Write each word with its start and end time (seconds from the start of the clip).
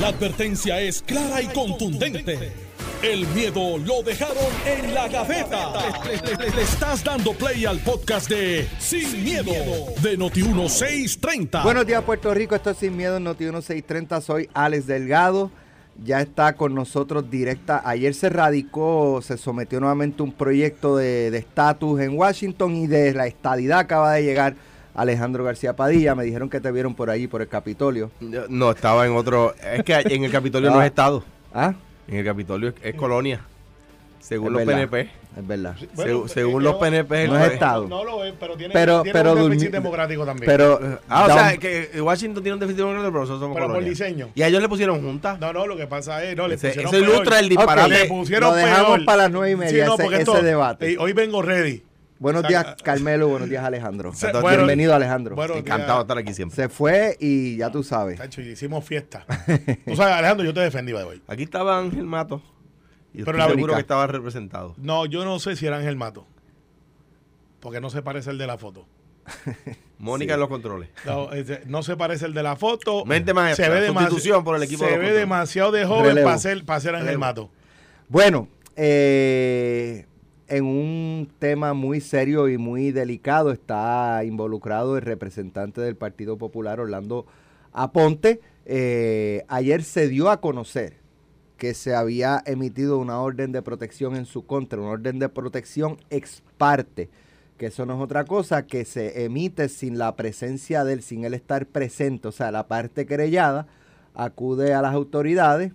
La 0.00 0.08
advertencia 0.08 0.80
es 0.80 1.02
clara 1.02 1.40
y 1.40 1.46
contundente. 1.46 2.52
El 3.00 3.28
miedo 3.28 3.78
lo 3.78 4.02
dejaron 4.02 4.36
en 4.66 4.92
la 4.92 5.06
gaveta. 5.06 5.72
Le, 6.04 6.62
estás 6.62 7.04
dando 7.04 7.32
play 7.32 7.64
al 7.64 7.78
podcast 7.78 8.28
de 8.28 8.66
Sin, 8.80 9.22
miedo, 9.22 9.52
de 10.02 10.18
Noti1630. 10.18 11.62
Buenos 11.62 11.86
días, 11.86 12.02
Puerto 12.02 12.34
Rico. 12.34 12.56
Esto 12.56 12.70
es 12.70 12.78
Sin 12.78 12.96
Miedo 12.96 13.18
en 13.18 13.24
Noti 13.24 13.44
1630. 13.44 14.20
Soy 14.20 14.48
Alex 14.52 14.88
Delgado. 14.88 15.52
Ya 16.02 16.20
está 16.20 16.56
con 16.56 16.74
nosotros 16.74 17.30
directa. 17.30 17.80
Ayer 17.84 18.14
se 18.14 18.30
radicó, 18.30 19.20
se 19.22 19.36
sometió 19.36 19.78
nuevamente 19.78 20.24
un 20.24 20.32
proyecto 20.32 20.96
de 20.96 21.28
estatus 21.36 22.00
en 22.00 22.18
Washington 22.18 22.74
y 22.74 22.88
de 22.88 23.14
la 23.14 23.28
estadidad 23.28 23.78
acaba 23.78 24.14
de 24.14 24.24
llegar 24.24 24.56
Alejandro 24.94 25.44
García 25.44 25.74
Padilla. 25.76 26.14
Me 26.14 26.24
dijeron 26.24 26.48
que 26.48 26.60
te 26.60 26.70
vieron 26.72 26.94
por 26.94 27.10
allí, 27.10 27.26
por 27.26 27.42
el 27.42 27.48
Capitolio. 27.48 28.10
No, 28.48 28.70
estaba 28.70 29.06
en 29.06 29.14
otro. 29.16 29.54
Es 29.56 29.82
que 29.84 29.94
en 29.94 30.24
el 30.24 30.30
Capitolio 30.30 30.70
no 30.70 30.78
Ah. 30.78 30.84
es 30.84 30.90
Estado. 30.90 31.24
¿Ah? 31.52 31.74
En 32.08 32.16
el 32.18 32.24
Capitolio 32.24 32.68
es, 32.70 32.74
es 32.82 32.94
colonia. 32.94 33.40
Según 34.20 34.48
Es 34.48 34.52
los 34.52 34.66
verdad. 34.66 34.88
PNP. 34.88 35.10
Es 35.36 35.46
verdad. 35.46 35.76
Según 36.28 36.62
los 36.62 36.76
PNP. 36.76 37.28
No 37.28 37.38
es 37.38 37.52
Estado. 37.52 37.86
No 37.88 38.04
lo 38.04 38.24
es, 38.24 38.32
pero 38.40 38.56
tiene, 38.56 38.72
Pero- 38.72 39.02
tiene 39.02 39.18
pero 39.18 39.32
un 39.34 39.50
déficit 39.50 39.70
democrático 39.70 40.24
también. 40.24 40.46
Pero, 40.50 40.80
Ah, 41.08 41.24
o 41.24 41.26
sea, 41.26 41.56
que 41.58 42.00
Washington 42.00 42.42
tiene 42.42 42.54
un 42.54 42.60
déficit 42.60 42.78
democrático, 42.78 43.10
pero 43.12 43.20
nosotros 43.20 43.40
somos 43.40 43.56
Pero 43.56 43.74
por 43.74 43.84
diseño. 43.84 44.30
Y 44.34 44.40
a 44.42 44.46
ellos 44.48 44.62
le 44.62 44.68
pusieron 44.70 45.02
junta. 45.02 45.36
no, 45.38 45.52
no, 45.52 45.66
lo 45.66 45.76
que 45.76 45.86
pasa 45.86 46.24
es, 46.24 46.34
no, 46.36 46.48
le 46.48 46.54
Ese- 46.54 46.68
pusieron 46.68 46.94
eso 46.94 47.04
ilustra 47.04 47.38
el 47.40 47.48
disparate. 47.50 47.88
Le 47.90 48.04
pusieron 48.06 48.50
Lo 48.50 48.56
dejamos 48.56 48.86
peor. 48.96 49.04
para 49.04 49.18
las 49.24 49.30
nueve 49.30 49.50
y 49.50 49.56
media, 49.56 49.86
ese- 49.94 50.42
debate. 50.42 50.92
eh, 50.92 50.96
hoy 50.98 51.12
vengo 51.12 51.42
ready. 51.42 51.82
Buenos 52.24 52.48
días, 52.48 52.76
Carmelo. 52.82 53.28
Buenos 53.28 53.48
días, 53.48 53.62
Alejandro. 53.64 54.12
Se- 54.14 54.32
bueno, 54.32 54.58
Bienvenido, 54.58 54.94
Alejandro. 54.94 55.36
bueno, 55.36 55.54
Encantado 55.54 55.98
de 55.98 56.02
estar 56.02 56.18
aquí 56.18 56.34
siempre. 56.34 56.56
Se 56.56 56.68
fue 56.68 57.16
y 57.20 57.56
ya 57.58 57.70
tú 57.70 57.82
sabes. 57.84 58.18
Tacho, 58.18 58.40
y 58.40 58.48
hicimos 58.48 58.84
fiesta. 58.84 59.24
Tú 59.84 59.94
sabes, 59.96 60.14
Alejandro, 60.14 60.44
yo 60.44 60.54
te 60.54 60.60
defendí 60.60 60.92
de 60.92 61.02
hoy. 61.02 61.22
Aquí 61.28 61.42
estaba 61.44 61.78
Ángel 61.78 62.04
Mato. 62.06 62.42
Y 63.12 63.18
Pero 63.22 63.38
estoy 63.38 63.48
la 63.48 63.54
seguro 63.54 63.74
que 63.74 63.80
estaba 63.80 64.06
representado. 64.08 64.74
No, 64.78 65.06
yo 65.06 65.24
no 65.24 65.38
sé 65.38 65.54
si 65.54 65.66
era 65.66 65.76
Ángel 65.76 65.96
Mato. 65.96 66.26
Porque 67.60 67.80
no 67.80 67.88
se 67.90 68.02
parece 68.02 68.30
el 68.30 68.38
de 68.38 68.46
la 68.46 68.58
foto. 68.58 68.86
Mónica 69.98 70.34
en 70.34 70.40
los 70.40 70.48
controles. 70.48 70.88
No, 71.66 71.82
se 71.82 71.96
parece 71.96 72.26
el 72.26 72.34
de 72.34 72.42
la 72.42 72.56
foto. 72.56 73.04
Mente 73.04 73.32
maestra, 73.32 73.66
Se 73.66 73.70
ve, 73.70 73.88
demasi- 73.88 74.06
sustitución 74.08 74.44
por 74.44 74.56
el 74.56 74.62
equipo 74.64 74.80
se 74.80 74.86
de 74.86 74.90
ve 74.92 74.96
controles. 74.96 75.18
demasiado 75.20 75.72
de 75.72 75.84
joven 75.86 76.24
para 76.24 76.38
ser, 76.38 76.64
para 76.64 76.80
ser 76.80 76.94
Ángel. 76.96 77.18
Mato. 77.18 77.50
Bueno, 78.08 78.48
eh, 78.76 80.06
en 80.48 80.64
un 80.64 81.28
tema 81.38 81.74
muy 81.74 82.00
serio 82.00 82.48
y 82.48 82.58
muy 82.58 82.92
delicado 82.92 83.52
está 83.52 84.22
involucrado 84.24 84.96
el 84.96 85.02
representante 85.02 85.80
del 85.80 85.96
Partido 85.96 86.36
Popular, 86.36 86.80
Orlando 86.80 87.26
Aponte. 87.72 88.40
Eh, 88.66 89.44
ayer 89.48 89.82
se 89.82 90.08
dio 90.08 90.30
a 90.30 90.40
conocer 90.40 90.94
que 91.56 91.74
se 91.74 91.94
había 91.94 92.42
emitido 92.46 92.98
una 92.98 93.20
orden 93.20 93.52
de 93.52 93.62
protección 93.62 94.16
en 94.16 94.26
su 94.26 94.44
contra, 94.44 94.80
una 94.80 94.90
orden 94.90 95.18
de 95.18 95.28
protección 95.28 95.98
ex 96.10 96.42
parte, 96.58 97.08
que 97.56 97.66
eso 97.66 97.86
no 97.86 97.94
es 97.94 98.00
otra 98.00 98.24
cosa 98.24 98.66
que 98.66 98.84
se 98.84 99.24
emite 99.24 99.68
sin 99.68 99.96
la 99.96 100.14
presencia 100.16 100.84
de 100.84 100.94
él, 100.94 101.02
sin 101.02 101.24
él 101.24 101.34
estar 101.34 101.66
presente, 101.66 102.28
o 102.28 102.32
sea, 102.32 102.50
la 102.50 102.66
parte 102.66 103.06
querellada 103.06 103.66
acude 104.14 104.74
a 104.74 104.82
las 104.82 104.94
autoridades, 104.94 105.72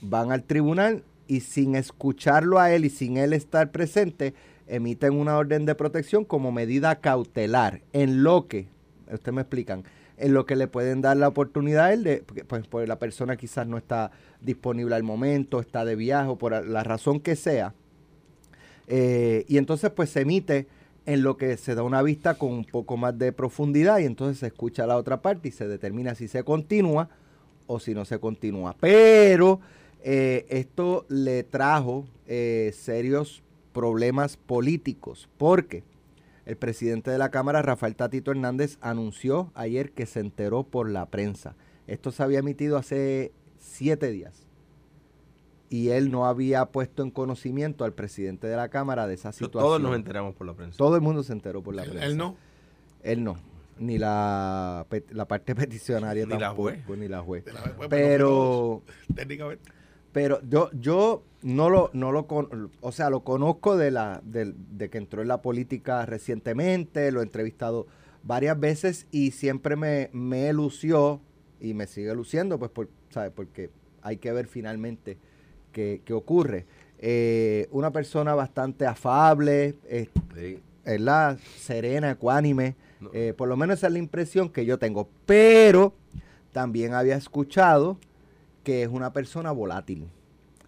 van 0.00 0.32
al 0.32 0.42
tribunal 0.42 1.04
y 1.26 1.40
sin 1.40 1.74
escucharlo 1.74 2.58
a 2.58 2.72
él 2.72 2.84
y 2.84 2.90
sin 2.90 3.16
él 3.16 3.32
estar 3.32 3.70
presente, 3.70 4.34
emiten 4.66 5.14
una 5.14 5.36
orden 5.36 5.66
de 5.66 5.74
protección 5.74 6.24
como 6.24 6.52
medida 6.52 6.96
cautelar, 6.96 7.82
en 7.92 8.22
lo 8.22 8.46
que, 8.46 8.68
ustedes 9.12 9.34
me 9.34 9.42
explican, 9.42 9.84
en 10.16 10.32
lo 10.32 10.46
que 10.46 10.56
le 10.56 10.66
pueden 10.66 11.02
dar 11.02 11.16
la 11.16 11.28
oportunidad 11.28 11.86
a 11.86 11.92
él 11.92 12.04
de, 12.04 12.24
pues, 12.46 12.88
la 12.88 12.98
persona 12.98 13.36
quizás 13.36 13.66
no 13.66 13.76
está 13.76 14.10
disponible 14.40 14.94
al 14.94 15.02
momento, 15.02 15.60
está 15.60 15.84
de 15.84 15.96
viaje 15.96 16.28
o 16.28 16.36
por 16.36 16.66
la 16.66 16.82
razón 16.82 17.20
que 17.20 17.36
sea. 17.36 17.74
Eh, 18.88 19.44
y 19.48 19.58
entonces 19.58 19.90
pues 19.90 20.10
se 20.10 20.20
emite 20.20 20.68
en 21.06 21.22
lo 21.22 21.36
que 21.36 21.56
se 21.56 21.74
da 21.74 21.82
una 21.82 22.02
vista 22.02 22.34
con 22.34 22.52
un 22.52 22.64
poco 22.64 22.96
más 22.96 23.18
de 23.18 23.32
profundidad 23.32 23.98
y 23.98 24.04
entonces 24.04 24.38
se 24.38 24.46
escucha 24.46 24.86
la 24.86 24.96
otra 24.96 25.22
parte 25.22 25.48
y 25.48 25.52
se 25.52 25.68
determina 25.68 26.14
si 26.14 26.28
se 26.28 26.44
continúa 26.44 27.08
o 27.66 27.80
si 27.80 27.94
no 27.94 28.04
se 28.04 28.18
continúa. 28.18 28.76
Pero 28.78 29.60
eh, 30.08 30.46
esto 30.50 31.04
le 31.08 31.42
trajo 31.42 32.06
eh, 32.28 32.70
serios 32.74 33.42
problemas 33.72 34.36
políticos 34.36 35.28
porque 35.36 35.82
el 36.44 36.56
presidente 36.56 37.10
de 37.10 37.18
la 37.18 37.30
Cámara, 37.32 37.60
Rafael 37.60 37.96
Tatito 37.96 38.30
Hernández, 38.30 38.78
anunció 38.80 39.50
ayer 39.54 39.90
que 39.90 40.06
se 40.06 40.20
enteró 40.20 40.62
por 40.62 40.88
la 40.88 41.06
prensa. 41.06 41.56
Esto 41.88 42.12
se 42.12 42.22
había 42.22 42.38
emitido 42.38 42.76
hace 42.76 43.32
siete 43.58 44.12
días 44.12 44.46
y 45.68 45.88
él 45.88 46.12
no 46.12 46.26
había 46.26 46.66
puesto 46.66 47.02
en 47.02 47.10
conocimiento 47.10 47.84
al 47.84 47.92
presidente 47.92 48.46
de 48.46 48.54
la 48.54 48.68
Cámara 48.68 49.08
de 49.08 49.14
esa 49.14 49.32
situación. 49.32 49.62
Todos 49.64 49.82
nos 49.82 49.96
enteramos 49.96 50.36
por 50.36 50.46
la 50.46 50.54
prensa. 50.54 50.78
Todo 50.78 50.94
el 50.94 51.02
mundo 51.02 51.24
se 51.24 51.32
enteró 51.32 51.62
por 51.64 51.74
la 51.74 51.82
prensa. 51.82 52.04
él 52.06 52.16
no. 52.16 52.36
Él 53.02 53.24
no. 53.24 53.38
Ni 53.78 53.98
la, 53.98 54.86
la 55.10 55.26
parte 55.26 55.54
peticionaria 55.56 56.24
Ni 56.24 56.32
la 56.34 56.38
tampoco, 56.38 56.70
juez. 56.86 56.98
ni 56.98 57.08
la 57.08 57.20
juez. 57.22 57.44
De 57.44 57.52
la- 57.52 57.60
bueno, 57.76 57.90
Pero, 57.90 58.82
Técnicamente. 59.14 59.70
Pero 60.16 60.40
yo, 60.48 60.70
yo 60.72 61.22
no 61.42 61.68
lo, 61.68 61.90
no 61.92 62.10
lo 62.10 62.26
con- 62.26 62.70
o 62.80 62.90
sea, 62.90 63.10
lo 63.10 63.20
conozco 63.20 63.76
de 63.76 63.90
la, 63.90 64.22
de 64.24 64.88
que 64.88 64.96
entró 64.96 65.20
en 65.20 65.28
la 65.28 65.42
política 65.42 66.06
recientemente, 66.06 67.12
lo 67.12 67.20
he 67.20 67.22
entrevistado 67.22 67.86
varias 68.22 68.58
veces 68.58 69.06
y 69.10 69.32
siempre 69.32 69.76
me, 69.76 70.08
me 70.14 70.50
lució 70.54 71.20
y 71.60 71.74
me 71.74 71.86
sigue 71.86 72.14
luciendo, 72.14 72.58
pues 72.58 72.70
por, 72.70 72.88
¿sabe? 73.10 73.30
porque 73.30 73.68
hay 74.00 74.16
que 74.16 74.32
ver 74.32 74.46
finalmente 74.46 75.18
qué, 75.70 76.00
qué 76.02 76.14
ocurre. 76.14 76.64
Eh, 76.98 77.68
una 77.72 77.90
persona 77.90 78.34
bastante 78.34 78.86
afable, 78.86 79.74
eh, 79.84 80.08
Sí. 80.34 80.60
¿verdad? 80.82 81.38
serena, 81.58 82.12
ecuánime. 82.12 82.74
No. 83.02 83.10
Eh, 83.12 83.34
por 83.36 83.48
lo 83.48 83.58
menos 83.58 83.76
esa 83.80 83.88
es 83.88 83.92
la 83.92 83.98
impresión 83.98 84.48
que 84.48 84.64
yo 84.64 84.78
tengo. 84.78 85.10
Pero 85.26 85.92
también 86.52 86.94
había 86.94 87.16
escuchado 87.16 87.98
que 88.66 88.82
es 88.82 88.88
una 88.88 89.12
persona 89.12 89.52
volátil 89.52 90.08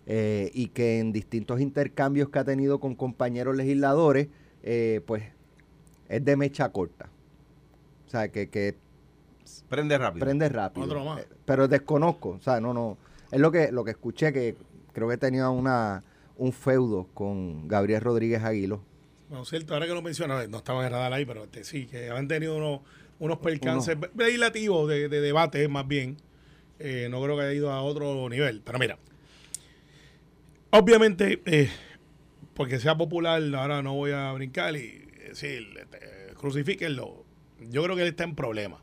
eh, 0.07 0.53
y 0.55 0.69
que 0.69 1.01
en 1.01 1.11
distintos 1.11 1.61
intercambios 1.61 2.29
que 2.29 2.39
ha 2.39 2.45
tenido 2.45 2.79
con 2.79 2.95
compañeros 2.95 3.57
legisladores, 3.57 4.29
eh, 4.63 5.01
pues 5.05 5.25
es 6.09 6.25
de 6.25 6.37
mecha 6.37 6.69
corta. 6.69 7.11
O 8.07 8.09
sea, 8.09 8.29
que, 8.29 8.51
que 8.51 8.77
Prende 9.69 9.99
rápido. 9.99 10.25
prende 10.25 10.49
rápido. 10.49 10.87
Otro 10.87 11.05
más. 11.05 11.23
Eh, 11.23 11.27
pero 11.45 11.67
desconozco, 11.67 12.29
o 12.29 12.41
sea, 12.41 12.61
no, 12.61 12.73
no. 12.73 12.99
Es 13.33 13.41
lo 13.41 13.51
que, 13.51 13.73
lo 13.73 13.83
que 13.83 13.91
escuché, 13.91 14.33
que 14.33 14.55
creo 14.93 15.09
que 15.09 15.17
tenía 15.17 15.51
una, 15.51 16.05
un 16.37 16.53
feudo 16.53 17.09
con 17.15 17.67
Gabriel 17.67 18.01
Rodríguez 18.01 18.45
Aguilo. 18.45 18.81
Bueno, 19.29 19.45
cierto, 19.45 19.75
ahora 19.75 19.89
que 19.89 19.95
lo 19.95 20.03
mencionas, 20.03 20.49
no 20.49 20.59
estaba 20.59 20.87
en 20.87 20.93
radar 20.93 21.13
ahí, 21.15 21.25
pero 21.27 21.43
este, 21.43 21.65
sí, 21.65 21.87
que 21.89 22.11
han 22.11 22.29
tenido 22.29 22.57
unos, 22.57 22.81
unos 23.19 23.39
percances 23.39 23.99
legislativos 24.17 24.89
de, 24.89 25.09
de 25.09 25.21
debate, 25.21 25.67
más 25.67 25.89
bien. 25.89 26.17
Eh, 26.81 27.09
no 27.11 27.23
creo 27.23 27.37
que 27.37 27.43
haya 27.43 27.53
ido 27.55 27.73
a 27.73 27.83
otro 27.83 28.29
nivel. 28.29 28.63
Pero 28.65 28.79
mira, 28.79 28.99
obviamente, 30.71 31.41
eh, 31.47 31.71
porque 32.55 32.79
sea 32.79 32.97
popular, 32.97 33.43
ahora 33.55 33.83
no 33.83 33.95
voy 33.95 34.13
a 34.13 34.33
brincar 34.33 34.75
y 34.77 35.07
decir, 35.29 35.67
este, 35.81 36.35
crucifíquenlo. 36.35 37.25
Yo 37.71 37.83
creo 37.83 37.97
que 37.97 38.03
él 38.03 38.09
está 38.09 38.25
en 38.25 38.35
problema. 38.35 38.81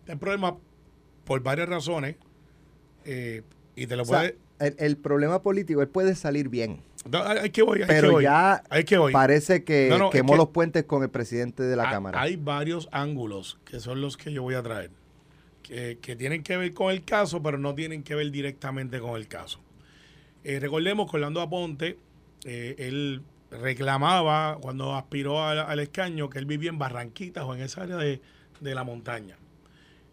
Está 0.00 0.12
en 0.12 0.18
problema 0.18 0.56
por 1.24 1.42
varias 1.42 1.68
razones. 1.68 2.16
eh, 3.04 3.42
y 3.76 3.86
te 3.86 3.96
lo 3.96 4.02
O 4.02 4.06
sea, 4.06 4.20
puede. 4.20 4.38
el, 4.60 4.76
el 4.78 4.96
problema 4.96 5.42
político, 5.42 5.82
él 5.82 5.88
puede 5.88 6.14
salir 6.14 6.48
bien, 6.48 6.80
No, 7.10 7.22
hay 7.24 7.50
que 7.50 7.62
voy, 7.62 7.80
hay 7.82 7.88
que 7.88 7.92
pero 7.92 8.12
voy. 8.12 8.22
ya 8.22 8.62
Hay 8.70 8.84
que 8.84 8.96
voy. 8.98 9.12
parece 9.12 9.64
que 9.64 9.88
No, 9.90 9.98
no, 9.98 10.04
es 10.06 10.12
quemó 10.12 10.32
que- 10.34 10.38
los 10.38 10.48
puentes 10.50 10.84
con 10.84 11.02
el 11.02 11.10
presidente 11.10 11.64
de 11.64 11.74
la 11.76 11.90
Cámara. 11.90 12.20
Hay 12.20 12.36
varios 12.36 12.88
ángulos 12.92 13.58
que 13.64 13.80
son 13.80 14.00
los 14.00 14.16
que 14.16 14.32
yo 14.32 14.42
voy 14.42 14.54
a 14.54 14.62
traer, 14.62 14.90
que, 15.64 15.98
que 16.00 16.14
tienen 16.14 16.44
que 16.44 16.56
ver 16.56 16.72
con 16.72 16.92
el 16.92 17.04
caso, 17.04 17.42
pero 17.42 17.58
no 17.58 17.74
tienen 17.74 18.04
que 18.04 18.14
ver 18.14 18.30
directamente 18.30 19.00
con 19.00 19.16
el 19.16 19.26
caso. 19.26 19.58
Eh, 20.44 20.60
recordemos 20.60 21.10
que 21.10 21.16
Orlando 21.16 21.40
Aponte, 21.40 21.98
eh, 22.44 22.76
él 22.78 23.22
reclamaba 23.50 24.58
cuando 24.60 24.94
aspiró 24.94 25.42
al, 25.42 25.58
al 25.58 25.80
escaño 25.80 26.28
que 26.28 26.38
él 26.38 26.46
vivía 26.46 26.70
en 26.70 26.78
Barranquitas 26.78 27.44
o 27.44 27.54
en 27.54 27.62
esa 27.62 27.82
área 27.82 27.96
de, 27.96 28.20
de 28.60 28.74
la 28.74 28.84
montaña. 28.84 29.36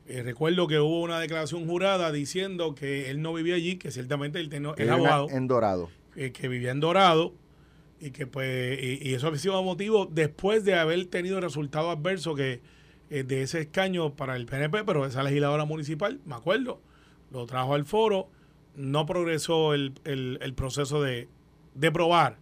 Eh, 0.08 0.24
recuerdo 0.24 0.68
que 0.68 0.80
hubo 0.80 1.02
una 1.02 1.20
declaración 1.20 1.68
jurada 1.68 2.12
diciendo 2.12 2.74
que 2.76 3.10
él 3.12 3.22
no 3.22 3.34
vivía 3.34 3.56
allí, 3.56 3.76
que 3.78 3.92
ciertamente 3.92 4.40
él 4.40 4.50
tenía, 4.50 4.74
vive 4.74 4.90
abogado 4.90 5.30
en 5.30 5.48
Dorado. 5.48 5.90
eh, 6.16 6.32
que 6.32 6.48
vivía 6.48 6.72
en 6.72 6.80
Dorado 6.80 7.34
y 8.00 8.12
que 8.12 8.26
pues 8.26 8.80
y, 8.82 9.10
y 9.10 9.14
eso 9.14 9.28
ha 9.28 9.38
sido 9.38 9.62
motivo 9.64 10.08
después 10.08 10.64
de 10.66 10.74
haber 10.76 11.06
tenido 11.06 11.40
resultado 11.40 11.92
adverso 11.92 12.34
que 12.36 12.62
de 13.24 13.42
ese 13.44 13.62
escaño 13.62 14.16
para 14.16 14.36
el 14.36 14.46
PNP, 14.46 14.84
pero 14.86 15.06
esa 15.06 15.24
legisladora 15.24 15.66
municipal, 15.66 16.20
me 16.26 16.36
acuerdo, 16.36 16.82
lo 17.32 17.46
trajo 17.46 17.74
al 17.76 17.86
foro, 17.86 18.30
no 18.76 19.06
progresó 19.06 19.74
el, 19.74 19.94
el- 20.06 20.40
el 20.42 20.54
proceso 20.54 21.02
de, 21.02 21.28
de 21.76 21.92
probar 21.92 22.38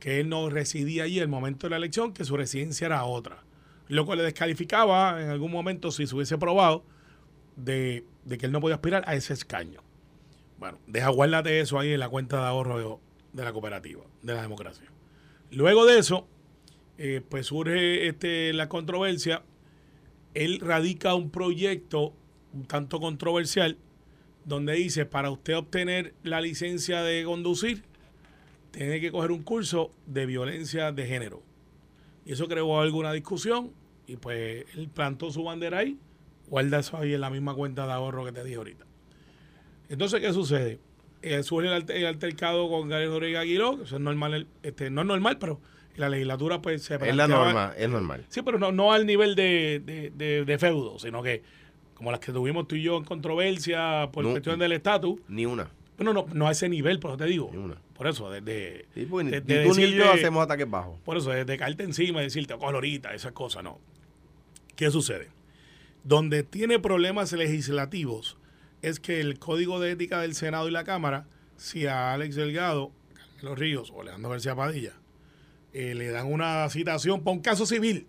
que 0.00 0.20
él 0.20 0.28
no 0.28 0.48
residía 0.50 1.04
allí 1.04 1.18
el 1.18 1.28
momento 1.28 1.66
de 1.66 1.70
la 1.70 1.76
elección, 1.76 2.12
que 2.12 2.24
su 2.24 2.36
residencia 2.36 2.86
era 2.86 3.04
otra. 3.04 3.44
Lo 3.88 4.04
cual 4.04 4.18
le 4.18 4.24
descalificaba 4.24 5.22
en 5.22 5.30
algún 5.30 5.52
momento 5.52 5.90
si 5.90 6.06
se 6.06 6.14
hubiese 6.14 6.38
probado 6.38 6.84
de, 7.56 8.04
de 8.24 8.38
que 8.38 8.46
él 8.46 8.52
no 8.52 8.60
podía 8.60 8.74
aspirar 8.76 9.04
a 9.06 9.14
ese 9.14 9.32
escaño. 9.32 9.80
Bueno, 10.58 10.78
deja 10.86 11.08
guárdate 11.10 11.60
eso 11.60 11.78
ahí 11.78 11.92
en 11.92 12.00
la 12.00 12.08
cuenta 12.08 12.40
de 12.40 12.46
ahorro 12.46 13.00
de 13.32 13.44
la 13.44 13.52
cooperativa, 13.52 14.02
de 14.22 14.34
la 14.34 14.42
democracia. 14.42 14.90
Luego 15.50 15.84
de 15.86 15.98
eso, 15.98 16.26
eh, 16.98 17.22
pues 17.28 17.46
surge 17.46 18.08
este, 18.08 18.52
la 18.54 18.68
controversia. 18.68 19.42
Él 20.36 20.60
radica 20.60 21.14
un 21.14 21.30
proyecto 21.30 22.12
un 22.52 22.66
tanto 22.66 23.00
controversial 23.00 23.78
donde 24.44 24.74
dice, 24.74 25.06
para 25.06 25.30
usted 25.30 25.56
obtener 25.56 26.14
la 26.22 26.42
licencia 26.42 27.02
de 27.02 27.24
conducir, 27.24 27.82
tiene 28.70 29.00
que 29.00 29.10
coger 29.10 29.32
un 29.32 29.42
curso 29.42 29.90
de 30.06 30.26
violencia 30.26 30.92
de 30.92 31.06
género. 31.06 31.42
Y 32.26 32.32
eso 32.32 32.48
creó 32.48 32.80
alguna 32.80 33.12
discusión 33.12 33.72
y 34.06 34.16
pues 34.16 34.66
él 34.74 34.88
plantó 34.92 35.30
su 35.30 35.42
bandera 35.42 35.78
ahí, 35.78 35.98
guarda 36.48 36.80
eso 36.80 36.98
ahí 36.98 37.14
en 37.14 37.22
la 37.22 37.30
misma 37.30 37.54
cuenta 37.54 37.86
de 37.86 37.92
ahorro 37.92 38.24
que 38.26 38.32
te 38.32 38.44
dije 38.44 38.56
ahorita. 38.56 38.84
Entonces, 39.88 40.20
¿qué 40.20 40.32
sucede? 40.34 40.80
Eh, 41.22 41.42
surge 41.42 41.68
el, 41.68 42.06
altercado 42.06 42.68
con 42.68 42.88
Gary 42.90 43.06
Rodríguez 43.06 43.38
Aguiló, 43.38 43.78
que 43.78 43.84
eso 43.84 43.96
es 43.96 44.02
normal, 44.02 44.46
este, 44.62 44.90
no 44.90 45.00
es 45.00 45.06
normal, 45.06 45.38
pero 45.38 45.60
la 45.96 46.08
legislatura 46.08 46.60
pues 46.60 46.82
se 46.82 46.94
Es 46.94 47.16
la 47.16 47.28
norma, 47.28 47.72
es 47.76 47.88
normal. 47.88 48.24
Sí, 48.28 48.42
pero 48.42 48.58
no, 48.58 48.72
no 48.72 48.92
al 48.92 49.06
nivel 49.06 49.34
de, 49.34 49.80
de, 50.14 50.58
feudo, 50.58 50.98
sino 50.98 51.22
que 51.22 51.42
como 51.94 52.10
las 52.10 52.20
que 52.20 52.32
tuvimos 52.32 52.68
tú 52.68 52.74
y 52.76 52.82
yo 52.82 52.96
en 52.98 53.04
controversia 53.04 54.10
por 54.12 54.24
cuestión 54.24 54.58
del 54.58 54.72
estatus. 54.72 55.20
Ni 55.28 55.46
una. 55.46 55.70
Bueno, 55.96 56.12
no, 56.12 56.26
no 56.32 56.46
a 56.46 56.52
ese 56.52 56.68
nivel, 56.68 57.00
pero 57.00 57.16
te 57.16 57.24
digo. 57.24 57.50
Ni 57.52 57.58
una. 57.58 57.76
Por 57.94 58.06
eso, 58.06 58.30
desde. 58.30 58.84
Sí, 58.94 59.06
pues, 59.06 59.30
de, 59.30 59.40
tú 59.40 59.74
ni 59.74 59.90
yo 59.92 60.12
hacemos 60.12 60.44
ataques 60.44 60.68
bajos. 60.68 61.00
Por 61.04 61.16
eso, 61.16 61.30
desde 61.30 61.56
caerte 61.56 61.84
encima 61.84 62.20
y 62.20 62.24
decirte, 62.24 62.56
colorita, 62.58 63.14
esas 63.14 63.32
cosas, 63.32 63.64
no. 63.64 63.78
¿Qué 64.74 64.90
sucede? 64.90 65.30
Donde 66.04 66.42
tiene 66.42 66.78
problemas 66.78 67.32
legislativos 67.32 68.36
es 68.82 69.00
que 69.00 69.20
el 69.20 69.38
Código 69.38 69.80
de 69.80 69.92
Ética 69.92 70.20
del 70.20 70.34
Senado 70.34 70.68
y 70.68 70.70
la 70.70 70.84
Cámara, 70.84 71.26
si 71.56 71.86
a 71.86 72.12
Alex 72.12 72.36
Delgado, 72.36 72.92
Carmelo 73.14 73.54
Ríos 73.54 73.90
o 73.94 74.02
Alejandro 74.02 74.30
García 74.30 74.54
Padilla 74.54 74.92
eh, 75.78 75.94
le 75.94 76.08
dan 76.08 76.32
una 76.32 76.66
citación 76.70 77.22
para 77.22 77.36
un 77.36 77.42
caso 77.42 77.66
civil, 77.66 78.06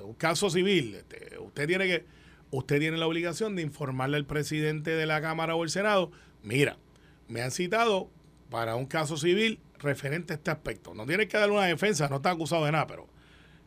un 0.00 0.14
caso 0.14 0.50
civil, 0.50 0.94
este, 0.94 1.36
usted 1.40 1.66
tiene 1.66 1.86
que, 1.88 2.04
usted 2.52 2.78
tiene 2.78 2.96
la 2.96 3.08
obligación 3.08 3.56
de 3.56 3.62
informarle 3.62 4.18
al 4.18 4.24
presidente 4.24 4.92
de 4.92 5.04
la 5.04 5.20
Cámara 5.20 5.56
o 5.56 5.64
el 5.64 5.70
Senado, 5.70 6.12
mira, 6.44 6.78
me 7.26 7.42
han 7.42 7.50
citado 7.50 8.08
para 8.50 8.76
un 8.76 8.86
caso 8.86 9.16
civil 9.16 9.58
referente 9.80 10.32
a 10.32 10.36
este 10.36 10.52
aspecto. 10.52 10.94
No 10.94 11.06
tiene 11.06 11.26
que 11.26 11.36
darle 11.36 11.56
una 11.56 11.66
defensa, 11.66 12.08
no 12.08 12.16
está 12.16 12.30
acusado 12.30 12.64
de 12.66 12.70
nada, 12.70 12.86
pero 12.86 13.08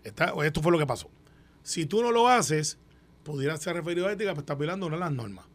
esto 0.06 0.62
fue 0.62 0.72
lo 0.72 0.80
que 0.80 0.88
pasó. 0.88 1.10
Si 1.64 1.88
tú 1.88 2.02
no 2.02 2.14
lo 2.14 2.30
haces, 2.30 2.78
pudiera 3.26 3.58
ser 3.58 3.76
referido 3.76 4.08
a 4.08 4.14
ética, 4.14 4.34
pues 4.34 4.44
estás 4.44 4.58
violando 4.58 4.86
una 4.86 4.96
de 4.96 5.02
las 5.02 5.12
normas. 5.12 5.46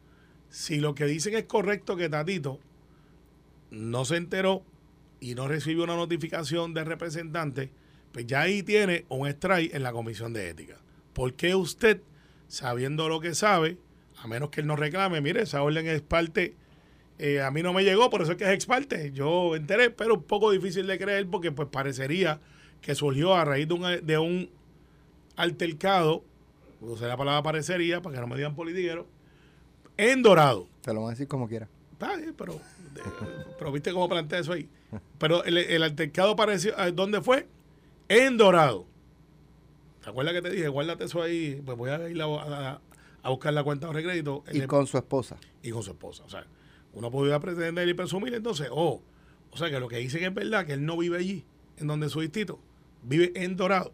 Si 0.49 0.77
lo 0.77 0.93
que 0.93 1.05
dicen 1.05 1.33
es 1.33 1.45
correcto 1.45 1.95
que 1.95 2.09
Tatito 2.09 2.59
no 3.71 4.05
se 4.05 4.17
enteró 4.17 4.63
y 5.23 5.35
no 5.35 5.47
recibió 5.47 5.85
una 5.85 5.95
notificación 5.95 6.73
del 6.73 6.85
representante, 6.85 7.71
pues 8.11 8.27
ya 8.27 8.41
ahí 8.41 8.61
tiene 8.61 9.05
un 9.07 9.25
strike 9.25 9.73
en 9.73 9.81
la 9.81 9.93
comisión 9.93 10.33
de 10.33 10.49
ética. 10.49 10.77
¿Por 11.13 11.33
qué 11.35 11.55
usted, 11.55 12.01
sabiendo 12.49 13.07
lo 13.07 13.21
que 13.21 13.33
sabe, 13.33 13.77
a 14.21 14.27
menos 14.27 14.49
que 14.49 14.59
él 14.59 14.67
no 14.67 14.75
reclame, 14.75 15.21
mire, 15.21 15.43
esa 15.43 15.63
orden 15.63 15.87
es 15.87 16.01
parte, 16.01 16.55
eh, 17.19 17.41
a 17.41 17.51
mí 17.51 17.63
no 17.63 17.71
me 17.71 17.85
llegó, 17.85 18.09
por 18.09 18.21
eso 18.21 18.33
es 18.33 18.37
que 18.37 18.43
es 18.43 18.49
ex 18.49 18.65
parte, 18.65 19.13
yo 19.13 19.55
enteré, 19.55 19.91
pero 19.91 20.15
un 20.15 20.23
poco 20.23 20.51
difícil 20.51 20.87
de 20.87 20.99
creer 20.99 21.25
porque 21.27 21.53
pues 21.53 21.69
parecería 21.69 22.41
que 22.81 22.93
surgió 22.93 23.33
a 23.33 23.45
raíz 23.45 23.65
de 23.69 23.73
un, 23.75 24.05
de 24.05 24.17
un 24.17 24.49
altercado, 25.37 26.25
usé 26.81 27.07
la 27.07 27.15
palabra 27.15 27.41
parecería 27.43 28.01
para 28.01 28.15
que 28.15 28.21
no 28.21 28.27
me 28.27 28.35
digan 28.35 28.55
politiquero, 28.55 29.07
en 29.95 30.21
Dorado. 30.21 30.67
Te 30.81 30.93
lo 30.93 30.99
van 30.99 31.07
a 31.07 31.11
decir 31.11 31.29
como 31.29 31.47
quiera. 31.47 31.69
Está 31.93 32.17
bien, 32.17 32.33
pero, 32.37 32.59
pero 33.57 33.71
viste 33.71 33.93
cómo 33.93 34.09
plantea 34.09 34.39
eso 34.39 34.51
ahí. 34.51 34.67
Pero 35.17 35.43
el, 35.43 35.57
el 35.57 35.83
altercado 35.83 36.31
apareció, 36.31 36.73
¿dónde 36.93 37.21
fue? 37.21 37.47
En 38.09 38.37
Dorado. 38.37 38.85
¿Te 40.03 40.09
acuerdas 40.09 40.33
que 40.33 40.41
te 40.41 40.49
dije? 40.49 40.67
Guárdate 40.67 41.05
eso 41.05 41.21
ahí, 41.21 41.61
pues 41.65 41.77
voy 41.77 41.89
a 41.89 42.09
ir 42.09 42.21
a, 42.21 42.79
buscar 43.29 43.53
la 43.53 43.63
cuenta 43.63 43.87
de 43.87 44.03
crédito. 44.03 44.43
Y 44.51 44.61
con 44.61 44.85
su 44.85 44.97
esposa. 44.97 45.37
Y 45.61 45.71
con 45.71 45.81
su 45.81 45.91
esposa. 45.91 46.23
O 46.25 46.29
sea, 46.29 46.45
uno 46.93 47.09
podía 47.09 47.39
pretender 47.39 47.87
y 47.87 47.93
presumir 47.93 48.33
entonces, 48.33 48.67
oh, 48.69 49.01
o 49.51 49.57
sea 49.57 49.69
que 49.69 49.79
lo 49.79 49.87
que 49.87 49.97
dicen 49.97 50.23
es 50.23 50.33
verdad, 50.33 50.65
que 50.65 50.73
él 50.73 50.85
no 50.85 50.97
vive 50.97 51.17
allí, 51.17 51.45
en 51.77 51.87
donde 51.87 52.09
su 52.09 52.19
distrito, 52.19 52.59
vive 53.01 53.31
en 53.35 53.55
Dorado. 53.55 53.93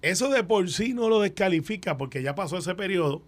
Eso 0.00 0.30
de 0.30 0.42
por 0.42 0.70
sí 0.70 0.94
no 0.94 1.08
lo 1.10 1.20
descalifica 1.20 1.98
porque 1.98 2.22
ya 2.22 2.34
pasó 2.34 2.56
ese 2.56 2.74
periodo, 2.74 3.22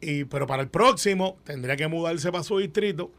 y, 0.00 0.24
pero 0.24 0.46
para 0.46 0.62
el 0.62 0.68
próximo 0.68 1.38
tendría 1.44 1.76
que 1.76 1.88
mudarse 1.88 2.30
para 2.30 2.44
su 2.44 2.58
distrito, 2.58 3.10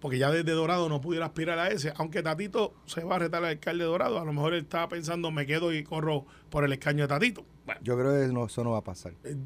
porque 0.00 0.18
ya 0.18 0.30
desde 0.30 0.52
Dorado 0.52 0.88
no 0.88 1.00
pudiera 1.00 1.26
aspirar 1.26 1.58
a 1.58 1.68
ese, 1.68 1.92
aunque 1.96 2.22
Tatito 2.22 2.74
se 2.86 3.04
va 3.04 3.16
a 3.16 3.18
retar 3.18 3.44
al 3.44 3.50
alcalde 3.50 3.84
de 3.84 3.90
Dorado, 3.90 4.18
a 4.18 4.24
lo 4.24 4.32
mejor 4.32 4.54
él 4.54 4.62
estaba 4.62 4.88
pensando, 4.88 5.30
me 5.30 5.46
quedo 5.46 5.72
y 5.72 5.84
corro 5.84 6.26
por 6.48 6.64
el 6.64 6.72
escaño 6.72 7.04
de 7.04 7.08
Tatito. 7.08 7.44
yo 7.82 7.98
creo 7.98 8.12
que 8.12 8.46
eso 8.46 8.64
no 8.64 8.72
va 8.72 8.78
a 8.78 8.84
pasar. 8.84 9.12
Eh, 9.24 9.36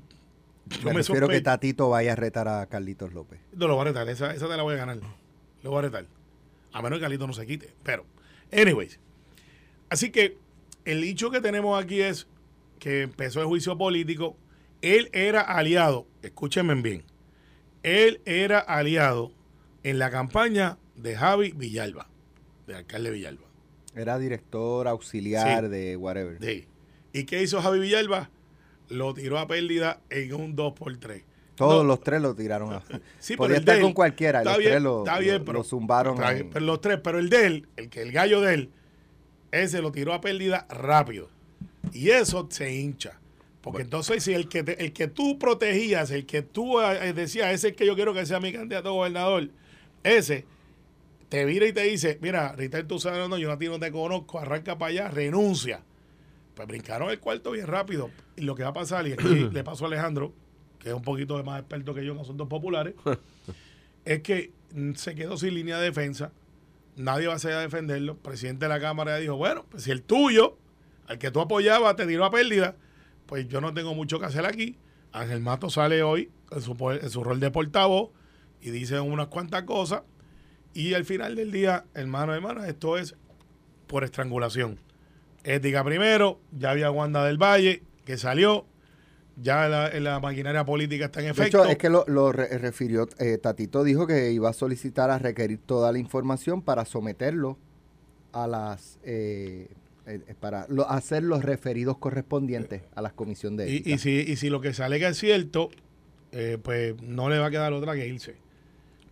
yo 0.82 0.94
me, 0.94 1.00
espero 1.00 1.28
que 1.28 1.40
Tatito 1.40 1.90
vaya 1.90 2.12
a 2.12 2.16
retar 2.16 2.48
a 2.48 2.66
Carlitos 2.66 3.12
López. 3.12 3.40
No 3.52 3.66
lo 3.66 3.76
va 3.76 3.82
a 3.82 3.86
retar, 3.86 4.08
esa, 4.08 4.32
esa 4.32 4.48
te 4.48 4.56
la 4.56 4.62
voy 4.62 4.74
a 4.74 4.78
ganar. 4.78 4.98
Lo 5.62 5.70
voy 5.70 5.80
a 5.80 5.82
retar. 5.82 6.06
A 6.72 6.82
menos 6.82 6.98
que 6.98 7.02
Carlitos 7.02 7.26
no 7.26 7.34
se 7.34 7.46
quite. 7.46 7.74
Pero, 7.82 8.06
anyways. 8.52 8.98
Así 9.90 10.10
que 10.10 10.38
el 10.84 11.02
dicho 11.02 11.30
que 11.30 11.40
tenemos 11.40 11.82
aquí 11.82 12.00
es 12.00 12.26
que 12.78 13.02
empezó 13.02 13.40
el 13.40 13.46
juicio 13.46 13.76
político, 13.76 14.36
él 14.82 15.08
era 15.12 15.40
aliado, 15.40 16.06
escúchenme 16.22 16.74
bien, 16.74 17.04
él 17.82 18.20
era 18.24 18.58
aliado 18.58 19.32
en 19.84 19.98
la 19.98 20.10
campaña 20.10 20.78
de 20.96 21.14
Javi 21.14 21.52
Villalba, 21.52 22.08
de 22.66 22.74
alcalde 22.74 23.10
Villalba. 23.10 23.44
Era 23.94 24.18
director 24.18 24.88
auxiliar 24.88 25.68
de 25.68 25.96
whatever. 25.96 26.38
Sí. 26.40 26.66
¿Y 27.12 27.24
qué 27.24 27.42
hizo 27.42 27.62
Javi 27.62 27.78
Villalba? 27.78 28.30
Lo 28.88 29.14
tiró 29.14 29.38
a 29.38 29.46
pérdida 29.46 30.00
en 30.10 30.34
un 30.34 30.56
2x3. 30.56 31.22
Todos 31.54 31.86
los 31.86 32.00
tres 32.00 32.20
lo 32.20 32.34
tiraron 32.34 32.72
a. 32.72 32.82
Sí, 33.20 33.36
Podía 33.36 33.58
estar 33.58 33.80
con 33.80 33.92
cualquiera. 33.92 34.42
Los 34.42 34.56
tres 34.56 34.82
lo, 34.82 35.04
lo, 35.04 35.64
zumbaron. 35.64 36.18
pero 36.52 36.66
los 36.66 36.80
tres, 36.80 36.98
pero 37.02 37.20
el 37.20 37.28
de 37.28 37.46
él, 37.46 37.68
el 37.76 37.88
que 37.88 38.02
el 38.02 38.10
gallo 38.10 38.40
de 38.40 38.54
él, 38.54 38.70
ese 39.52 39.80
lo 39.80 39.92
tiró 39.92 40.12
a 40.12 40.20
pérdida 40.20 40.66
rápido. 40.68 41.30
Y 41.92 42.10
eso 42.10 42.48
se 42.50 42.74
hincha. 42.74 43.20
Porque 43.60 43.82
entonces, 43.82 44.24
si 44.24 44.34
el 44.34 44.48
que, 44.48 44.58
el 44.78 44.92
que 44.92 45.06
tú 45.06 45.38
protegías, 45.38 46.10
el 46.10 46.26
que 46.26 46.42
tú 46.42 46.80
eh, 46.80 47.12
decías, 47.14 47.46
ese 47.46 47.54
es 47.54 47.64
el 47.64 47.74
que 47.76 47.86
yo 47.86 47.94
quiero 47.94 48.12
que 48.12 48.26
sea 48.26 48.40
mi 48.40 48.52
candidato 48.52 48.88
a 48.88 48.92
gobernador, 48.92 49.50
ese 50.04 50.46
te 51.28 51.44
vira 51.44 51.66
y 51.66 51.72
te 51.72 51.82
dice, 51.82 52.18
mira, 52.22 52.52
Ritter, 52.52 52.86
tú 52.86 53.00
sabes, 53.00 53.28
no, 53.28 53.36
yo 53.38 53.50
a 53.50 53.58
ti 53.58 53.66
no 53.66 53.80
te 53.80 53.90
conozco, 53.90 54.38
arranca 54.38 54.78
para 54.78 54.90
allá, 54.90 55.08
renuncia. 55.08 55.82
Pues 56.54 56.68
brincaron 56.68 57.10
el 57.10 57.18
cuarto 57.18 57.50
bien 57.50 57.66
rápido. 57.66 58.10
Y 58.36 58.42
lo 58.42 58.54
que 58.54 58.62
va 58.62 58.68
a 58.68 58.72
pasar, 58.72 59.06
y 59.08 59.12
aquí 59.14 59.48
le 59.52 59.64
pasó 59.64 59.84
a 59.84 59.88
Alejandro, 59.88 60.32
que 60.78 60.90
es 60.90 60.94
un 60.94 61.02
poquito 61.02 61.42
más 61.42 61.58
experto 61.58 61.92
que 61.94 62.04
yo 62.04 62.12
en 62.12 62.20
asuntos 62.20 62.46
populares, 62.46 62.94
es 64.04 64.22
que 64.22 64.52
se 64.94 65.14
quedó 65.14 65.36
sin 65.36 65.54
línea 65.54 65.78
de 65.78 65.86
defensa. 65.86 66.30
Nadie 66.96 67.26
va 67.26 67.34
a 67.34 67.38
salir 67.40 67.56
a 67.56 67.60
defenderlo. 67.62 68.12
El 68.12 68.18
presidente 68.18 68.66
de 68.66 68.68
la 68.68 68.78
Cámara 68.78 69.16
dijo, 69.16 69.36
bueno, 69.36 69.64
pues 69.68 69.82
si 69.82 69.90
el 69.90 70.02
tuyo 70.02 70.56
al 71.08 71.18
que 71.18 71.30
tú 71.30 71.40
apoyabas 71.40 71.96
te 71.96 72.06
tiró 72.06 72.24
a 72.24 72.30
pérdida, 72.30 72.76
pues 73.26 73.48
yo 73.48 73.60
no 73.60 73.74
tengo 73.74 73.94
mucho 73.94 74.20
que 74.20 74.26
hacer 74.26 74.46
aquí. 74.46 74.76
Ángel 75.12 75.40
Mato 75.40 75.70
sale 75.70 76.02
hoy 76.02 76.30
en 76.50 76.60
su, 76.60 77.24
rol 77.24 77.40
de 77.40 77.50
portavoz 77.50 78.10
y 78.64 78.70
dice 78.70 78.98
unas 78.98 79.28
cuantas 79.28 79.62
cosas. 79.64 80.02
Y 80.72 80.94
al 80.94 81.04
final 81.04 81.36
del 81.36 81.52
día, 81.52 81.84
hermano, 81.94 82.34
hermana, 82.34 82.66
esto 82.66 82.98
es 82.98 83.14
por 83.86 84.02
estrangulación. 84.02 84.80
Ética 85.44 85.84
primero, 85.84 86.40
ya 86.50 86.70
había 86.70 86.90
Wanda 86.90 87.24
del 87.24 87.38
Valle 87.38 87.82
que 88.06 88.16
salió, 88.16 88.64
ya 89.36 89.68
la, 89.68 90.18
maquinaria 90.20 90.64
política 90.64 91.04
está 91.06 91.20
en 91.20 91.26
efecto. 91.26 91.58
De 91.58 91.64
hecho, 91.64 91.70
es 91.70 91.78
que 91.78 91.90
lo, 91.90 92.32
refirió, 92.32 93.06
eh, 93.18 93.38
Tatito 93.38 93.84
dijo 93.84 94.06
que 94.06 94.32
iba 94.32 94.48
a 94.48 94.54
solicitar 94.54 95.10
a 95.10 95.18
requerir 95.18 95.58
toda 95.58 95.92
la 95.92 95.98
información 95.98 96.62
para 96.62 96.86
someterlo 96.86 97.58
a 98.32 98.46
las 98.48 98.98
eh, 99.04 99.68
eh, 100.06 100.20
eh, 100.26 100.34
para 100.38 100.66
hacer 100.88 101.22
los 101.22 101.44
referidos 101.44 101.98
correspondientes 101.98 102.82
a 102.94 103.02
la 103.02 103.10
comisión 103.10 103.56
de 103.56 103.76
ética. 103.76 103.90
Y, 103.90 103.98
si, 103.98 104.10
y 104.10 104.36
si 104.36 104.50
lo 104.50 104.60
que 104.60 104.74
se 104.74 104.82
alega 104.82 105.08
es 105.08 105.18
cierto, 105.18 105.70
eh, 106.36 106.58
pues 106.60 107.00
no 107.00 107.30
le 107.30 107.38
va 107.38 107.46
a 107.46 107.50
quedar 107.50 107.72
otra 107.72 107.94
que 107.94 108.06
irse. 108.08 108.34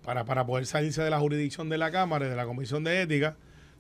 Para, 0.05 0.25
para 0.25 0.45
poder 0.45 0.67
salirse 0.67 1.03
de 1.03 1.11
la 1.11 1.21
jurisdicción 1.21 1.69
de 1.69 1.79
la 1.79 1.91
Cámara 1.91 2.27
y 2.27 2.31
de 2.31 2.37
la 2.37 2.45
Comisión 2.45 2.83
de 2.83 3.03
Ética, 3.03 3.37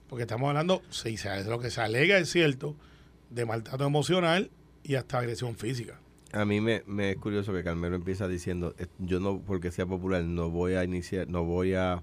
porque 0.08 0.22
estamos 0.22 0.48
hablando, 0.48 0.82
si 0.90 1.16
lo 1.48 1.58
que 1.58 1.70
se 1.70 1.80
alega 1.80 2.18
es 2.18 2.30
cierto, 2.30 2.76
de 3.30 3.44
maltrato 3.44 3.84
emocional 3.84 4.50
y 4.84 4.94
hasta 4.94 5.18
agresión 5.18 5.56
física. 5.56 5.98
A 6.32 6.44
mmí 6.44 6.60
me, 6.60 6.82
me 6.86 7.10
es 7.10 7.16
curioso 7.16 7.52
que 7.52 7.62
Carmelo 7.64 7.96
empieza 7.96 8.28
diciendo, 8.28 8.74
yo 8.98 9.20
no, 9.20 9.40
porque 9.40 9.70
sea 9.70 9.86
popular, 9.86 10.22
no 10.22 10.48
voy 10.48 10.74
a 10.74 10.84
iniciar, 10.84 11.28
no 11.28 11.44
voy 11.44 11.74
a 11.74 12.02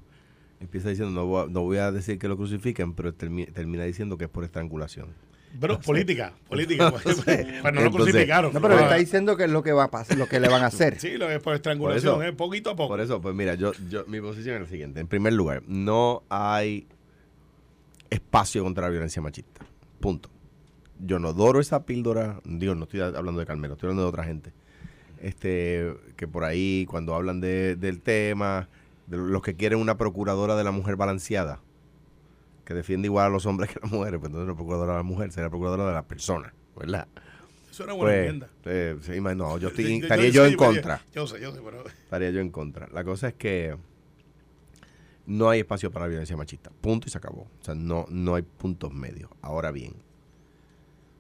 empieza 0.60 0.90
diciendo, 0.90 1.14
no 1.14 1.26
voy, 1.26 1.46
a, 1.46 1.48
no 1.50 1.62
voy 1.62 1.78
a 1.78 1.92
decir 1.92 2.20
que 2.20 2.28
lo 2.28 2.38
crucifiquen, 2.38 2.94
pero 2.94 3.14
termina, 3.14 3.84
diciendo 3.86 4.18
que 4.18 4.26
es 4.26 4.30
por 4.30 4.44
estrangulación. 4.44 5.08
Pero 5.60 5.80
política, 5.80 6.34
política. 6.48 6.92
pues, 7.04 7.04
pues, 7.04 7.16
pues 7.24 7.48
no 7.64 7.72
lo 7.72 7.88
entonces- 7.88 7.92
crucificaron. 7.92 8.54
No, 8.54 8.62
pero 8.62 8.76
le 8.76 8.82
Ah, 8.82 8.84
está 8.84 8.96
diciendo 8.96 9.36
que 9.38 9.46
es 9.46 9.50
lo 9.50 9.64
que 9.64 9.72
va 9.72 9.86
a 9.86 9.92
pasar, 9.92 10.18
lo 10.18 10.28
que 10.28 10.40
le 10.40 10.48
van 10.50 10.64
a 10.64 10.68
hacer. 10.68 11.00
Sí, 11.00 11.18
lo 11.18 11.30
es 11.30 11.40
por 11.42 11.56
estrangulación, 11.56 12.16
Por 12.16 12.24
eso- 12.24 12.30
eh, 12.32 12.36
poquito 12.36 12.70
a 12.72 12.76
poco. 12.76 12.90
Por 12.90 13.02
eso, 13.02 13.20
pues 13.22 13.34
mira, 13.36 13.56
yo, 13.56 13.72
yo, 13.90 14.06
mi 14.08 14.22
posición 14.22 14.56
es 14.56 14.62
la 14.62 14.68
siguiente. 14.68 15.00
En 15.00 15.08
primer 15.08 15.34
lugar, 15.34 15.64
no 15.68 16.24
hay 16.30 16.88
espacio 18.10 18.64
contra 18.64 18.84
la 18.86 18.90
violencia 18.90 19.22
machista. 19.22 19.66
Punto. 20.00 20.30
Yo 21.00 21.20
no 21.20 21.30
adoro 21.30 21.60
esa 21.60 21.86
píldora. 21.86 22.40
Digo, 22.44 22.76
no 22.76 22.84
estoy 22.84 23.02
hablando 23.02 23.40
de 23.40 23.46
Carmelo, 23.46 23.74
estoy 23.76 23.88
hablando 23.88 24.04
de 24.04 24.10
otra 24.10 24.24
gente. 24.24 24.52
Este, 25.22 25.94
que 26.16 26.28
por 26.28 26.44
ahí, 26.44 26.86
cuando 26.90 27.14
hablan 27.16 27.42
de- 27.42 27.76
del 27.76 28.02
tema, 28.02 28.70
de 29.08 29.18
los 29.18 29.42
que 29.42 29.56
quieren 29.56 29.80
una 29.80 29.98
procuradora 29.98 30.56
de 30.56 30.64
la 30.64 30.72
mujer 30.72 30.96
balanceada, 30.96 31.60
que 32.70 32.76
defiende 32.76 33.08
igual 33.08 33.26
a 33.26 33.30
los 33.30 33.48
hombres 33.48 33.72
que 33.72 33.80
a 33.80 33.82
las 33.82 33.92
mujeres, 33.92 34.20
pues 34.20 34.30
entonces 34.30 34.48
la 34.48 34.54
procuradora 34.54 34.92
de 34.92 34.98
la 35.00 35.04
mujer 35.04 35.32
será 35.32 35.50
procuradora 35.50 35.88
de 35.88 35.94
la 35.94 36.04
persona, 36.04 36.54
¿verdad? 36.78 37.08
Eso 37.72 37.82
es 37.82 37.88
una 37.88 37.94
buena 37.94 38.12
Pues, 38.12 38.20
enmienda. 38.20 38.50
eh, 38.66 38.98
sí, 39.02 39.20
no, 39.20 39.58
yo, 39.58 39.70
estoy, 39.70 39.94
estaría 39.96 40.30
yo, 40.30 40.46
en 40.46 40.56
contra. 40.56 41.02
Yo 41.12 41.26
sé, 41.26 41.42
yo 41.42 41.52
sé, 41.52 41.62
pero 41.66 41.84
Estaría 41.88 42.30
yo 42.30 42.40
en 42.42 42.52
contra. 42.52 42.88
La 42.94 43.04
cosa 43.04 43.30
es 43.30 43.34
que 43.34 43.76
no 45.26 45.50
hay 45.50 45.62
espacio 45.62 45.90
para 45.90 46.06
la 46.06 46.10
violencia 46.10 46.38
machista. 46.38 46.70
Punto 46.80 47.08
y 47.08 47.10
se 47.10 47.18
acabó. 47.18 47.48
O 47.60 47.64
sea, 47.64 47.74
no, 47.74 48.06
no 48.12 48.36
hay 48.36 48.44
puntos 48.44 48.94
medios. 48.94 49.32
Ahora 49.42 49.72
bien, 49.72 49.96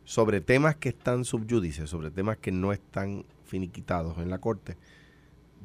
sobre 0.03 0.41
temas 0.41 0.75
que 0.75 0.89
están 0.89 1.25
subyúdices, 1.25 1.89
sobre 1.89 2.11
temas 2.11 2.37
que 2.37 2.51
no 2.51 2.73
están 2.73 3.25
finiquitados 3.45 4.19
en 4.19 4.29
la 4.29 4.37
corte, 4.37 4.77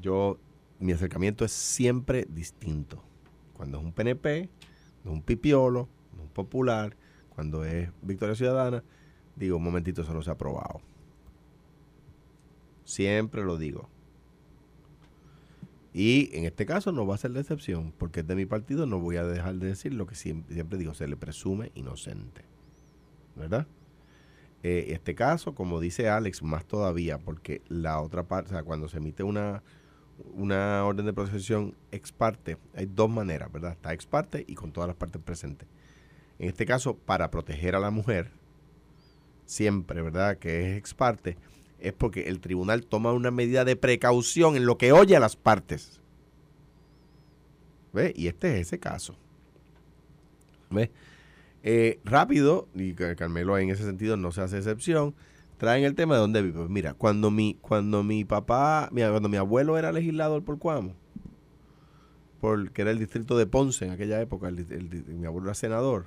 yo, 0.00 0.38
mi 0.79 0.93
acercamiento 0.93 1.45
es 1.45 1.53
siempre 1.53 2.26
distinto. 2.31 3.05
Cuando 3.53 3.76
es 3.76 3.85
un 3.85 3.93
PNP, 3.93 4.49
es 5.04 5.11
un 5.11 5.23
pipiolo, 5.23 5.88
es 6.14 6.20
un 6.20 6.28
popular, 6.28 6.96
cuando 7.34 7.64
es 7.64 7.90
Victoria 8.02 8.34
Ciudadana, 8.34 8.82
digo, 9.37 9.56
un 9.56 9.64
momentito, 9.64 10.02
eso 10.02 10.14
no 10.14 10.23
se 10.23 10.30
ha 10.30 10.34
aprobado. 10.34 10.80
Siempre 12.84 13.44
lo 13.44 13.56
digo. 13.58 13.88
Y 15.92 16.30
en 16.37 16.44
este 16.44 16.66
caso 16.66 16.90
no 16.90 17.06
va 17.06 17.14
a 17.14 17.18
ser 17.18 17.30
la 17.30 17.40
excepción, 17.40 17.92
porque 17.99 18.20
es 18.20 18.26
de 18.26 18.34
mi 18.34 18.46
partido, 18.46 18.87
no 18.87 18.99
voy 18.99 19.16
a 19.16 19.25
dejar 19.25 19.54
de 19.56 19.68
decir 19.68 19.94
lo 19.94 20.06
que 20.06 20.14
siempre, 20.14 20.54
siempre 20.54 20.78
digo, 20.78 20.94
se 20.94 21.06
le 21.06 21.16
presume 21.16 21.70
inocente. 21.75 22.42
¿Verdad? 23.37 23.66
Eh, 24.62 24.92
este 24.94 25.14
caso, 25.14 25.54
como 25.54 25.78
dice 25.78 26.08
Alex, 26.08 26.42
más 26.42 26.64
todavía, 26.64 27.18
porque 27.18 27.62
la 27.68 28.00
otra 28.00 28.25
parte, 28.25 28.50
o 28.50 28.52
sea, 28.54 28.62
cuando 28.62 28.88
se 28.88 28.96
emite 28.96 29.23
una, 29.23 29.62
una 30.35 30.85
orden 30.85 31.06
de 31.06 31.12
protección 31.12 31.75
ex 31.90 32.12
parte, 32.12 32.56
hay 32.75 32.87
dos 32.87 33.11
maneras, 33.11 33.50
¿verdad? 33.52 33.73
Está 33.73 33.92
ex 33.92 34.06
parte 34.06 34.44
y 34.47 34.54
con 34.54 34.73
todas 34.73 34.88
las 34.88 34.97
partes 34.97 35.21
presentes. 35.23 35.68
En 36.38 36.49
este 36.49 36.66
caso, 36.66 36.97
para 36.97 37.30
proteger 37.30 37.75
a 37.76 37.80
la 37.80 37.90
mujer, 37.90 38.30
siempre, 39.47 40.02
¿verdad? 40.02 40.38
Que 40.38 40.73
es 40.73 40.78
ex 40.78 40.94
parte, 40.94 41.37
es 41.78 41.92
porque 41.92 42.28
el 42.28 42.40
tribunal 42.40 42.87
toma 42.87 43.12
una 43.12 43.30
medida 43.30 43.64
de 43.64 43.76
precaución 43.76 44.56
en 44.56 44.66
lo 44.66 44.78
que 44.78 44.92
oye 44.92 45.16
a 45.16 45.21
las 45.21 45.37
partes. 45.37 46.00
¿Ve? 47.92 48.12
Y 48.16 48.26
este 48.26 48.54
es 48.54 48.66
ese 48.66 48.78
caso. 48.78 49.16
¿Ve? 50.71 50.90
Eh, 51.62 52.00
rápido, 52.04 52.68
y 52.75 52.94
Car- 52.94 53.16
Carmelo 53.16 53.56
en 53.59 53.71
ese 53.71 53.85
sentido 53.85 54.16
no 54.16 54.33
se 54.33 54.40
hace 54.40 54.59
excepción, 54.59 55.14
traen 55.58 55.84
el 55.84 55.94
tema 55.94 56.14
de 56.14 56.20
dónde 56.20 56.42
vive. 56.42 56.58
Pues 56.58 56.70
mira, 56.70 56.94
cuando 56.94 57.30
mi, 57.30 57.58
cuando 57.61 58.02
mi 58.02 58.25
papá, 58.25 58.88
mira, 58.92 59.11
cuando 59.11 59.28
mi 59.28 59.37
abuelo 59.37 59.78
era 59.78 59.92
legislador 59.92 60.44
por 60.44 60.58
Cuamo, 60.58 60.94
por, 62.40 62.70
que 62.73 62.82
era 62.82 62.90
el 62.90 62.99
distrito 62.99 63.37
de 63.38 63.46
Ponce 63.46 63.84
en 63.87 63.92
aquella 63.92 64.20
época, 64.20 64.49
el 64.49 65.04
mi 65.08 65.26
abuelo 65.26 65.49
era 65.49 65.54
senador, 65.54 66.06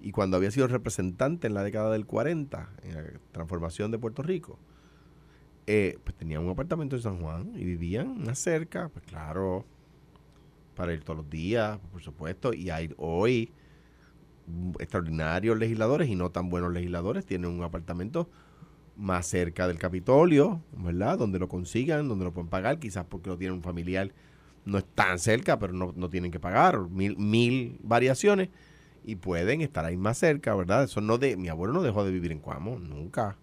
y 0.00 0.12
cuando 0.12 0.36
había 0.36 0.50
sido 0.50 0.66
representante 0.66 1.46
en 1.46 1.54
la 1.54 1.62
década 1.62 1.90
del 1.90 2.06
40, 2.06 2.68
en 2.82 2.94
la 2.94 3.04
transformación 3.32 3.90
de 3.90 3.98
Puerto 3.98 4.22
Rico, 4.22 4.58
eh, 5.66 5.98
pues 6.04 6.14
tenían 6.14 6.44
un 6.44 6.50
apartamento 6.50 6.94
en 6.94 7.02
San 7.02 7.18
Juan 7.20 7.52
y 7.56 7.64
vivían 7.64 8.22
más 8.22 8.38
cerca, 8.38 8.90
pues 8.90 9.04
claro, 9.06 9.64
para 10.76 10.92
ir 10.92 11.02
todos 11.02 11.20
los 11.20 11.30
días, 11.30 11.78
por 11.90 12.02
supuesto, 12.02 12.52
y 12.52 12.68
hay 12.68 12.92
hoy 12.98 13.50
extraordinarios 14.78 15.56
legisladores 15.58 16.08
y 16.08 16.16
no 16.16 16.30
tan 16.30 16.50
buenos 16.50 16.72
legisladores 16.72 17.24
tienen 17.24 17.50
un 17.50 17.62
apartamento 17.62 18.28
más 18.96 19.26
cerca 19.26 19.66
del 19.66 19.78
Capitolio, 19.78 20.62
¿verdad? 20.76 21.18
Donde 21.18 21.38
lo 21.38 21.48
consigan, 21.48 22.08
donde 22.08 22.24
lo 22.24 22.32
pueden 22.32 22.48
pagar, 22.48 22.78
quizás 22.78 23.04
porque 23.08 23.30
lo 23.30 23.36
tiene 23.36 23.54
un 23.54 23.62
familiar, 23.62 24.12
no 24.64 24.78
es 24.78 24.84
tan 24.84 25.18
cerca, 25.18 25.58
pero 25.58 25.72
no, 25.72 25.92
no 25.96 26.08
tienen 26.08 26.30
que 26.30 26.40
pagar, 26.40 26.80
mil, 26.88 27.16
mil 27.16 27.78
variaciones, 27.82 28.50
y 29.04 29.16
pueden 29.16 29.60
estar 29.60 29.84
ahí 29.84 29.96
más 29.96 30.18
cerca, 30.18 30.54
¿verdad? 30.54 30.84
Eso 30.84 31.00
no 31.00 31.18
de, 31.18 31.36
mi 31.36 31.48
abuelo 31.48 31.74
no 31.74 31.82
dejó 31.82 32.04
de 32.04 32.10
vivir 32.10 32.32
en 32.32 32.38
Cuamo, 32.38 32.78
nunca. 32.78 33.36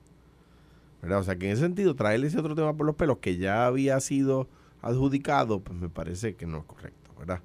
¿verdad? 1.02 1.20
O 1.20 1.24
sea 1.24 1.36
que 1.36 1.48
en 1.48 1.54
ese 1.54 1.62
sentido, 1.62 1.96
traerle 1.96 2.28
ese 2.28 2.40
otro 2.40 2.56
tema 2.56 2.76
por 2.76 2.86
los 2.86 2.96
pelos 2.96 3.18
que 3.18 3.38
ya 3.38 3.66
había 3.66 4.00
sido 4.00 4.48
adjudicado, 4.82 5.60
pues 5.60 5.78
me 5.78 5.90
parece 5.90 6.36
que 6.36 6.46
no 6.46 6.60
es 6.60 6.66
correcto, 6.66 7.12
¿verdad? 7.18 7.42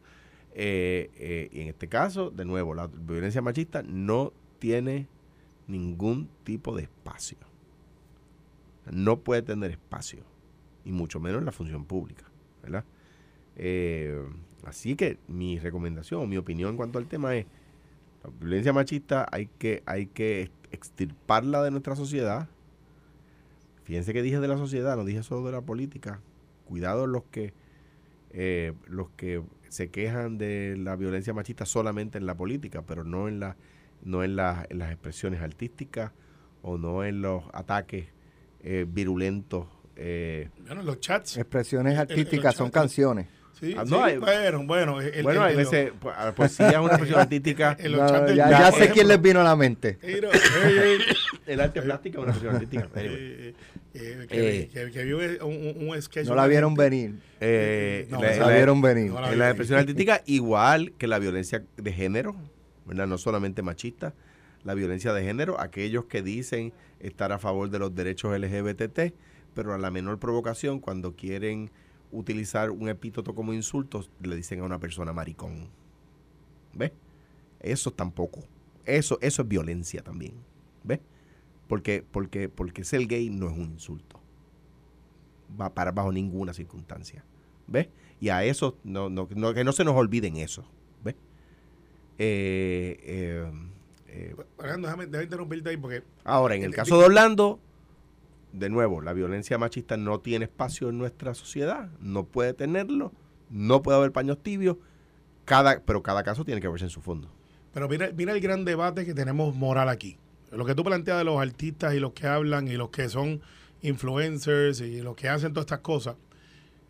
Eh, 0.55 1.11
eh, 1.17 1.49
y 1.53 1.61
en 1.61 1.69
este 1.69 1.89
caso, 1.89 2.31
de 2.31 2.45
nuevo, 2.45 2.75
la 2.75 2.87
violencia 2.87 3.43
machista 3.43 3.83
no 3.83 4.33
tiene 4.59 5.09
ningún 5.67 6.29
tipo 6.45 6.75
de 6.77 6.85
espacio. 6.85 7.39
No 8.91 9.21
puede 9.21 9.43
tener 9.43 9.71
espacio, 9.71 10.21
y 10.85 10.93
mucho 10.93 11.21
menos 11.21 11.41
en 11.41 11.47
la 11.47 11.53
función 11.53 11.85
pública, 11.85 12.25
¿verdad? 12.63 12.85
Eh, 13.57 14.23
así 14.65 14.97
que 14.97 15.19
mi 15.27 15.59
recomendación, 15.59 16.29
mi 16.29 16.37
opinión 16.37 16.71
en 16.71 16.77
cuanto 16.77 16.99
al 16.99 17.07
tema 17.07 17.35
es, 17.37 17.47
la 18.23 18.31
violencia 18.41 18.73
machista 18.73 19.27
hay 19.31 19.47
que, 19.59 19.83
hay 19.87 20.07
que 20.07 20.51
extirparla 20.71 21.63
de 21.63 21.71
nuestra 21.71 21.97
sociedad. 21.97 22.49
Fíjense 23.85 24.13
que 24.13 24.23
dije 24.23 24.41
de 24.41 24.49
la 24.49 24.57
sociedad, 24.57 24.97
no 24.97 25.05
dije 25.05 25.23
solo 25.23 25.47
de 25.47 25.53
la 25.53 25.63
política. 25.63 26.21
Cuidado 26.67 27.07
los 27.07 27.25
que 27.25 27.55
eh, 28.31 28.75
los 28.87 29.09
que 29.11 29.43
se 29.69 29.89
quejan 29.89 30.37
de 30.37 30.77
la 30.77 30.97
violencia 30.97 31.33
machista 31.33 31.65
solamente 31.65 32.19
en 32.19 32.27
la 32.27 32.37
política, 32.37 32.83
pero 32.83 33.05
no 33.05 33.29
en 33.29 33.41
la 33.41 33.57
no 34.03 34.23
en 34.23 34.37
las 34.37 34.67
expresiones 34.71 35.41
artísticas 35.41 36.13
o 36.63 36.77
no 36.77 37.05
en 37.05 37.23
los 37.23 37.45
ataques 37.53 38.09
eh, 38.69 38.85
virulentos. 38.87 39.67
eh. 39.97 40.51
bueno, 40.67 40.83
los 40.83 41.01
chats. 41.01 41.37
Expresiones 41.39 41.97
artísticas 41.99 42.53
el- 42.55 42.59
son 42.59 42.71
canciones. 42.71 43.29
Sí, 43.59 43.75
Ah, 43.79 43.85
sí, 43.87 43.91
no, 43.91 44.05
hay- 44.05 44.19
bueno, 44.19 44.65
bueno. 44.67 45.01
el- 45.01 45.23
bueno, 45.23 45.41
el- 45.41 45.47
hay 45.47 45.53
el- 45.53 45.57
veces 45.57 45.93
pues, 45.99 46.15
la 46.15 46.35
poesía 46.35 46.69
es 46.69 46.77
una 46.77 46.89
expresión 46.89 47.21
artística. 47.21 47.77
No, 47.89 48.27
ya 48.35 48.73
sé 48.73 48.91
quién 48.91 49.09
les 49.09 49.23
vino 49.23 49.41
a 49.41 49.45
la 49.45 49.57
mente. 49.57 49.99
El 51.47 51.61
arte 51.61 51.81
plástico 51.81 52.19
es 52.19 52.23
una 52.25 52.33
expresión 52.33 52.55
artística. 52.57 52.89
Anyway. 53.01 53.55
eh, 53.95 54.27
que, 54.29 54.59
Eh. 54.61 54.69
que- 54.69 54.91
que 54.91 55.05
vio 55.05 55.19
un, 55.47 56.03
sketch. 56.03 56.27
No 56.29 56.35
la 56.35 56.47
vieron 56.47 56.75
venir. 56.75 57.15
Eh, 57.41 58.07
No, 58.11 58.21
la- 58.21 58.33
no 58.35 58.41
la 58.41 58.47
la- 58.49 58.55
vieron 58.57 58.83
venir. 58.83 59.11
No 59.13 59.21
la 59.23 59.35
la 59.35 59.47
artística, 59.49 60.23
igual 60.27 60.93
que 60.99 61.07
la 61.07 61.19
violencia 61.19 61.63
de 61.79 61.93
género, 61.93 62.37
¿verdad? 62.85 63.07
No 63.07 63.17
solamente 63.17 63.63
machista, 63.63 64.13
la 64.67 64.75
violencia 64.75 65.13
de 65.13 65.23
género, 65.23 65.61
aquellos 65.61 66.07
que 66.07 66.23
dicen 66.23 66.73
estar 66.99 67.31
a 67.31 67.39
favor 67.39 67.71
de 67.71 67.79
los 67.79 67.95
derechos 67.95 68.37
LGBT, 68.37 69.15
pero 69.55 69.73
a 69.73 69.79
la 69.79 69.93
menor 69.93 70.19
provocación, 70.19 70.81
cuando 70.81 71.15
quieren 71.15 71.71
utilizar 72.11 72.73
un 72.73 72.89
epíteto 72.89 73.33
como 73.33 73.55
insulto, 73.55 74.05
le 74.21 74.35
dicen 74.35 74.59
a 74.61 74.65
una 74.65 74.81
persona 74.81 75.13
maricón. 75.13 75.69
¿Ves? 76.75 76.91
Eso 77.61 77.93
tampoco. 77.93 78.43
Eso, 78.85 79.19
eso 79.23 79.43
es 79.43 79.49
violencia 79.49 80.03
también. 80.03 80.35
¿Ves? 80.83 80.99
Porque, 81.69 82.05
porque, 82.11 82.49
porque 82.49 82.83
ser 82.83 83.07
gay 83.07 83.31
no 83.31 83.47
es 83.47 83.53
un 83.53 83.71
insulto. 83.71 84.21
Va 85.61 85.73
para 85.73 85.93
bajo 85.93 86.11
ninguna 86.11 86.53
circunstancia. 86.53 87.25
¿Ves? 87.69 87.89
Y 88.21 88.31
a 88.31 88.43
eso, 88.43 88.77
no, 88.83 89.11
no, 89.11 89.29
que 89.29 89.63
no 89.63 89.73
se 89.73 89.85
nos 89.85 89.95
olviden 89.95 90.39
eso. 90.39 90.65
¿Ves? 91.05 91.15
Eh, 92.19 92.99
eh, 93.05 93.53
eh, 94.17 94.35
Fernando, 94.59 94.89
déjame, 94.89 95.07
déjame 95.07 95.25
interrumpirte 95.25 95.71
ahí 95.71 95.77
porque 95.77 96.03
ahora, 96.25 96.55
en 96.55 96.63
el 96.63 96.73
Eh, 96.73 96.77
caso 96.77 96.99
de 96.99 97.05
Orlando, 97.05 97.61
de 98.53 98.71
nuevo, 98.71 99.03
la 99.03 99.13
violencia 99.13 99.59
machista 99.59 99.97
no 99.97 100.21
tiene 100.21 100.47
espacio 100.47 100.89
en 100.89 100.99
nuestra 100.99 101.35
sociedad, 101.35 101.91
no 102.01 102.25
puede 102.25 102.55
tenerlo, 102.55 103.13
no 103.51 103.83
puede 103.83 103.99
haber 103.99 104.13
paños 104.13 104.43
tibios, 104.43 104.79
cada, 105.45 105.81
pero 105.81 106.03
cada 106.03 106.23
caso 106.23 106.45
tiene 106.45 106.61
que 106.61 106.69
verse 106.69 106.87
en 106.87 106.91
su 106.91 107.03
fondo. 107.03 107.31
Pero 107.75 107.89
mira, 107.89 108.11
mira 108.17 108.33
el 108.33 108.41
gran 108.41 108.65
debate 108.65 109.05
que 109.05 109.13
tenemos 109.13 109.55
moral 109.55 109.89
aquí. 109.91 110.19
Lo 110.51 110.65
que 110.65 110.75
tú 110.75 110.83
planteas 110.83 111.19
de 111.19 111.25
los 111.25 111.39
artistas 111.41 111.95
y 111.95 112.01
los 112.01 112.13
que 112.13 112.27
hablan 112.27 112.69
y 112.69 112.73
los 112.73 112.89
que 112.89 113.09
son 113.09 113.43
influencers 113.83 114.81
y 114.81 115.03
los 115.03 115.15
que 115.17 115.29
hacen 115.29 115.53
todas 115.53 115.67
estas 115.67 115.81
cosas, 115.81 116.17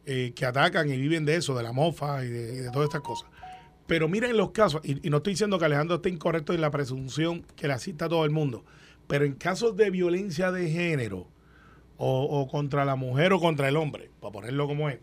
eh, 0.05 0.33
que 0.37 0.47
atacan 0.47 0.89
y 0.89 0.97
viven 0.97 1.25
de 1.25 1.35
eso, 1.37 1.57
de 1.57 1.65
la 1.65 1.73
mofa 1.73 2.25
y 2.25 2.29
de, 2.29 2.55
y 2.55 2.59
de 2.59 2.71
todas 2.71 2.87
estas 2.87 3.01
cosas. 3.03 3.29
Pero 3.87 4.09
miren 4.09 4.37
los 4.37 4.51
casos, 4.51 4.81
y, 4.85 5.07
y 5.07 5.11
no 5.11 5.19
estoy 5.19 5.35
diciendo 5.35 5.59
que 5.59 5.65
Alejandro 5.65 5.97
esté 5.97 6.09
incorrecto 6.09 6.53
en 6.53 6.61
la 6.61 6.71
presunción 6.71 7.45
que 7.55 7.69
le 7.69 7.75
asista 7.75 8.07
a 8.07 8.09
todo 8.09 8.25
el 8.25 8.31
mundo, 8.31 8.65
pero 9.07 9.25
en 9.25 9.35
casos 9.35 9.77
de 9.77 9.91
violencia 9.91 10.51
de 10.51 10.69
género 10.71 11.29
o, 11.97 12.23
o 12.25 12.49
contra 12.49 12.85
la 12.85 12.97
mujer 12.97 13.33
o 13.33 13.41
contra 13.41 13.69
el 13.69 13.77
hombre, 13.77 14.11
para 14.21 14.33
ponerlo 14.33 14.67
como 14.67 14.91
es, 14.91 14.99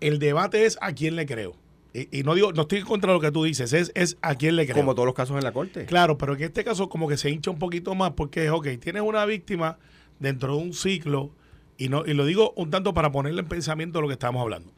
el 0.00 0.18
debate 0.18 0.64
es 0.66 0.78
a 0.80 0.92
quién 0.92 1.14
le 1.14 1.26
creo. 1.26 1.54
y, 1.94 2.18
y 2.18 2.22
no 2.24 2.34
digo, 2.34 2.52
no 2.52 2.62
estoy 2.62 2.82
contra 2.82 3.12
lo 3.12 3.20
que 3.20 3.30
tú 3.30 3.44
dices, 3.44 3.72
es, 3.72 3.92
es 3.94 4.16
a 4.20 4.34
quién 4.34 4.56
le 4.56 4.64
creo. 4.66 4.76
Como 4.76 4.94
todos 4.94 5.06
los 5.06 5.14
casos 5.14 5.36
en 5.36 5.44
la 5.44 5.52
corte. 5.52 5.84
Claro, 5.86 6.18
pero 6.18 6.34
en 6.34 6.42
este 6.42 6.64
caso 6.64 6.88
como 6.88 7.06
que 7.06 7.16
se 7.16 7.30
hincha 7.30 7.50
un 7.50 7.58
poquito 7.58 7.94
más 7.94 8.12
porque, 8.12 8.50
ok, 8.50 8.66
tienes 8.80 9.02
una 9.02 9.24
víctima 9.26 9.78
dentro 10.18 10.56
de 10.56 10.62
un 10.62 10.72
ciclo, 10.72 11.30
y, 11.78 11.88
no, 11.88 12.04
y 12.04 12.14
lo 12.14 12.24
digo 12.26 12.52
un 12.56 12.70
tanto 12.70 12.94
para 12.94 13.12
ponerle 13.12 13.42
en 13.42 13.48
pensamiento 13.48 14.00
lo 14.00 14.08
que 14.08 14.14
estamos 14.14 14.40
hablando. 14.42 14.72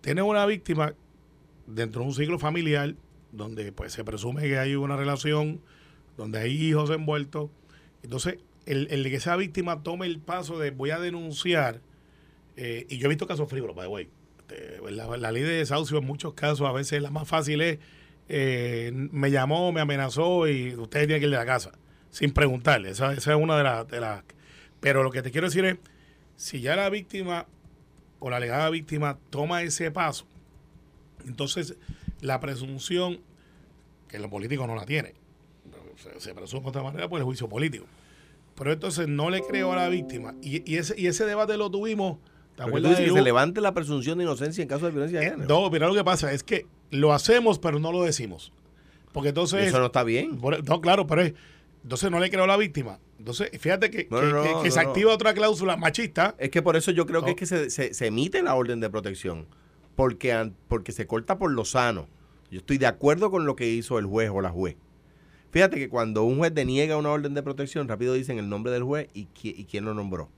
Tienes 0.00 0.24
una 0.24 0.44
víctima 0.46 0.94
dentro 1.68 2.02
de 2.02 2.08
un 2.08 2.14
ciclo 2.14 2.38
familiar 2.38 2.94
donde 3.32 3.72
pues 3.72 3.92
se 3.92 4.04
presume 4.04 4.42
que 4.42 4.58
hay 4.58 4.74
una 4.74 4.96
relación, 4.96 5.60
donde 6.16 6.38
hay 6.38 6.52
hijos 6.52 6.90
envueltos. 6.90 7.50
Entonces, 8.02 8.38
el, 8.66 8.88
el 8.90 9.04
que 9.04 9.16
esa 9.16 9.36
víctima 9.36 9.82
tome 9.82 10.06
el 10.06 10.18
paso 10.18 10.58
de 10.58 10.70
voy 10.70 10.90
a 10.90 10.98
denunciar, 10.98 11.80
eh, 12.56 12.86
y 12.88 12.98
yo 12.98 13.06
he 13.06 13.08
visto 13.08 13.26
casos 13.26 13.48
frívolos, 13.48 13.76
by 13.76 13.86
the 13.86 13.92
way. 13.92 14.08
Este, 14.38 14.80
La, 14.90 15.16
la 15.16 15.30
ley 15.30 15.42
de 15.42 15.54
desahucio 15.54 15.98
en 15.98 16.06
muchos 16.06 16.34
casos 16.34 16.66
a 16.66 16.72
veces 16.72 17.02
la 17.02 17.10
más 17.10 17.28
fácil 17.28 17.60
es 17.60 17.78
eh, 18.28 18.90
me 18.94 19.30
llamó, 19.30 19.72
me 19.72 19.80
amenazó 19.80 20.48
y 20.48 20.74
ustedes 20.74 21.06
tienen 21.06 21.20
que 21.20 21.26
ir 21.26 21.30
de 21.30 21.36
la 21.36 21.46
casa 21.46 21.72
sin 22.10 22.32
preguntarle. 22.32 22.90
Esa, 22.90 23.12
esa 23.12 23.34
es 23.34 23.38
una 23.38 23.56
de 23.56 23.64
las, 23.64 23.88
de 23.88 24.00
las... 24.00 24.24
Pero 24.80 25.02
lo 25.02 25.10
que 25.10 25.22
te 25.22 25.30
quiero 25.30 25.46
decir 25.46 25.64
es, 25.64 25.76
si 26.36 26.60
ya 26.60 26.76
la 26.76 26.88
víctima 26.88 27.46
o 28.18 28.30
la 28.30 28.36
alegada 28.36 28.70
víctima 28.70 29.18
toma 29.30 29.62
ese 29.62 29.90
paso, 29.90 30.26
entonces 31.28 31.76
la 32.20 32.40
presunción, 32.40 33.20
que 34.08 34.18
los 34.18 34.30
políticos 34.30 34.66
no 34.66 34.74
la 34.74 34.84
tienen, 34.84 35.12
se, 35.96 36.18
se 36.20 36.34
presume 36.34 36.62
de 36.62 36.68
otra 36.68 36.82
manera 36.82 37.08
por 37.08 37.18
el 37.18 37.24
juicio 37.24 37.48
político. 37.48 37.86
Pero 38.54 38.72
entonces 38.72 39.06
no 39.06 39.30
le 39.30 39.40
creo 39.42 39.72
a 39.72 39.76
la 39.76 39.88
víctima. 39.88 40.34
Y, 40.42 40.68
y 40.70 40.76
ese, 40.78 40.94
y 41.00 41.06
ese 41.06 41.24
debate 41.24 41.56
lo 41.56 41.70
tuvimos... 41.70 42.18
¿te 42.56 42.64
acuerdas 42.64 42.90
dices 42.90 43.04
de 43.06 43.10
que 43.12 43.18
se 43.18 43.22
levante 43.22 43.60
la 43.60 43.72
presunción 43.72 44.18
de 44.18 44.24
inocencia 44.24 44.62
en 44.62 44.68
caso 44.68 44.86
de 44.86 44.90
violencia 44.90 45.20
de 45.20 45.26
Eh, 45.26 45.30
género. 45.30 45.48
No, 45.48 45.70
mira 45.70 45.86
lo 45.86 45.94
que 45.94 46.02
pasa, 46.02 46.32
es 46.32 46.42
que 46.42 46.66
lo 46.90 47.12
hacemos, 47.12 47.60
pero 47.60 47.78
no 47.78 47.92
lo 47.92 48.02
decimos. 48.02 48.52
Porque 49.12 49.28
entonces. 49.28 49.68
Eso 49.68 49.78
no 49.78 49.86
está 49.86 50.02
bien. 50.02 50.38
por- 50.38 50.62
no, 50.68 50.80
claro, 50.80 51.06
pero 51.06 51.22
es. 51.22 51.34
Entonces 51.84 52.10
no 52.10 52.18
le 52.18 52.30
creo 52.30 52.44
a 52.44 52.46
la 52.48 52.56
víctima. 52.56 52.98
Entonces, 53.18 53.50
fíjate 53.60 53.90
que, 53.90 54.08
No, 54.10 54.20
que- 54.20 54.26
no, 54.26 54.42
que- 54.42 54.50
no, 54.50 54.62
que 54.62 54.68
no, 54.70 54.74
se 54.74 54.80
activa 54.80 55.14
otra 55.14 55.32
cláusula 55.34 55.76
machista. 55.76 56.34
Es 56.38 56.50
que 56.50 56.60
por 56.60 56.74
eso 56.76 56.90
yo 56.90 57.06
creo 57.06 57.24
que 57.24 57.30
es 57.30 57.36
que 57.36 57.46
se, 57.46 57.70
se- 57.70 57.94
se 57.94 58.06
emite 58.06 58.42
la 58.42 58.56
orden 58.56 58.80
de 58.80 58.90
protección. 58.90 59.46
Porque, 59.98 60.52
porque 60.68 60.92
se 60.92 61.08
corta 61.08 61.38
por 61.38 61.50
lo 61.50 61.64
sano. 61.64 62.06
Yo 62.52 62.58
estoy 62.58 62.78
de 62.78 62.86
acuerdo 62.86 63.32
con 63.32 63.46
lo 63.46 63.56
que 63.56 63.68
hizo 63.68 63.98
el 63.98 64.06
juez 64.06 64.30
o 64.32 64.40
la 64.40 64.50
juez. 64.50 64.76
Fíjate 65.50 65.76
que 65.76 65.88
cuando 65.88 66.22
un 66.22 66.38
juez 66.38 66.54
deniega 66.54 66.96
una 66.96 67.10
orden 67.10 67.34
de 67.34 67.42
protección, 67.42 67.88
rápido 67.88 68.14
dicen 68.14 68.38
el 68.38 68.48
nombre 68.48 68.70
del 68.70 68.84
juez 68.84 69.08
y, 69.12 69.26
y 69.42 69.64
quién 69.64 69.84
lo 69.84 69.94
nombró. 69.94 70.28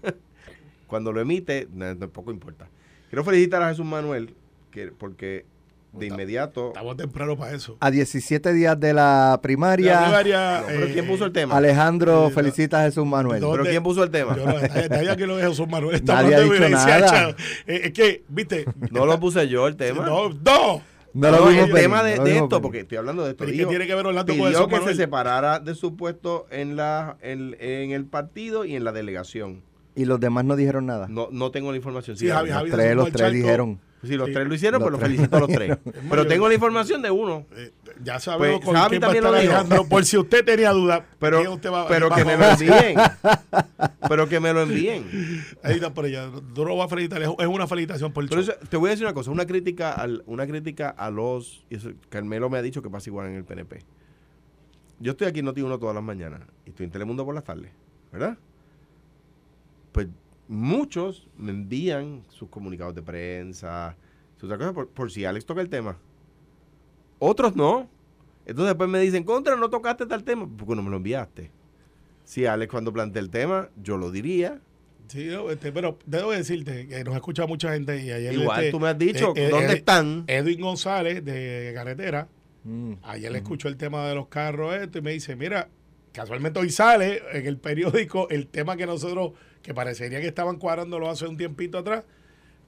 cuando 0.86 1.12
lo 1.12 1.20
emite, 1.20 1.66
tampoco 1.98 2.30
importa. 2.30 2.68
Quiero 3.10 3.24
felicitar 3.24 3.60
a 3.64 3.70
Jesús 3.70 3.84
Manuel, 3.84 4.36
que, 4.70 4.92
porque 4.92 5.46
de 5.92 6.06
inmediato... 6.06 6.68
Estamos 6.68 6.96
temprano 6.96 7.36
para 7.36 7.54
eso. 7.54 7.76
A 7.80 7.90
17 7.90 8.52
días 8.52 8.78
de 8.80 8.94
la 8.94 9.38
primaria, 9.42 10.00
La 10.00 10.06
primaria, 10.06 10.60
No, 10.60 10.66
pero 10.66 10.86
eh, 10.86 10.90
¿quién 10.92 11.06
puso 11.06 11.24
el 11.24 11.32
tema? 11.32 11.56
Alejandro 11.56 12.28
Sí, 12.28 12.34
felicita 12.34 12.80
a 12.80 12.84
Jesús 12.84 13.06
Manuel. 13.06 13.40
¿Pero 13.40 13.64
quién 13.64 13.82
puso 13.82 14.02
el 14.02 14.10
tema? 14.10 14.36
Yo 14.36 14.46
no, 14.46 14.54
que 15.16 15.26
lo 15.26 15.36
de 15.36 15.48
Jesús 15.48 15.68
Manuel 15.68 15.96
está 15.96 16.22
Nadie 16.22 16.34
ha 16.36 16.40
dicho 16.40 16.68
nada. 16.68 17.36
Eh, 17.66 17.80
es 17.84 17.92
que, 17.92 18.24
viste. 18.28 18.64
No 18.90 19.06
lo 19.06 19.20
puse 19.20 19.48
yo 19.48 19.66
el 19.68 19.76
tema. 19.76 20.04
No, 20.06 20.30
no. 20.30 20.82
No 21.14 21.30
No, 21.30 21.30
lo 21.30 21.48
vimos 21.48 21.68
el 21.68 21.74
tema 21.74 22.02
de, 22.02 22.12
no 22.12 22.16
lo 22.18 22.24
de 22.24 22.30
vimos 22.32 22.44
esto, 22.46 22.62
porque 22.62 22.80
estoy 22.80 22.96
hablando 22.98 23.24
de 23.24 23.32
esto. 23.32 23.44
Pero 23.44 23.50
¿y 23.50 23.52
qué 23.54 23.58
dijo- 23.60 23.68
tiene 23.70 23.86
que 23.86 23.94
ver 23.94 24.06
Orlando 24.06 24.32
con 24.32 24.36
pidió 24.46 24.48
eso, 24.58 24.66
que 24.68 24.76
Manuel? 24.76 24.94
se 24.96 25.02
separara 25.02 25.60
de 25.60 25.74
su 25.74 25.94
puesto 25.94 26.46
en 26.50 26.76
la 26.76 27.18
en, 27.20 27.54
en 27.60 27.90
el 27.90 28.06
partido 28.06 28.64
y 28.64 28.76
en 28.76 28.84
la 28.84 28.92
delegación. 28.92 29.62
Y 29.94 30.06
los 30.06 30.18
demás 30.20 30.46
no 30.46 30.56
dijeron 30.56 30.86
nada. 30.86 31.06
No, 31.08 31.28
no 31.30 31.50
tengo 31.50 31.70
la 31.70 31.76
información. 31.76 32.16
Sí, 32.16 32.28
Javi, 32.28 32.48
Javi. 32.48 32.70
Javi. 32.70 32.94
los 32.94 33.12
tres, 33.12 33.26
los 33.26 33.32
dijeron. 33.32 33.78
Si 34.02 34.16
los 34.16 34.26
Sí. 34.28 34.34
tres 34.34 34.48
lo 34.48 34.54
hicieron, 34.54 34.80
Los 34.80 34.90
pues 34.90 34.92
los 34.92 35.00
tres. 35.00 35.10
felicito 35.12 35.36
a 35.36 35.40
los 35.40 35.48
tres. 35.48 35.78
Pero 36.10 36.26
tengo 36.26 36.48
la 36.48 36.54
información 36.54 37.02
de 37.02 37.10
uno. 37.12 37.46
Eh, 37.54 37.72
ya 38.02 38.18
sabemos 38.18 38.56
Pues, 38.60 38.66
con 38.66 38.74
Javi 38.74 38.90
quién 38.98 39.02
va 39.02 39.06
a 39.06 39.08
también 39.08 39.24
estar 39.24 39.32
lo 39.32 39.40
dijo. 39.40 39.52
Alejandro. 39.52 39.88
Por 39.88 40.04
si 40.04 40.16
usted 40.18 40.44
tenía 40.44 40.72
duda, 40.72 41.06
Pero, 41.20 41.38
¿quién 41.38 41.52
usted 41.52 41.70
va- 41.70 41.86
pero 41.86 42.08
va 42.08 42.16
que 42.16 42.22
a 42.22 42.24
me 42.24 42.36
lo 42.36 42.44
envíen. 42.50 42.96
pero 44.08 44.28
que 44.28 44.40
me 44.40 44.52
lo 44.52 44.62
envíen. 44.62 45.44
Ahí 45.62 45.74
está 45.74 45.94
por 45.94 46.06
ella. 46.06 46.28
Tú 46.54 46.64
no 46.64 46.76
vas 46.76 46.86
a 46.86 46.88
felicitar, 46.88 47.22
es 47.22 47.46
una 47.46 47.66
felicitación 47.68 48.12
por 48.12 48.24
el 48.24 48.28
Pero 48.30 48.40
eso- 48.40 48.54
te 48.68 48.76
voy 48.76 48.88
a 48.88 48.90
decir 48.90 49.06
una 49.06 49.14
cosa, 49.14 49.30
una 49.30 49.46
crítica 49.46 49.92
al, 49.92 50.24
una 50.26 50.46
crítica 50.48 50.88
a 50.90 51.08
los, 51.10 51.64
y 51.70 51.76
eso, 51.76 51.90
Carmelo 52.08 52.50
me 52.50 52.58
ha 52.58 52.62
dicho 52.62 52.82
que 52.82 52.90
pasa 52.90 53.08
igual 53.08 53.28
en 53.28 53.34
el 53.36 53.44
PNP. 53.44 53.84
Yo 54.98 55.12
estoy 55.12 55.28
aquí 55.28 55.40
en 55.40 55.46
Noti1 55.46 55.78
todas 55.78 55.94
las 55.94 56.04
mañanas 56.04 56.40
y 56.66 56.70
estoy 56.70 56.84
en 56.86 56.90
Telemundo 56.92 57.24
por 57.24 57.34
las 57.34 57.44
tardes, 57.44 57.70
¿verdad? 58.12 58.36
Pues 59.92 60.08
muchos 60.52 61.28
me 61.36 61.50
envían 61.50 62.22
sus 62.28 62.48
comunicados 62.48 62.94
de 62.94 63.02
prensa, 63.02 63.96
sus 64.36 64.44
otras 64.44 64.58
cosas, 64.58 64.74
por, 64.74 64.88
por 64.88 65.10
si 65.10 65.24
Alex 65.24 65.46
toca 65.46 65.60
el 65.60 65.68
tema. 65.68 65.96
Otros 67.18 67.56
no. 67.56 67.88
Entonces 68.44 68.70
después 68.70 68.90
me 68.90 69.00
dicen, 69.00 69.24
contra, 69.24 69.56
no 69.56 69.70
tocaste 69.70 70.06
tal 70.06 70.24
tema, 70.24 70.48
porque 70.56 70.74
no 70.74 70.82
me 70.82 70.90
lo 70.90 70.96
enviaste. 70.96 71.50
Si 72.24 72.46
Alex 72.46 72.70
cuando 72.70 72.92
plantea 72.92 73.22
el 73.22 73.30
tema, 73.30 73.68
yo 73.80 73.96
lo 73.96 74.10
diría. 74.10 74.60
Sí, 75.08 75.26
no, 75.26 75.50
este, 75.50 75.72
pero 75.72 75.98
debo 76.06 76.30
decirte 76.30 76.86
que 76.86 77.04
nos 77.04 77.14
escucha 77.14 77.46
mucha 77.46 77.72
gente 77.72 78.02
y 78.02 78.10
ayer 78.10 78.32
Igual 78.32 78.60
este, 78.60 78.70
tú 78.70 78.80
me 78.80 78.88
has 78.88 78.98
dicho, 78.98 79.32
eh, 79.36 79.46
eh, 79.46 79.48
¿dónde 79.50 79.72
eh, 79.72 79.76
están? 79.76 80.24
Edwin 80.26 80.60
González 80.60 81.24
de 81.24 81.72
Carretera, 81.74 82.28
Mm. 82.64 82.94
ayer 83.02 83.32
le 83.32 83.38
escuchó 83.38 83.68
el 83.68 83.76
tema 83.76 84.06
de 84.08 84.14
los 84.14 84.28
carros 84.28 84.74
esto 84.74 84.98
y 84.98 85.02
me 85.02 85.12
dice, 85.12 85.34
mira, 85.34 85.68
casualmente 86.12 86.60
hoy 86.60 86.70
sale 86.70 87.22
en 87.32 87.46
el 87.46 87.58
periódico 87.58 88.28
el 88.30 88.46
tema 88.46 88.76
que 88.76 88.86
nosotros, 88.86 89.32
que 89.62 89.74
parecería 89.74 90.20
que 90.20 90.26
estaban 90.26 90.56
cuadrándolo 90.56 91.08
hace 91.10 91.26
un 91.26 91.36
tiempito 91.36 91.78
atrás, 91.78 92.04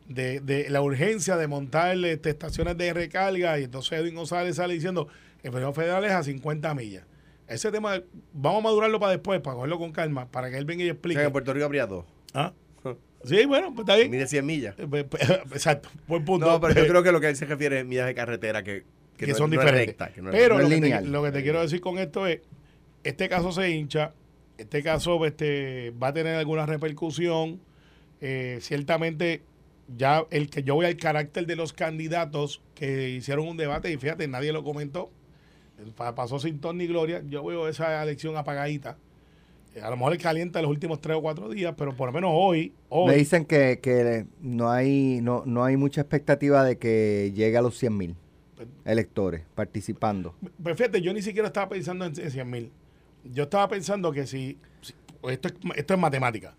de, 0.09 0.41
de 0.41 0.69
la 0.71 0.83
urgencia 0.83 1.37
de 1.37 1.47
montar 1.49 1.97
este, 2.05 2.31
estaciones 2.31 2.77
de 2.77 2.93
recarga 2.93 3.59
y 3.59 3.65
entonces 3.65 3.99
Edwin 3.99 4.15
González 4.15 4.57
sale 4.57 4.75
diciendo, 4.75 5.09
el 5.43 5.51
periodo 5.51 5.73
federal 5.73 6.05
es 6.05 6.13
a 6.13 6.23
50 6.23 6.75
millas. 6.75 7.05
Ese 7.49 7.71
tema, 7.73 8.03
vamos 8.33 8.61
a 8.61 8.65
madurarlo 8.65 8.99
para 9.01 9.13
después, 9.13 9.41
para 9.41 9.55
cogerlo 9.57 9.79
con 9.79 9.93
calma, 9.93 10.31
para 10.31 10.51
que 10.51 10.57
él 10.59 10.65
venga 10.65 10.85
y 10.85 10.89
O 10.89 10.93
explique. 10.93 11.15
sea, 11.17 11.23
que 11.25 11.27
en 11.27 11.33
Puerto 11.33 11.53
Rico 11.53 11.65
habría 11.67 11.87
dos. 11.87 12.05
¿Ah? 12.33 12.53
Sí, 13.25 13.47
bueno, 13.47 13.69
pues 13.75 13.81
está 13.89 13.97
bien. 13.97 14.11
Mide 14.11 14.27
100 14.27 14.45
millas. 14.45 14.75
Eh, 14.79 14.87
pe- 14.87 15.05
pe- 15.05 15.19
Exacto, 15.55 15.89
buen 16.07 16.25
punto. 16.27 16.45
No, 16.47 16.61
pero 16.61 16.75
yo 16.75 16.87
creo 16.87 17.03
que 17.03 17.11
lo 17.11 17.21
que 17.23 17.31
él 17.31 17.37
se 17.37 17.47
refiere 17.47 17.81
es 17.81 17.87
millas 17.87 18.07
de 18.07 18.15
carretera 18.15 18.63
que, 18.63 18.85
que, 19.17 19.27
no 19.27 19.33
es- 19.33 19.39
son 19.39 19.49
no 19.51 19.55
es 19.57 19.61
diferentes. 19.63 19.87
recta, 19.89 20.13
que 20.13 20.21
no 20.21 20.29
es 20.31 20.37
pero 20.37 20.57
no 20.57 20.61
es 20.61 20.69
lo, 20.69 20.75
que 20.75 20.91
te, 20.91 21.01
lo 21.07 21.23
que 21.23 21.33
te 21.33 21.43
quiero 21.43 21.63
decir 21.63 21.81
con 21.81 21.99
esto 21.99 22.27
es, 22.27 22.41
este 23.03 23.31
caso 23.31 23.51
se 23.51 23.71
hincha, 23.71 24.13
este 24.59 24.83
caso 24.83 25.25
este, 25.27 25.93
va 26.03 26.09
a 26.09 26.13
tener 26.15 26.37
alguna 26.37 26.67
repercusión. 26.67 27.61
eh, 28.21 28.59
ciertamente, 28.61 29.43
ya 29.97 30.25
el 30.31 30.49
que 30.49 30.63
yo 30.63 30.75
voy 30.77 30.87
al 30.87 30.97
carácter 30.97 31.47
de 31.47 31.57
los 31.57 31.73
candidatos 31.75 32.63
que 32.75 33.11
hicieron 33.11 33.47
un 33.49 33.57
debate 33.57 33.93
y 33.93 33.97
fíjate, 33.99 34.27
nadie 34.29 34.53
lo 34.53 34.65
comentó. 34.65 35.11
Pa- 35.97 36.15
Pasó 36.15 36.39
sin 36.39 36.59
ton 36.61 36.79
ni 36.79 36.87
gloria. 36.87 37.23
Yo 37.29 37.45
veo 37.45 37.69
esa 37.69 38.03
elección 38.03 38.37
apagadita. 38.37 38.97
Eh, 39.75 39.81
A 39.83 39.91
lo 39.91 39.97
mejor 39.97 40.17
calienta 40.19 40.63
los 40.63 40.71
últimos 40.71 41.01
tres 41.01 41.17
o 41.17 41.21
cuatro 41.21 41.49
días, 41.51 41.75
pero 41.77 41.95
por 41.95 42.09
lo 42.09 42.13
menos 42.13 42.31
hoy, 42.33 42.73
hoy 42.89 43.09
Me 43.11 43.17
dicen 43.19 43.45
que, 43.45 43.81
que 43.83 44.25
no 44.41 44.71
hay 44.71 45.21
no, 45.21 45.43
no 45.45 45.65
hay 45.65 45.77
mucha 45.77 46.01
expectativa 46.01 46.65
de 46.65 46.79
que 46.79 47.33
llegue 47.35 47.57
a 47.59 47.63
los 47.63 47.77
100 47.77 47.97
mil 47.97 48.15
electores 48.85 49.43
participando. 49.55 50.35
Pues 50.63 50.77
fíjate, 50.77 51.03
yo 51.03 51.13
ni 51.13 51.21
siquiera 51.23 51.49
estaba 51.49 51.69
pensando 51.69 52.05
en, 52.07 52.15
100 52.15 52.49
mil. 52.49 52.71
Yo 53.25 53.45
estaba 53.45 53.69
pensando 53.69 54.13
que 54.13 54.27
si, 54.27 54.59
esto, 55.31 55.49
es, 55.49 55.55
esto 55.77 55.95
es 55.95 56.01
matemática. 56.01 56.55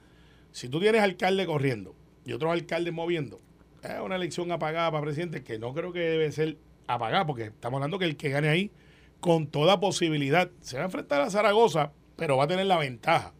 Si 0.51 0.69
tú 0.69 0.79
tienes 0.79 1.01
alcalde 1.01 1.45
corriendo 1.45 1.95
y 2.25 2.33
otros 2.33 2.51
alcaldes 2.51 2.93
moviendo, 2.93 3.39
es 3.83 3.99
una 4.03 4.15
elección 4.15 4.51
apagada 4.51 4.91
para 4.91 5.03
presidente 5.03 5.43
que 5.43 5.59
no 5.59 5.73
creo 5.73 5.93
que 5.93 5.99
debe 5.99 6.31
ser 6.31 6.57
apagada, 6.87 7.25
porque 7.25 7.43
estamos 7.45 7.77
hablando 7.77 7.99
que 7.99 8.05
el 8.05 8.17
que 8.17 8.29
gane 8.29 8.49
ahí, 8.49 8.71
con 9.19 9.47
toda 9.47 9.79
posibilidad, 9.79 10.49
se 10.61 10.77
va 10.77 10.83
a 10.83 10.85
enfrentar 10.85 11.21
a 11.21 11.29
Zaragoza, 11.29 11.91
pero 12.15 12.37
va 12.37 12.45
a 12.45 12.47
tener 12.47 12.65
la 12.65 12.77
ventaja. 12.77 13.33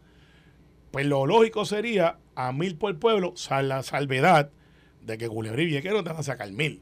Pues 0.91 1.05
lo 1.05 1.25
lógico 1.25 1.65
sería 1.65 2.17
a 2.35 2.51
mil 2.51 2.75
por 2.77 2.97
pueblo, 2.99 3.33
sal 3.35 3.69
la 3.69 3.83
salvedad 3.83 4.51
de 5.01 5.17
que 5.17 5.27
Culebra 5.27 5.61
y 5.61 5.65
Vieques 5.65 5.93
no 5.93 6.03
te 6.03 6.09
van 6.09 6.19
a 6.19 6.23
sacar 6.23 6.51
mil. 6.51 6.81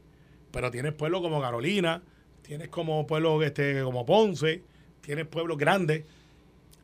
Pero 0.50 0.70
tienes 0.70 0.92
pueblos 0.92 1.20
como 1.20 1.40
Carolina, 1.40 2.02
tienes 2.42 2.68
como 2.68 3.06
pueblos 3.06 3.44
este, 3.44 3.82
como 3.82 4.06
Ponce, 4.06 4.62
tienes 5.00 5.26
pueblos 5.26 5.58
grandes 5.58 6.04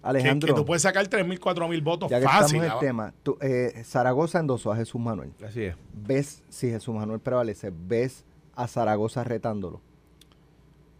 Alejandro, 0.02 0.46
que 0.48 0.54
tú 0.54 0.64
puedes 0.64 0.82
sacar 0.82 1.06
tres 1.08 1.26
mil, 1.26 1.38
cuatro 1.38 1.68
mil 1.68 1.82
votos 1.82 2.10
ya 2.10 2.18
que 2.20 2.24
fácil. 2.26 2.56
estamos 2.56 2.64
en 2.66 2.72
el 2.72 2.78
tema, 2.78 3.14
tú, 3.22 3.36
eh, 3.40 3.82
Zaragoza 3.84 4.40
endosó 4.40 4.72
a 4.72 4.76
Jesús 4.76 5.00
Manuel. 5.00 5.32
Así 5.46 5.62
es. 5.64 5.76
¿Ves, 5.94 6.42
si 6.48 6.70
Jesús 6.70 6.94
Manuel 6.94 7.20
prevalece, 7.20 7.70
ves 7.70 8.24
a 8.54 8.66
Zaragoza 8.66 9.24
retándolo? 9.24 9.82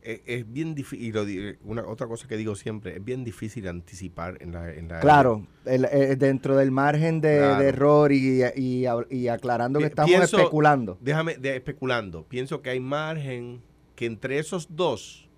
Es, 0.02 0.20
es 0.26 0.50
bien 0.50 0.74
difícil, 0.74 1.14
y 1.14 1.24
di- 1.26 1.56
una, 1.64 1.86
otra 1.86 2.06
cosa 2.06 2.26
que 2.26 2.36
digo 2.38 2.54
siempre, 2.56 2.96
es 2.96 3.04
bien 3.04 3.22
difícil 3.22 3.68
anticipar 3.68 4.38
en 4.40 4.52
la... 4.52 4.72
En 4.72 4.88
la 4.88 5.00
Claro, 5.00 5.46
el- 5.66 5.84
eh, 5.86 6.16
dentro 6.16 6.56
del 6.56 6.70
margen 6.70 7.20
de, 7.20 7.36
Claro. 7.38 7.62
de 7.62 7.68
error 7.68 8.12
y, 8.12 8.42
y- 8.56 8.86
y 9.10 9.28
aclarando 9.28 9.78
que 9.78 9.86
estamos 9.86 10.10
pienso- 10.10 10.38
especulando. 10.38 10.96
Déjame, 11.02 11.36
de, 11.36 11.56
especulando, 11.56 12.24
pienso 12.24 12.62
que 12.62 12.70
hay 12.70 12.80
margen, 12.80 13.60
que 13.94 14.06
entre 14.06 14.38
esos 14.38 14.74
dos 14.74 15.28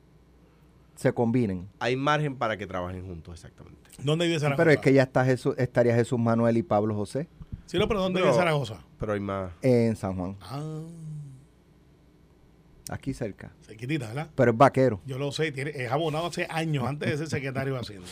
Se 1.03 1.13
combinen. 1.13 1.69
hay 1.81 1.97
margen 1.97 2.37
para 2.37 2.57
que 2.57 2.67
trabajen 2.67 3.05
juntos, 3.07 3.35
exactamente. 3.35 3.91
¿Dónde 4.03 4.27
vive 4.27 4.39
Zaragoza? 4.41 4.57
Pero 4.65 4.71
es 4.71 4.79
que 4.79 4.93
ya 4.93 5.03
está 5.03 5.25
Jesús, 5.25 5.55
estaría 5.59 5.95
Jesús 5.95 6.19
Manuel 6.19 6.57
y 6.57 6.63
Pablo 6.63 6.95
José 6.95 7.29
Sí, 7.67 7.79
no, 7.79 7.89
pero 7.89 8.01
¿dónde 8.01 8.19
Pero- 8.21 8.31
vive 8.33 8.39
Zaragoza? 8.39 8.81
Pero 8.99 9.13
hay 9.15 9.21
más... 9.21 9.51
en 9.63 9.97
San 9.97 10.15
Juan. 10.17 10.37
Ah. 10.43 10.83
Aquí 12.91 13.15
cerca. 13.15 13.53
Cerquitita, 13.63 14.09
¿verdad? 14.09 14.29
Pero 14.35 14.51
es 14.51 14.57
vaquero. 14.59 15.01
Yo 15.07 15.17
lo 15.19 15.33
sé, 15.33 15.53
tiene, 15.53 15.71
es 15.71 15.91
abonado 15.91 16.27
hace 16.27 16.47
años 16.51 16.85
antes 16.87 17.11
de 17.11 17.17
ser 17.19 17.29
secretario 17.29 17.75
de 17.75 17.81
Hacienda. 17.81 18.07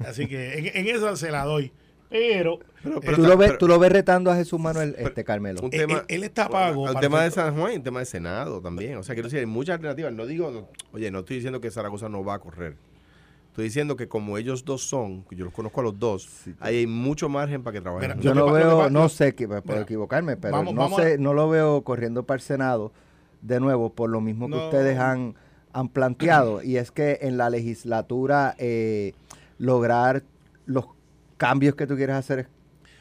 Así 0.00 0.26
que 0.26 0.58
en, 0.58 0.86
en 0.88 0.94
esa 0.94 1.16
se 1.16 1.30
la 1.30 1.44
doy. 1.44 1.72
Pero, 2.08 2.58
Pero- 2.82 2.96
eh, 2.96 3.00
pero- 3.04 3.16
¿Tú, 3.16 3.22
lo 3.22 3.36
ves, 3.36 3.48
pero- 3.48 3.58
tú 3.58 3.68
lo 3.68 3.78
ves 3.78 3.92
retando 3.92 4.30
a 4.30 4.36
Jesús 4.36 4.60
Manuel, 4.60 4.94
este 4.98 5.24
Carmelo. 5.24 5.60
un 5.60 5.70
él, 5.72 5.80
tema, 5.80 5.98
él- 5.98 6.04
él 6.08 6.24
está 6.24 6.48
pago. 6.48 6.84
para 6.86 7.00
tema 7.00 7.22
de 7.22 7.30
San 7.30 7.56
Juan 7.56 7.72
y 7.72 7.76
un 7.76 7.82
tema 7.82 8.00
de 8.00 8.06
Senado 8.06 8.60
también. 8.60 8.96
O 8.96 9.02
sea, 9.02 9.14
quiero 9.14 9.26
decir, 9.28 9.40
hay 9.40 9.46
muchas 9.46 9.74
alternativas. 9.74 10.12
No 10.12 10.24
digo, 10.26 10.50
no- 10.50 10.68
oye, 10.92 11.10
no 11.10 11.20
estoy 11.20 11.36
diciendo 11.36 11.60
que 11.60 11.70
Zaragoza 11.70 12.08
no 12.08 12.24
va 12.24 12.34
a 12.34 12.38
correr. 12.38 12.76
Estoy 13.48 13.64
diciendo 13.64 13.96
que 13.96 14.06
como 14.06 14.36
ellos 14.36 14.64
dos 14.66 14.82
son, 14.86 15.22
que 15.24 15.34
yo 15.34 15.46
los 15.46 15.54
conozco 15.54 15.80
a 15.80 15.84
los 15.84 15.98
dos, 15.98 16.28
ahí 16.60 16.76
hay 16.76 16.86
mucho 16.86 17.28
margen 17.30 17.62
para 17.62 17.72
que 17.74 17.80
trabajen. 17.80 18.10
Mira. 18.10 18.20
Yo 18.20 18.34
Lo 18.34 18.46
no 18.48 18.52
veo, 18.52 18.90
no 18.90 19.08
sé, 19.08 19.34
que 19.34 19.48
puedo 19.48 19.62
Mira, 19.64 19.80
equivocarme, 19.80 20.36
pero 20.36 20.52
vamos- 20.52 20.74
no 20.74 20.80
vamos 20.82 21.00
sé, 21.02 21.14
a- 21.14 21.16
no 21.16 21.32
lo 21.32 21.48
veo 21.48 21.80
corriendo 21.82 22.22
para 22.24 22.36
el 22.36 22.42
Senado 22.42 22.92
de 23.40 23.58
nuevo 23.58 23.90
por 23.94 24.10
lo 24.10 24.20
mismo 24.20 24.46
que 24.48 24.56
No. 24.56 24.64
ustedes 24.66 24.98
han, 24.98 25.36
han 25.72 25.88
planteado 25.88 26.62
y 26.62 26.76
es 26.76 26.90
que 26.90 27.18
en 27.22 27.38
la 27.38 27.48
legislatura 27.48 28.54
eh, 28.58 29.14
lograr 29.58 30.22
los 30.66 30.84
cambios 31.36 31.74
que 31.74 31.86
tú 31.86 31.96
quieres 31.96 32.16
hacer 32.16 32.40
es 32.40 32.46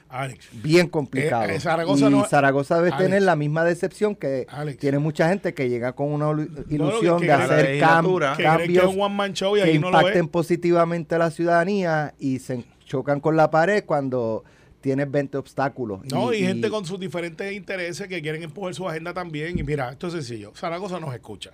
Alex, 0.07 0.47
bien 0.63 0.87
complicado. 0.87 1.45
Eh, 1.45 1.55
eh, 1.55 1.59
Zaragoza 1.59 2.07
y 2.07 2.11
no- 2.11 2.25
Zaragoza 2.25 2.75
debe 2.77 2.89
Alex. 2.89 3.03
tener 3.03 3.23
la 3.23 3.35
misma 3.35 3.63
decepción 3.65 4.15
que 4.15 4.45
Alex. 4.49 4.77
tiene 4.77 4.99
mucha 4.99 5.27
gente 5.27 5.53
que 5.53 5.67
llega 5.67 5.93
con 5.93 6.11
una 6.13 6.29
ilusión 6.69 7.19
que 7.19 7.25
de 7.25 7.31
hacer 7.33 7.65
cam- 7.81 8.03
legislatura- 8.03 8.31
que 8.37 8.43
creen 8.43 8.57
que 8.57 8.63
es 8.63 8.79
cambios 8.79 9.37
que 9.39 9.61
ahí 9.63 9.79
no 9.79 9.91
lo 9.91 9.97
impacten 9.99 10.27
positivamente 10.27 11.15
a 11.15 11.17
la 11.17 11.31
ciudadanía 11.31 12.13
y 12.19 12.39
se 12.39 12.63
chocan 12.85 13.19
con 13.19 13.35
la 13.35 13.49
pared 13.49 13.83
cuando 13.85 14.43
tienes 14.79 15.09
20 15.09 15.37
obstáculos. 15.39 16.01
No, 16.05 16.31
y, 16.31 16.37
y 16.37 16.45
gente 16.45 16.69
con 16.69 16.85
sus 16.85 16.99
diferentes 16.99 17.51
intereses 17.51 18.07
que 18.07 18.21
quieren 18.21 18.43
empujar 18.43 18.75
su 18.75 18.87
agenda 18.87 19.11
también. 19.13 19.57
Y 19.57 19.63
mira, 19.63 19.89
esto 19.91 20.07
es 20.07 20.13
sencillo. 20.13 20.53
Zaragoza 20.55 20.99
nos 20.99 21.13
escucha. 21.15 21.51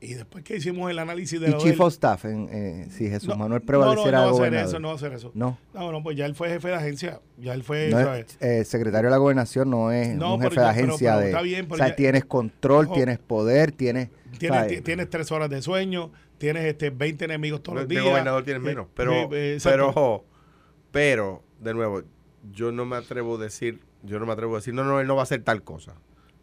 Y 0.00 0.12
después 0.14 0.44
que 0.44 0.56
hicimos 0.56 0.90
el 0.90 0.98
análisis 0.98 1.40
de 1.40 1.48
y 1.48 1.50
lo 1.52 1.58
Chief 1.58 1.72
del- 1.72 1.80
of 1.80 1.92
Staff, 1.92 2.26
en, 2.26 2.48
eh, 2.52 2.88
si 2.90 3.08
Jesús 3.08 3.30
No, 3.30 3.36
Manuel 3.36 3.62
no, 3.62 3.66
prevaleciera 3.66 4.18
no, 4.18 4.24
no 4.26 4.26
va 4.26 4.28
a 4.28 4.30
hacer 4.32 4.38
gobernador. 4.50 4.68
eso, 4.68 4.78
no 4.80 4.88
va 4.88 4.92
a 4.92 4.96
hacer 4.96 5.12
eso. 5.14 5.30
No, 5.34 5.58
No, 5.72 5.92
no, 5.92 6.02
pues 6.02 6.16
ya 6.18 6.26
él 6.26 6.34
fue 6.34 6.48
jefe 6.50 6.68
de 6.68 6.74
agencia. 6.74 7.20
Ya 7.38 7.54
él 7.54 7.62
fue, 7.62 7.88
no 7.90 7.98
¿sabes? 8.02 8.36
es, 8.38 8.42
eh, 8.42 8.64
secretario 8.64 9.08
de 9.08 9.12
la 9.12 9.16
gobernación 9.16 9.70
no 9.70 9.90
es 9.92 10.14
No, 10.16 10.34
un 10.34 10.40
pero 10.40 10.50
jefe 10.50 10.60
de 10.60 10.66
ya- 10.66 10.72
pero- 10.74 10.84
agencia 10.86 11.10
pero 11.12 11.20
de... 11.20 11.26
está 11.30 11.42
bien, 11.42 11.66
o 11.70 11.76
sea, 11.76 11.88
ya- 11.88 11.96
tienes 11.96 12.24
control, 12.26 12.84
Ojo. 12.86 12.94
tienes 12.94 13.18
poder, 13.18 13.72
tienes... 13.72 14.10
Tienes, 14.38 14.84
tienes 14.84 15.08
tres 15.08 15.32
horas 15.32 15.48
de 15.48 15.62
sueño, 15.62 16.12
tienes 16.36 16.66
este 16.66 16.90
20 16.90 17.24
enemigos 17.24 17.62
todos 17.62 17.76
los 17.78 17.88
de 17.88 17.94
días. 17.94 18.04
gobernador 18.04 18.44
tienes 18.44 18.62
Eh, 18.62 18.66
menos. 18.66 18.88
Pero, 18.94 19.12
eh, 19.14 19.28
eh, 19.32 19.58
pero, 19.64 19.88
ojo, 19.88 20.26
pero, 20.90 21.42
de 21.60 21.72
nuevo, 21.72 22.02
yo 22.52 22.70
no 22.70 22.84
me 22.84 22.96
atrevo 22.96 23.36
a 23.36 23.38
decir, 23.38 23.80
yo 24.02 24.18
no 24.18 24.26
me 24.26 24.32
atrevo 24.34 24.54
a 24.54 24.58
decir, 24.58 24.74
no, 24.74 24.84
no, 24.84 25.00
él 25.00 25.06
no 25.06 25.14
va 25.16 25.22
a 25.22 25.24
hacer 25.24 25.42
tal 25.42 25.62
cosa. 25.62 25.94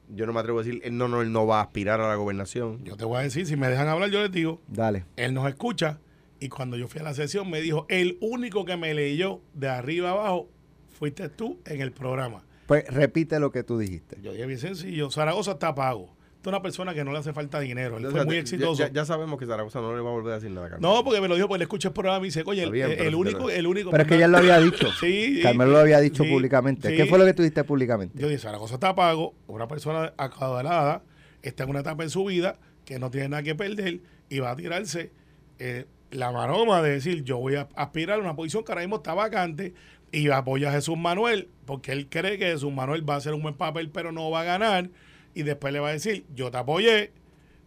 Yo 0.09 0.25
no 0.25 0.33
me 0.33 0.39
atrevo 0.39 0.59
a 0.59 0.63
decir, 0.63 0.81
él 0.83 0.97
no, 0.97 1.07
no, 1.07 1.21
él 1.21 1.31
no 1.31 1.47
va 1.47 1.59
a 1.59 1.63
aspirar 1.63 2.01
a 2.01 2.07
la 2.07 2.15
gobernación. 2.15 2.83
Yo 2.83 2.95
te 2.97 3.05
voy 3.05 3.17
a 3.17 3.21
decir, 3.21 3.45
si 3.45 3.55
me 3.55 3.67
dejan 3.67 3.87
hablar, 3.87 4.09
yo 4.09 4.21
les 4.21 4.31
digo, 4.31 4.61
Dale. 4.67 5.05
él 5.15 5.33
nos 5.33 5.47
escucha. 5.47 5.99
Y 6.39 6.49
cuando 6.49 6.75
yo 6.77 6.87
fui 6.87 6.99
a 6.99 7.03
la 7.03 7.13
sesión, 7.13 7.49
me 7.49 7.61
dijo, 7.61 7.85
el 7.89 8.17
único 8.19 8.65
que 8.65 8.75
me 8.75 8.93
leyó 8.93 9.41
de 9.53 9.69
arriba 9.69 10.09
abajo 10.11 10.49
fuiste 10.89 11.29
tú 11.29 11.59
en 11.65 11.81
el 11.81 11.91
programa. 11.91 12.43
Pues 12.67 12.85
repite 12.87 13.39
lo 13.39 13.51
que 13.51 13.63
tú 13.63 13.77
dijiste. 13.77 14.17
Yo 14.21 14.31
dije 14.31 14.45
bien 14.45 14.59
sencillo, 14.59 15.09
Zaragoza 15.09 15.51
está 15.53 15.73
pago. 15.73 16.15
Es 16.43 16.47
una 16.47 16.61
persona 16.61 16.93
que 16.93 17.05
no 17.05 17.13
le 17.13 17.19
hace 17.19 17.31
falta 17.31 17.61
dinero. 17.61 17.97
Él 17.97 18.05
O 18.07 18.11
fue 18.11 18.25
muy 18.25 18.35
exitoso. 18.35 18.83
Ya, 18.83 18.91
ya 18.91 19.05
sabemos 19.05 19.39
que 19.39 19.45
Zaragoza 19.45 19.79
no 19.79 19.95
le 19.95 20.01
va 20.01 20.09
a 20.09 20.11
volver 20.13 20.33
a 20.33 20.35
decir 20.35 20.51
nada. 20.51 20.69
Carmen. 20.71 20.81
no, 20.89 21.01
porque 21.05 21.21
me 21.21 21.29
lo 21.29 21.35
dijo, 21.35 21.47
pues 21.47 21.57
le 21.57 21.63
escuché 21.63 21.87
el 21.87 21.93
programa 21.93 22.17
y 22.17 22.21
me 22.21 22.27
dice, 22.27 22.43
oye, 22.45 22.69
bien, 22.69 22.91
el- 22.91 22.99
el 22.99 23.15
único, 23.15 23.49
el 23.49 23.65
único. 23.65 23.91
Pero 23.91 24.03
es 24.03 24.09
que 24.09 24.17
ya 24.19 24.27
lo 24.27 24.37
había 24.39 24.59
dicho. 24.59 24.89
Sí, 24.99 25.39
Carmelo 25.41 25.71
lo 25.71 25.77
había 25.79 26.01
dicho 26.01 26.23
sí, 26.25 26.29
públicamente. 26.29 26.89
sí. 26.89 26.97
¿Qué 26.97 27.05
fue 27.05 27.17
lo 27.17 27.23
que 27.25 27.33
tú 27.33 27.43
dijiste 27.43 27.63
públicamente? 27.63 28.19
Yo 28.19 28.27
dije, 28.27 28.39
Zaragoza 28.41 28.73
está 28.73 28.93
pago, 28.93 29.33
una 29.47 29.69
persona 29.69 30.11
acaudalada, 30.17 31.03
está 31.41 31.63
en 31.63 31.69
una 31.69 31.79
etapa 31.79 32.03
en 32.03 32.09
su 32.09 32.25
vida 32.25 32.59
que 32.83 32.99
no 32.99 33.09
tiene 33.09 33.29
nada 33.29 33.43
que 33.43 33.55
perder 33.55 34.01
y 34.27 34.39
va 34.39 34.51
a 34.51 34.55
tirarse 34.57 35.11
eh, 35.59 35.85
la 36.11 36.33
maroma 36.33 36.81
de 36.81 36.89
decir, 36.91 37.23
yo 37.23 37.37
voy 37.37 37.55
a 37.55 37.69
aspirar 37.75 38.19
a 38.19 38.21
una 38.21 38.35
posición 38.35 38.65
que 38.65 38.73
ahora 38.73 38.81
mismo 38.81 38.97
está 38.97 39.13
vacante 39.13 39.73
y 40.11 40.29
apoya 40.29 40.69
a 40.69 40.73
Jesús 40.73 40.97
Manuel, 40.97 41.47
porque 41.65 41.93
él 41.93 42.07
cree 42.09 42.37
que 42.37 42.47
Jesús 42.47 42.73
Manuel 42.73 43.09
va 43.09 43.13
a 43.13 43.17
hacer 43.17 43.33
un 43.33 43.41
buen 43.41 43.55
papel, 43.55 43.89
pero 43.91 44.11
no 44.11 44.29
va 44.29 44.41
a 44.41 44.43
ganar. 44.43 44.89
Y 45.33 45.43
después 45.43 45.73
le 45.73 45.79
va 45.79 45.89
a 45.89 45.93
decir, 45.93 46.25
yo 46.33 46.51
te 46.51 46.57
apoyé, 46.57 47.11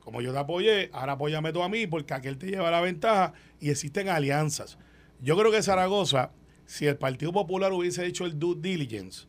como 0.01 0.21
yo 0.21 0.33
te 0.33 0.39
apoyé, 0.39 0.91
ahora 0.93 1.15
apóyame 1.15 1.53
tú 1.53 1.63
a 1.63 1.69
mí, 1.69 1.87
porque 1.87 2.15
aquel 2.15 2.39
te 2.39 2.47
lleva 2.47 2.71
la 2.71 2.81
ventaja 2.81 3.33
y 3.61 3.71
existen 3.71 4.09
alianzas. 4.09 4.79
Yo 5.21 5.37
creo 5.37 5.51
que 5.51 5.63
Zaragoza, 5.63 6.31
si 6.65 6.87
el 6.87 6.97
Partido 6.97 7.33
Popular 7.33 7.73
hubiese 7.73 8.07
hecho 8.07 8.25
el 8.25 8.39
due 8.39 8.57
diligence, 8.59 9.27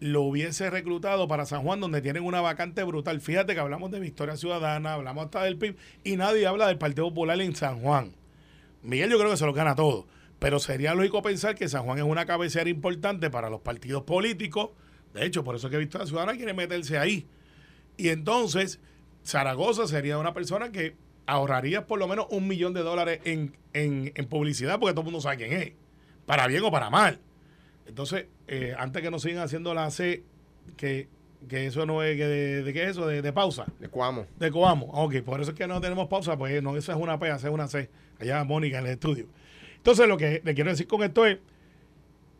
lo 0.00 0.22
hubiese 0.22 0.70
reclutado 0.70 1.26
para 1.28 1.46
San 1.46 1.62
Juan, 1.62 1.80
donde 1.80 2.02
tienen 2.02 2.24
una 2.24 2.40
vacante 2.40 2.82
brutal. 2.84 3.20
Fíjate 3.20 3.54
que 3.54 3.60
hablamos 3.60 3.90
de 3.90 4.00
Victoria 4.00 4.36
Ciudadana, 4.36 4.94
hablamos 4.94 5.24
hasta 5.24 5.42
del 5.44 5.56
PIB, 5.56 5.76
y 6.04 6.16
nadie 6.16 6.46
habla 6.46 6.66
del 6.68 6.78
Partido 6.78 7.08
Popular 7.08 7.40
en 7.40 7.56
San 7.56 7.80
Juan. 7.80 8.14
Miguel 8.82 9.10
yo 9.10 9.18
creo 9.18 9.30
que 9.30 9.36
se 9.36 9.46
lo 9.46 9.52
gana 9.52 9.74
todo, 9.74 10.06
pero 10.38 10.58
sería 10.58 10.94
lógico 10.94 11.22
pensar 11.22 11.54
que 11.54 11.68
San 11.68 11.84
Juan 11.84 11.98
es 11.98 12.04
una 12.04 12.26
cabecera 12.26 12.68
importante 12.68 13.30
para 13.30 13.48
los 13.48 13.62
partidos 13.62 14.02
políticos. 14.02 14.70
De 15.14 15.24
hecho, 15.24 15.42
por 15.42 15.56
eso 15.56 15.68
es 15.68 15.70
que 15.70 15.78
Victoria 15.78 16.06
Ciudadana 16.06 16.36
quiere 16.36 16.52
meterse 16.52 16.98
ahí. 16.98 17.26
Y 17.96 18.08
entonces, 18.08 18.80
Zaragoza 19.24 19.86
sería 19.86 20.18
una 20.18 20.34
persona 20.34 20.70
que 20.72 20.94
ahorraría 21.26 21.86
por 21.86 21.98
lo 21.98 22.06
menos 22.08 22.26
un 22.30 22.46
millón 22.48 22.74
de 22.74 22.82
dólares 22.82 23.20
en, 23.24 23.56
en- 23.72 24.12
en 24.14 24.26
publicidad, 24.26 24.78
porque 24.78 24.92
todo 24.92 25.00
el 25.02 25.06
mundo 25.06 25.20
sabe 25.20 25.36
quién 25.38 25.52
es, 25.52 25.72
para 26.26 26.46
bien 26.46 26.62
o 26.64 26.70
para 26.70 26.90
mal. 26.90 27.20
Entonces, 27.86 28.26
eh, 28.48 28.74
antes 28.78 29.02
que 29.02 29.10
nos 29.10 29.22
sigan 29.22 29.42
haciendo 29.42 29.72
la 29.74 29.90
C, 29.90 30.22
que, 30.76 31.08
que 31.48 31.66
eso 31.66 31.86
no 31.86 32.02
es, 32.02 32.16
que 32.16 32.26
de, 32.26 32.62
de 32.62 32.72
qué 32.72 32.84
es 32.84 32.90
eso, 32.90 33.06
de, 33.06 33.22
de 33.22 33.32
pausa, 33.32 33.66
De 33.78 33.88
Cuamo. 33.88 34.26
de 34.38 34.50
Coamo. 34.50 34.86
Ok, 34.92 35.16
por 35.22 35.40
eso 35.40 35.52
es 35.52 35.56
que 35.56 35.66
no 35.66 35.80
tenemos 35.80 36.08
pausa, 36.08 36.36
pues 36.36 36.62
no, 36.62 36.76
esa 36.76 36.92
es 36.92 36.98
una 36.98 37.18
P, 37.18 37.26
esa 37.28 37.48
es 37.48 37.54
una 37.54 37.68
C. 37.68 37.88
Allá 38.20 38.42
Mónica 38.44 38.78
en 38.78 38.86
el 38.86 38.92
estudio. 38.92 39.26
Entonces, 39.76 40.08
lo 40.08 40.16
que 40.16 40.40
le 40.44 40.54
quiero 40.54 40.70
decir 40.70 40.86
con 40.86 41.02
esto 41.02 41.26
es, 41.26 41.38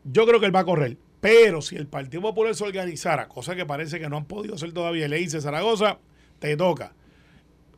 yo 0.04 0.26
creo 0.26 0.40
que 0.40 0.46
él 0.46 0.54
va 0.54 0.60
a 0.60 0.64
correr, 0.64 0.96
pero 1.24 1.62
si 1.62 1.74
el 1.76 1.86
Partido 1.86 2.20
Popular 2.20 2.54
se 2.54 2.64
organizara, 2.64 3.28
cosa 3.28 3.56
que 3.56 3.64
parece 3.64 3.98
que 3.98 4.10
no 4.10 4.18
han 4.18 4.26
podido 4.26 4.56
hacer 4.56 4.74
todavía, 4.74 5.08
le 5.08 5.16
dice 5.16 5.40
Zaragoza, 5.40 5.96
te 6.38 6.54
toca, 6.54 6.92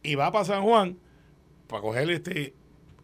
y 0.02 0.16
va 0.16 0.32
para 0.32 0.44
San 0.44 0.64
Juan, 0.64 0.98
para 1.68 1.80
coger 1.80 2.10
este, 2.10 2.54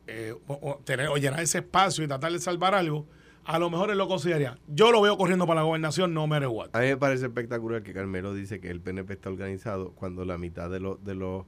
eh, 0.09 0.35
o, 0.49 0.81
tener, 0.83 1.11
llenar 1.11 1.39
ese 1.39 1.59
espacio 1.59 2.03
y 2.03 2.09
tratar 2.09 2.33
de 2.33 2.41
salvar 2.41 2.75
algo, 2.75 3.07
a 3.45 3.57
lo 3.61 3.71
mejor 3.71 3.93
él 3.93 3.99
lo 3.99 4.09
consideraría. 4.09 4.59
Yo 4.67 4.91
lo 4.91 5.01
veo 5.01 5.17
corriendo 5.17 5.47
para 5.47 5.61
la 5.61 5.65
gobernación, 5.65 6.13
no 6.13 6.27
matter 6.27 6.49
what. 6.49 6.71
A 6.73 6.81
mí 6.81 6.87
me 6.87 6.97
parece 6.97 7.27
espectacular 7.27 7.85
que 7.85 7.93
Carmelo 7.93 8.35
dice 8.35 8.59
que 8.59 8.69
el 8.69 8.81
PNP 8.81 9.13
está 9.13 9.31
organizado 9.31 9.93
cuando 9.93 10.25
la 10.25 10.39
mitad 10.39 10.69
de 10.69 10.81
los 10.81 11.05
de 11.05 11.15
los 11.15 11.45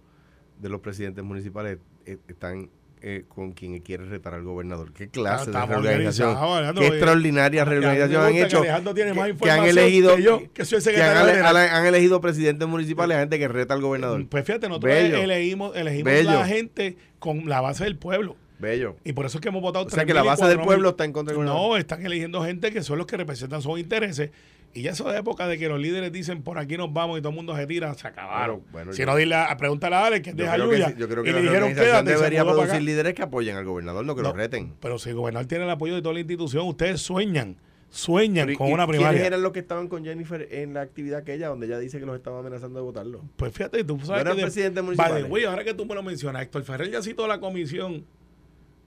de 0.61 0.69
los 0.69 0.81
presidentes 0.81 1.25
municipales 1.25 1.81
eh, 2.07 2.19
están 2.29 2.71
eh, 3.07 3.27
con 3.29 3.53
quien 3.53 3.79
quiere 3.81 4.07
retar 4.07 4.33
al 4.33 4.45
gobernador. 4.45 4.95
¿Qué 4.95 5.11
clase 5.11 5.51
de 5.51 5.67
reorganización? 5.67 6.37
¿Qué 6.73 6.81
oye. 6.81 6.87
extraordinaria 6.87 7.63
reorganización 7.63 8.25
han 8.25 8.33
que 8.33 8.43
hecho? 8.45 8.61
Alejandro 8.61 8.95
tiene 8.95 9.13
más 9.13 9.31
que 9.39 9.51
han 9.51 9.67
elegido 9.67 10.17
que 10.17 10.23
yo, 10.23 10.43
que 10.55 10.65
soy 10.65 10.79
el 10.79 10.85
que 10.95 11.03
han, 11.03 11.85
elegido 11.85 12.23
presidentes 12.23 12.67
municipales 12.67 13.19
a 13.19 13.21
gente 13.21 13.39
que 13.39 13.47
reta 13.47 13.75
al 13.75 13.83
gobernador. 13.83 14.27
Pues 14.27 14.47
fíjate, 14.47 14.69
nosotros 14.71 14.91
Bello. 14.91 15.19
elegimos, 15.19 15.77
elegimos 15.77 16.13
Bello. 16.15 16.31
la 16.31 16.47
gente 16.47 16.97
con 17.19 17.47
la 17.47 17.61
base 17.61 17.85
del 17.85 17.99
pueblo. 17.99 18.37
Bello. 18.59 18.97
Y 19.05 19.13
por 19.13 19.27
eso 19.27 19.37
es 19.37 19.43
que 19.43 19.49
hemos 19.49 19.61
votado 19.61 19.85
O 19.85 19.91
sea 19.91 20.05
3.000 20.05 20.07
que 20.07 20.15
la 20.15 20.23
base 20.23 20.47
del 20.47 20.61
4.000. 20.61 20.65
pueblo 20.65 20.89
está 20.89 21.05
en 21.05 21.13
contra 21.13 21.33
del 21.33 21.45
gobernador. 21.45 21.73
No, 21.73 21.77
están 21.77 22.07
eligiendo 22.07 22.43
gente 22.43 22.73
que 22.73 22.83
son 22.83 22.97
los 22.97 23.07
que 23.07 23.19
representan 23.19 23.61
sus 23.61 23.79
intereses. 23.79 24.31
Y 24.77 24.83
ya 24.83 24.91
eso 24.91 25.09
de 25.09 25.17
época 25.19 25.47
de 25.47 25.57
que 25.57 25.69
los 25.69 25.79
líderes 25.79 26.11
dicen 26.11 26.43
por 26.43 26.59
aquí 26.59 26.77
nos 26.77 26.93
vamos 26.93 27.17
y 27.19 27.23
todo 27.23 27.31
el 27.31 27.37
mundo 27.37 27.55
se 27.57 27.65
tira, 27.67 27.95
se 27.95 28.09
acabaron. 28.09 28.57
Bueno, 28.57 28.73
bueno, 28.73 28.93
si 28.93 28.99
yo- 29.03 29.07
no, 29.07 29.15
dile 29.15 29.37
a, 29.37 29.57
pregúntale 29.57 29.95
a 29.95 30.07
Alex 30.07 30.23
que 30.25 30.31
es 30.31 30.37
de 30.37 30.45
Yo 30.45 30.51
creo, 30.53 30.69
que, 30.69 30.77
Jayuya. 30.77 30.89
sí, 30.89 30.95
yo 30.99 31.09
creo 31.09 31.23
que 31.23 31.31
y 31.31 31.33
la 31.33 31.39
le 31.39 31.45
dijeron 31.47 31.75
quédate 31.75 32.11
debería 32.11 32.45
producir 32.45 32.83
líderes 32.83 33.15
que 33.15 33.23
apoyen 33.23 33.57
al 33.57 33.65
gobernador, 33.65 34.05
no 34.05 34.17
que 34.17 34.23
lo 34.23 34.33
reten. 34.33 34.75
Pero 34.81 34.99
si 34.99 35.11
el 35.11 35.15
gobernador 35.15 35.47
tiene 35.47 35.63
el 35.65 35.71
apoyo 35.71 35.95
de 35.95 36.03
toda 36.03 36.13
la 36.15 36.21
institución, 36.21 36.67
ustedes 36.67 37.01
sueñan, 37.01 37.57
sueñan 37.89 38.47
Pero, 38.49 38.59
con 38.59 38.69
¿y 38.69 38.73
una 38.73 38.85
¿Quiénes 38.87 38.99
primaria. 39.01 39.27
eran 39.29 39.43
los 39.43 39.53
que 39.53 39.61
estaban 39.61 39.87
con 39.87 40.05
Jennifer 40.05 40.49
en 40.51 40.75
la 40.75 40.81
actividad 40.81 41.21
aquella 41.21 41.47
donde 41.47 41.67
ella 41.67 41.79
dice 41.79 42.01
que 42.01 42.07
los 42.07 42.17
estaba 42.17 42.41
amenazando 42.41 42.81
de 42.81 42.85
votarlo? 42.85 43.21
Pues 43.37 43.53
fíjate, 43.53 43.85
tú 43.85 44.01
sabes 44.01 44.25
que... 44.25 44.61
de- 44.61 44.71
the 44.73 44.83
municipales. 44.83 45.31
way, 45.31 45.45
ahora 45.45 45.63
que 45.63 45.75
tú 45.75 45.87
me 45.87 45.95
lo 45.95 46.03
mencionas, 46.03 46.43
Héctor 46.43 46.65
Ferrer 46.65 46.91
ya 46.91 47.01
citó 47.01 47.29
la 47.29 47.39
comisión. 47.39 48.05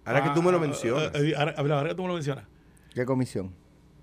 Ahora 0.04 0.22
que 0.24 0.30
tú 0.32 0.42
me 0.44 0.52
lo 0.52 0.58
Ah, 0.58 0.62
mencionas. 0.62 1.12
eh, 1.16 1.30
eh, 1.30 1.34
ahora, 1.38 1.54
ahora 1.78 1.90
que 1.90 1.96
tú 1.96 2.02
me 2.02 2.08
lo 2.10 2.14
mencionas. 2.16 2.44
¿Qué 2.94 3.06
comisión? 3.06 3.54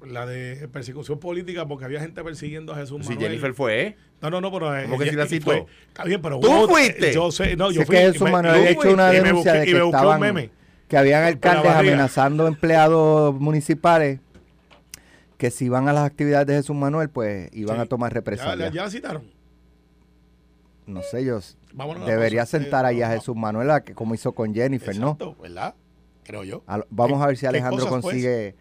La 0.07 0.27
de 0.27 0.69
persecución 0.69 1.19
política 1.19 1.67
porque 1.67 1.85
había 1.85 2.01
gente 2.01 2.23
persiguiendo 2.23 2.73
a 2.73 2.77
Jesús 2.77 2.99
si 3.03 3.11
Manuel. 3.15 3.29
Jennifer 3.29 3.55
fue, 3.55 3.83
¿eh? 3.83 3.97
No, 4.21 4.31
no, 4.31 4.41
no, 4.41 4.53
pero... 4.53 4.77
eh, 4.77 4.85
¿Cómo 4.85 4.99
que 4.99 5.11
sí 5.11 5.17
la 5.17 5.27
citó? 5.27 5.45
fue- 5.47 5.67
Está 5.89 6.05
bien, 6.05 6.21
pero... 6.23 6.41
¿Tú 6.41 6.49
hubo- 6.51 6.69
fuiste? 6.69 7.13
Yo 7.13 7.31
sé, 7.33 7.57
no, 7.57 7.71
yo 7.71 7.81
Sé 7.81 7.87
fui... 7.87 7.97
que 7.97 8.03
Jesús 8.03 8.23
me- 8.23 8.31
Manuel 8.33 8.55
yo 8.55 8.61
había 8.61 8.71
hecho 8.73 8.93
una 8.93 9.09
y 9.15 9.17
me 9.21 9.23
denuncia 9.29 9.53
busqué- 9.55 9.59
de 9.61 9.65
y 9.65 9.67
que 9.69 9.75
me 9.75 9.83
busqué 9.83 9.97
un 9.97 10.03
estaban 10.03 10.21
meme. 10.21 10.51
que 10.89 10.97
habían 10.97 11.25
alcaldes 11.25 11.73
amenazando 11.73 12.47
empleados 12.47 13.35
municipales 13.41 14.21
que 15.39 15.51
si 15.51 15.65
iban 15.67 15.89
a 15.89 15.93
las 15.93 16.05
actividades 16.05 16.47
de 16.47 16.55
Jesús 16.57 16.77
Manuel, 16.77 17.09
pues 17.11 17.51
iban 17.53 17.77
Sí. 17.77 17.83
a 17.83 17.87
tomar 17.87 18.11
Ya, 18.13 18.15
represalias. 18.15 18.73
ya 18.73 18.85
la 18.85 18.91
citaron. 18.91 19.23
No 20.87 21.03
sé, 21.03 21.21
ellos 21.21 21.57
Vámonos 21.73 22.03
a 22.07 22.11
debería 22.11 22.43
pausa. 22.43 22.59
sentar 22.59 22.85
Eh, 22.85 22.89
ahí 22.89 23.03
a 23.03 23.09
Jesús 23.11 23.35
Manuel, 23.35 23.71
a 23.71 23.83
que- 23.83 23.95
como 23.95 24.15
hizo 24.15 24.33
con 24.33 24.55
Jennifer, 24.55 24.97
¿no? 24.99 25.13
Exacto, 25.13 25.37
¿verdad? 25.43 25.75
Creo 26.25 26.45
yo. 26.45 26.63
A 26.67 26.83
vamos 26.91 27.23
a 27.23 27.27
ver 27.27 27.37
si 27.37 27.43
¿Qué 27.43 27.49
Alejandro 27.49 27.87
pues? 27.87 28.03
consigue 28.03 28.55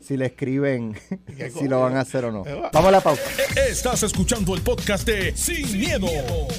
si 0.00 0.16
le 0.16 0.26
escriben 0.26 0.94
¿Qué 1.36 1.50
si 1.50 1.68
lo 1.68 1.80
van 1.80 1.96
a 1.96 2.00
hacer 2.00 2.24
o 2.24 2.32
no. 2.32 2.42
Va. 2.44 2.70
Vamos 2.72 2.88
a 2.88 2.90
la 2.92 3.00
pausa. 3.00 3.22
Estás 3.68 4.02
escuchando 4.02 4.54
el 4.54 4.62
podcast 4.62 5.06
de 5.06 5.36
Sin, 5.36 5.78
miedo, 5.78 6.06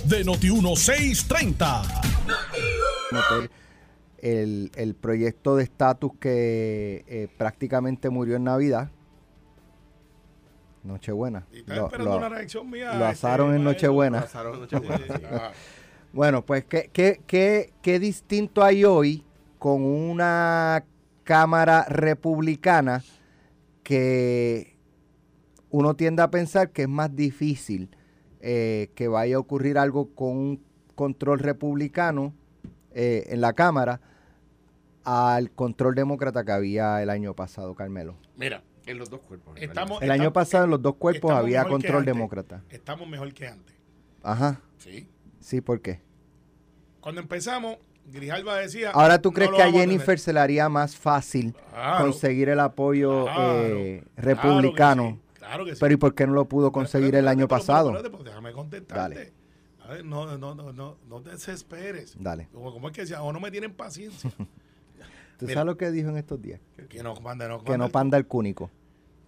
de 0.06 0.24
Noti1630. 0.26 2.02
meter 3.12 3.52
el, 4.20 4.72
el 4.76 4.96
proyecto 4.96 5.56
de 5.56 5.64
estatus 5.64 6.12
que 6.20 7.04
eh, 7.08 7.28
prácticamente 7.38 8.10
murió 8.10 8.36
en 8.36 8.44
Navidad. 8.44 8.90
Nochebuena. 10.84 11.46
Y 11.52 11.64
Lo- 11.64 11.86
esperando 11.86 12.12
lo- 12.12 12.18
una 12.18 12.30
reacción 12.30 12.70
mía. 12.70 12.88
lo 12.94 13.06
este, 13.06 13.28
asaron 13.28 13.56
en. 13.56 13.64
Nochebuena. 13.64 14.22
Pasaron 14.22 14.60
Nochebuena, 14.60 14.98
sí. 14.98 15.24
Ah, 15.32 15.52
Bueno, 16.14 16.44
pues, 16.46 16.66
¿qué, 16.66 16.90
qué, 16.92 17.22
qué, 17.28 17.74
qué 17.82 18.00
distinto 18.00 18.64
hay 18.64 18.84
hoy 18.84 19.24
con 19.60 19.84
una 19.84 20.84
Cámara 21.24 21.86
republicana 21.88 23.04
que 23.92 24.78
uno 25.70 25.96
tiende 25.98 26.22
a 26.22 26.32
pensar 26.32 26.72
que 26.72 26.84
es 26.84 26.88
más 26.88 27.14
difícil 27.14 27.90
eh, 28.40 28.90
que 28.96 29.10
vaya 29.10 29.36
a 29.36 29.40
ocurrir 29.40 29.78
algo 29.78 30.16
con 30.16 30.30
un 30.30 30.64
control 30.96 31.40
republicano 31.40 32.34
eh, 32.94 33.26
en 33.28 33.42
la 33.42 33.52
Cámara 33.52 34.00
al 35.04 35.52
control 35.52 35.94
demócrata 35.96 36.46
que 36.46 36.54
había 36.54 37.04
el 37.04 37.10
año 37.10 37.34
pasado, 37.34 37.76
Carmelo? 37.76 38.16
Mira, 38.38 38.64
En 38.86 38.98
los 38.98 39.10
dos 39.10 39.20
cuerpos. 39.20 39.58
Estamos-. 39.60 40.02
El 40.02 40.12
año 40.12 40.32
pasado 40.32 40.64
en 40.64 40.70
los 40.72 40.82
dos 40.82 40.96
cuerpos 40.96 41.32
había 41.34 41.66
control 41.66 42.06
demócrata. 42.06 42.64
estamos 42.70 43.10
mejor 43.10 43.34
que 43.34 43.48
antes. 43.48 43.76
Ajá, 44.24 44.62
Sí. 44.78 45.06
sí, 45.42 45.60
¿por 45.60 45.82
qué? 45.82 46.00
Cuando 47.02 47.20
empezamos, 47.20 47.76
Grijalva 48.12 48.58
decía. 48.58 48.92
Ahora 48.92 49.22
tú 49.22 49.30
"No 49.30 49.34
crees 49.36 49.52
lo 49.52 49.58
que 49.58 49.64
a 49.64 49.72
Jennifer 49.72 50.06
tener". 50.06 50.20
se 50.20 50.34
le 50.34 50.40
haría 50.40 50.70
más 50.70 50.96
fácil 50.96 51.56
Claro, 51.72 52.06
conseguir 52.06 52.50
el 52.50 52.60
apoyo 52.60 53.24
claro, 53.26 53.54
eh, 53.66 54.04
claro 54.04 54.16
que 54.16 54.22
republicano. 54.22 55.20
sí, 55.40 55.66
que 55.66 55.74
sí. 55.76 55.78
Pero 55.80 55.94
¿y 55.94 55.98
por 55.98 56.16
qué 56.16 56.28
no 56.28 56.34
lo 56.34 56.46
pudo 56.46 56.68
Pero 56.68 56.72
conseguir 56.74 57.08
espérate, 57.08 57.20
el 57.24 57.28
año 57.28 57.48
pero- 57.48 57.60
pasado? 57.60 57.94
pero 57.94 58.12
pues 58.12 58.24
déjame 58.24 58.52
contestarte. 58.52 59.16
Dale. 59.16 59.34
A 59.84 59.88
ver, 59.94 60.06
no, 60.06 60.38
no, 60.38 60.56
no, 60.56 60.72
no, 60.72 60.98
no 61.10 61.22
te 61.22 61.32
desesperes. 61.32 62.16
Dale. 62.20 62.48
Como, 62.54 62.72
como 62.72 62.88
es 62.90 62.94
que 62.94 63.02
decía, 63.02 63.22
o 63.24 63.34
no 63.34 63.40
me 63.40 63.52
tienen 63.52 63.74
paciencia. 63.74 64.30
¿Tú 65.38 65.48
Mira. 65.48 65.56
sabes 65.62 65.66
lo 65.66 65.78
que 65.78 65.90
dijo 65.92 66.10
en 66.10 66.18
estos 66.18 66.40
días? 66.42 66.60
que 66.88 67.02
no 67.02 67.16
manda, 67.16 67.48
no 67.48 67.64
Que 67.64 67.78
no 67.78 67.90
panda 67.90 68.18
el 68.18 68.28
cúnico. 68.28 68.70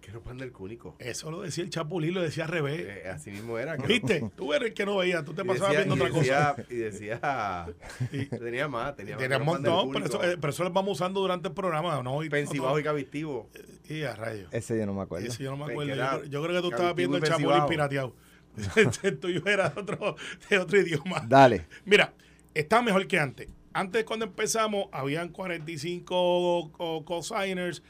Que 0.04 0.12
no 0.12 0.20
panda 0.20 0.44
el 0.44 0.52
cúnico. 0.52 0.96
Eso 0.98 1.30
lo 1.30 1.40
decía 1.40 1.64
el 1.64 1.70
Chapulín, 1.70 2.12
lo 2.12 2.20
decía 2.22 2.44
al 2.44 2.50
revés. 2.50 2.80
Eh, 2.86 3.08
así 3.08 3.30
mismo 3.30 3.58
era. 3.58 3.76
que 3.76 3.82
no- 3.82 3.88
¿Viste? 3.88 4.30
Tú 4.36 4.52
eres 4.52 4.68
el 4.68 4.74
que 4.74 4.84
no 4.84 4.98
veía, 4.98 5.24
tú 5.24 5.32
te 5.32 5.40
y 5.42 5.44
pasabas 5.46 5.70
decía- 5.76 5.84
viendo 5.86 6.04
otra 6.04 6.14
cosa. 6.14 6.56
Y 6.68 6.74
decía. 6.74 7.66
Y- 8.12 8.26
Tenía 8.26 8.68
más. 8.68 8.94
Tenía, 8.96 9.14
más, 9.14 9.22
Tenía 9.22 9.38
un 9.38 9.44
montón, 9.44 9.90
pero 9.92 10.04
eso, 10.04 10.18
cúnico. 10.18 10.32
eh, 10.34 10.38
pero 10.40 10.50
eso 10.52 10.64
lo 10.64 10.70
vamos 10.70 10.92
usando 10.92 11.20
durante 11.20 11.48
el 11.48 11.54
programa, 11.54 12.02
¿no? 12.02 12.22
Y, 12.22 12.28
Pensibao 12.28 12.72
no, 12.74 12.78
y 12.78 12.82
Cavitivo. 12.82 13.48
y 13.88 14.02
a 14.02 14.14
rayos. 14.14 14.52
Ese 14.52 14.76
yo 14.78 14.84
no 14.84 14.92
me 14.94 15.02
acuerdo. 15.02 15.26
Ese 15.26 15.42
yo 15.42 15.50
no 15.50 15.56
me 15.56 15.72
acuerdo. 15.72 15.84
Yo, 15.88 15.94
era 15.94 16.10
creo- 16.18 16.24
yo 16.24 16.42
creo 16.42 16.54
que 16.56 16.68
tú 16.68 16.74
estabas 16.74 16.94
viendo 16.94 17.16
el 17.16 17.22
Chapulín 17.22 17.66
pirateado. 17.66 18.14
el 19.02 19.18
tuyo 19.18 19.42
era 19.46 19.70
de 19.70 19.80
otro, 19.80 20.16
de 20.50 20.58
otro 20.58 20.78
idioma. 20.80 21.24
Dale. 21.26 21.66
Mira, 21.86 22.12
está 22.52 22.82
mejor 22.82 23.06
que 23.06 23.18
antes. 23.18 23.48
Antes 23.72 24.04
cuando 24.04 24.26
empezamos 24.26 24.86
habían 24.92 25.30
45 25.30 26.70
co- 26.72 27.04
co-signers, 27.04 27.82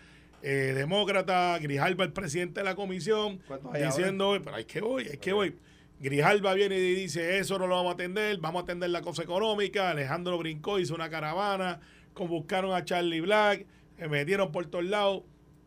eh, 0.45 0.73
demócratas, 0.75 1.61
Grijalba 1.63 2.05
el 2.05 2.13
presidente 2.13 2.61
de 2.61 2.65
la 2.65 2.75
comisión, 2.75 3.41
¿Cuántos 3.49 3.75
hay 3.75 3.85
diciendo, 3.85 4.39
pero 4.45 4.57
hay 4.57 4.65
que 4.65 4.81
voy, 4.81 5.09
hay 5.09 5.17
que 5.19 5.33
voy. 5.33 5.57
Grijalba 6.01 6.53
viene 6.55 6.77
y 6.77 6.95
dice, 6.95 7.39
eso 7.39 7.59
no 7.59 7.67
lo 7.67 7.77
vamos 7.77 7.93
a 7.93 7.95
atender, 7.95 8.37
vamos 8.39 8.61
a 8.61 8.65
atender 8.65 8.91
la 8.91 9.01
cosa 9.01 9.23
económica. 9.23 9.91
Alejandro 9.91 10.37
brincó, 10.39 10.79
hizo 10.79 10.95
una 10.95 11.09
caravana, 11.09 11.81
con- 12.13 12.29
buscaron 12.29 12.75
a 12.75 12.85
Charlie 12.85 13.21
Black, 13.21 13.65
se 13.99 14.09
metieron 14.09 14.53
por 14.53 14.67
todos 14.67 14.85
lados. 14.85 15.23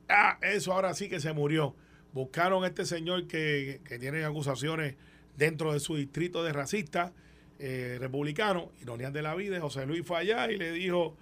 Ah, 0.10 0.38
eso 0.42 0.74
ahora 0.74 0.94
sí 0.94 1.10
que 1.10 1.20
se 1.20 1.34
murió. 1.34 1.76
Buscaron 2.14 2.64
a 2.64 2.68
este 2.68 2.86
señor 2.86 3.26
que, 3.28 3.82
que 3.84 3.98
tiene 3.98 4.24
acusaciones 4.26 4.96
dentro 5.36 5.74
de 5.74 5.80
su 5.80 5.96
distrito 5.96 6.44
de 6.44 6.54
racista 6.54 7.14
eh, 7.60 7.98
republicano, 8.00 8.72
ironías 8.82 9.12
de 9.14 9.22
la 9.24 9.34
vida, 9.34 9.60
José 9.60 9.86
Luis 9.88 10.06
fue 10.06 10.20
allá 10.20 10.52
y 10.52 10.58
le 10.58 10.72
dijo, 10.72 11.18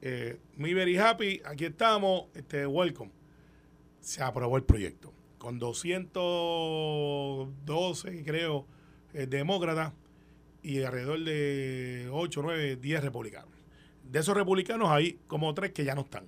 eh, 0.00 0.38
me 0.56 0.72
very 0.74 0.96
happy, 0.96 1.42
aquí 1.44 1.64
estamos, 1.64 2.26
este, 2.34 2.64
welcome. 2.66 3.10
Se 4.00 4.22
aprobó 4.22 4.56
el 4.56 4.62
proyecto. 4.62 5.12
Con 5.38 5.58
212, 5.58 8.24
creo, 8.24 8.66
eh, 9.12 9.26
demócratas 9.26 9.92
y 10.62 10.82
alrededor 10.82 11.24
de 11.24 12.08
8, 12.12 12.42
9, 12.42 12.76
10 12.76 13.02
republicanos. 13.02 13.50
De 14.04 14.20
esos 14.20 14.36
republicanos 14.36 14.90
hay 14.90 15.18
como 15.26 15.52
tres 15.54 15.72
que 15.72 15.84
ya 15.84 15.94
no 15.94 16.02
están. 16.02 16.26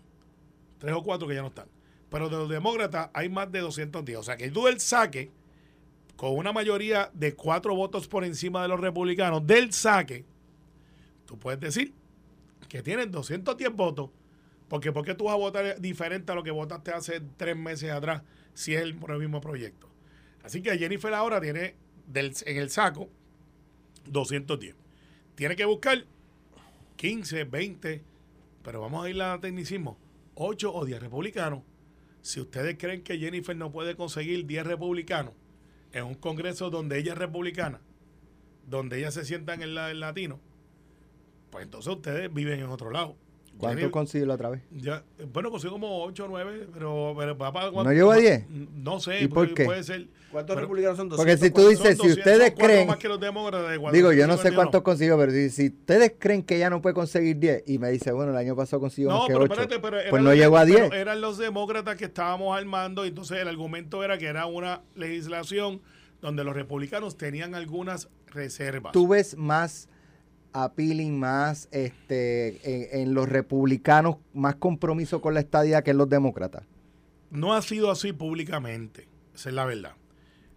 Tres 0.79 0.95
o 0.95 1.03
cuatro 1.03 1.27
que 1.27 1.35
ya 1.35 1.43
no 1.43 1.49
están. 1.49 1.69
Pero 2.11 2.29
de 2.29 2.37
los 2.37 2.49
demócratas 2.49 3.11
hay 3.13 3.29
más 3.29 3.51
de 3.51 3.61
210. 3.61 4.19
O 4.19 4.23
sea 4.23 4.37
que 4.37 4.51
tú 4.51 4.67
del 4.67 4.81
saque, 4.81 5.31
con 6.17 6.37
una 6.37 6.53
mayoría 6.53 7.11
de 7.15 7.35
cuatro 7.35 7.75
votos 7.75 8.07
por 8.07 8.25
encima 8.25 8.63
de 8.63 8.69
los 8.69 8.81
republicanos, 8.81 9.47
del 9.47 9.73
saque, 9.73 10.25
tú 11.27 11.39
puedes 11.39 11.61
decir 11.61 11.95
que 12.71 12.83
tienen 12.83 13.11
210 13.11 13.73
votos. 13.75 14.11
Porque 14.69 14.93
¿por 14.93 15.05
qué 15.05 15.15
tú 15.15 15.25
vas 15.25 15.35
a 15.35 15.37
votar 15.37 15.81
diferente 15.81 16.31
a 16.31 16.35
lo 16.37 16.45
que 16.45 16.53
votaste 16.53 16.93
hace 16.93 17.21
tres 17.37 17.57
meses 17.57 17.91
atrás 17.91 18.23
si 18.55 18.75
es 18.75 18.81
el, 18.81 18.95
mismo 18.95 19.41
proyecto? 19.41 19.91
Así 20.45 20.63
que 20.63 20.79
Jennifer 20.79 21.13
ahora 21.13 21.41
tiene 21.41 21.75
en 22.15 22.57
el 22.57 22.71
saco 22.71 23.11
210. 24.07 24.77
Tiene 25.35 25.57
que 25.57 25.65
buscar 25.65 26.07
15, 26.97 27.45
20, 27.45 28.05
pero 28.63 28.81
vamos 28.81 29.05
a 29.05 29.11
ir 29.11 29.21
a 29.21 29.41
tecnicismo, 29.41 29.99
8 30.37 30.73
o 30.73 30.85
10 30.85 31.01
republicanos. 31.01 31.65
Si 32.23 32.41
ustedes 32.41 32.77
creen 32.79 33.03
que 33.03 33.19
Jennifer 33.19 33.57
no 33.57 33.73
puede 33.73 33.97
conseguir 33.97 34.47
10 34.47 34.67
republicanos 34.67 35.35
en 35.93 36.05
un 36.05 36.15
congreso 36.15 36.71
donde 36.71 36.99
ella 36.99 37.15
es 37.15 37.19
republicana, 37.19 37.81
donde 38.69 38.99
ella 38.99 39.11
se 39.11 39.25
sienta 39.25 39.55
en 39.55 39.63
el, 39.63 39.77
el 39.77 39.99
latino, 39.99 40.39
pues 41.51 41.65
entonces 41.65 41.93
ustedes 41.93 42.33
viven 42.33 42.61
en 42.61 42.67
otro 42.71 42.91
lado. 42.91 43.17
¿Cuánto 43.59 43.91
consiguió 43.91 44.27
la 44.27 44.35
otra 44.35 44.49
vez? 44.49 44.63
ya, 44.75 45.05
bueno, 45.35 45.51
consigo 45.51 45.75
como 45.75 46.03
8 46.05 46.25
o 46.25 46.29
9, 46.29 46.69
pero, 46.73 47.15
pero 47.19 47.37
papá, 47.37 47.71
¿No 47.71 47.93
llegó 47.93 48.11
a 48.11 48.17
10? 48.17 48.47
No 48.49 49.01
sé, 49.01 49.23
¿Y 49.25 49.29
por 49.29 49.45
puede- 49.49 49.55
qué? 49.55 49.65
puede 49.67 49.85
ser. 49.85 50.09
¿Cuántos 50.33 50.55
Pero- 50.55 50.63
republicanos 50.63 50.97
son? 50.97 51.09
Porque 51.11 51.37
si 51.37 51.51
200, 51.51 51.63
tú 51.63 51.69
dices, 51.69 51.89
si 51.99 52.09
200, 52.09 52.19
ustedes 52.19 52.55
creen, 52.57 52.87
más 52.89 52.97
que 52.97 53.09
los 53.09 53.21
demócratas 53.21 53.69
de 53.69 53.75
digo, 53.93 54.13
yo 54.15 54.27
no 54.27 54.39
sé 54.39 54.45
451. 54.51 54.57
cuántos 54.57 54.83
consiguió, 54.83 55.19
pero 55.19 55.33
si, 55.33 55.51
si 55.51 55.67
ustedes 55.67 56.13
creen 56.19 56.43
que 56.43 56.57
ella 56.57 56.71
no 56.71 56.81
puede 56.81 56.95
conseguir 56.95 57.37
10 57.39 57.65
y 57.67 57.79
me 57.79 57.91
dice, 57.91 58.13
bueno, 58.13 58.31
el 58.31 58.39
año 58.39 58.57
pasado 58.57 58.81
consiguió 58.81 59.11
No, 59.11 59.19
más 59.19 59.27
que 59.27 59.33
pero 59.35 59.45
8, 59.45 59.53
espérate, 59.53 59.79
pero 59.81 59.99
pues 60.09 60.23
no 60.23 60.33
llegó 60.33 60.57
a 60.57 60.65
pero 60.65 60.77
10. 60.89 60.93
Eran 60.93 61.21
los 61.21 61.37
demócratas 61.37 61.97
que 61.97 62.07
estábamos 62.07 62.57
armando, 62.57 63.05
y 63.05 63.09
entonces 63.09 63.37
el 63.39 63.49
argumento 63.49 64.03
era 64.03 64.17
que 64.17 64.27
era 64.27 64.47
una 64.47 64.81
legislación 64.95 65.83
donde 66.23 66.45
los 66.45 66.55
republicanos 66.55 67.19
tenían 67.19 67.55
algunas 67.55 68.09
reservas. 68.29 68.93
Tú 68.93 69.09
ves 69.09 69.37
más 69.37 69.89
appealing, 70.53 71.19
más 71.19 71.69
este, 71.73 73.01
en, 73.03 73.15
los 73.15 73.29
republicanos, 73.29 74.17
más 74.35 74.57
compromiso 74.57 75.21
con 75.21 75.35
la 75.35 75.41
estadía 75.41 75.83
que 75.83 75.93
en 75.93 75.99
los 75.99 76.09
demócratas. 76.09 76.65
No 77.31 77.55
ha 77.55 77.63
sido 77.63 77.91
así 77.91 78.13
públicamente, 78.13 79.09
esa 79.35 79.49
es 79.49 79.55
la 79.55 79.65
verdad. 79.65 79.95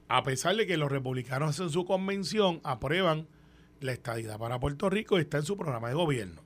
A 0.07 0.23
pesar 0.23 0.55
de 0.55 0.67
que 0.67 0.77
los 0.77 0.91
republicanos 0.91 1.59
en 1.59 1.69
su 1.69 1.85
convención 1.85 2.59
aprueban 2.63 3.27
la 3.79 3.91
estadidad 3.91 4.39
para 4.39 4.59
Puerto 4.59 4.89
Rico 4.89 5.17
y 5.17 5.21
está 5.21 5.37
en 5.37 5.43
su 5.43 5.57
programa 5.57 5.89
de 5.89 5.95
gobierno. 5.95 6.41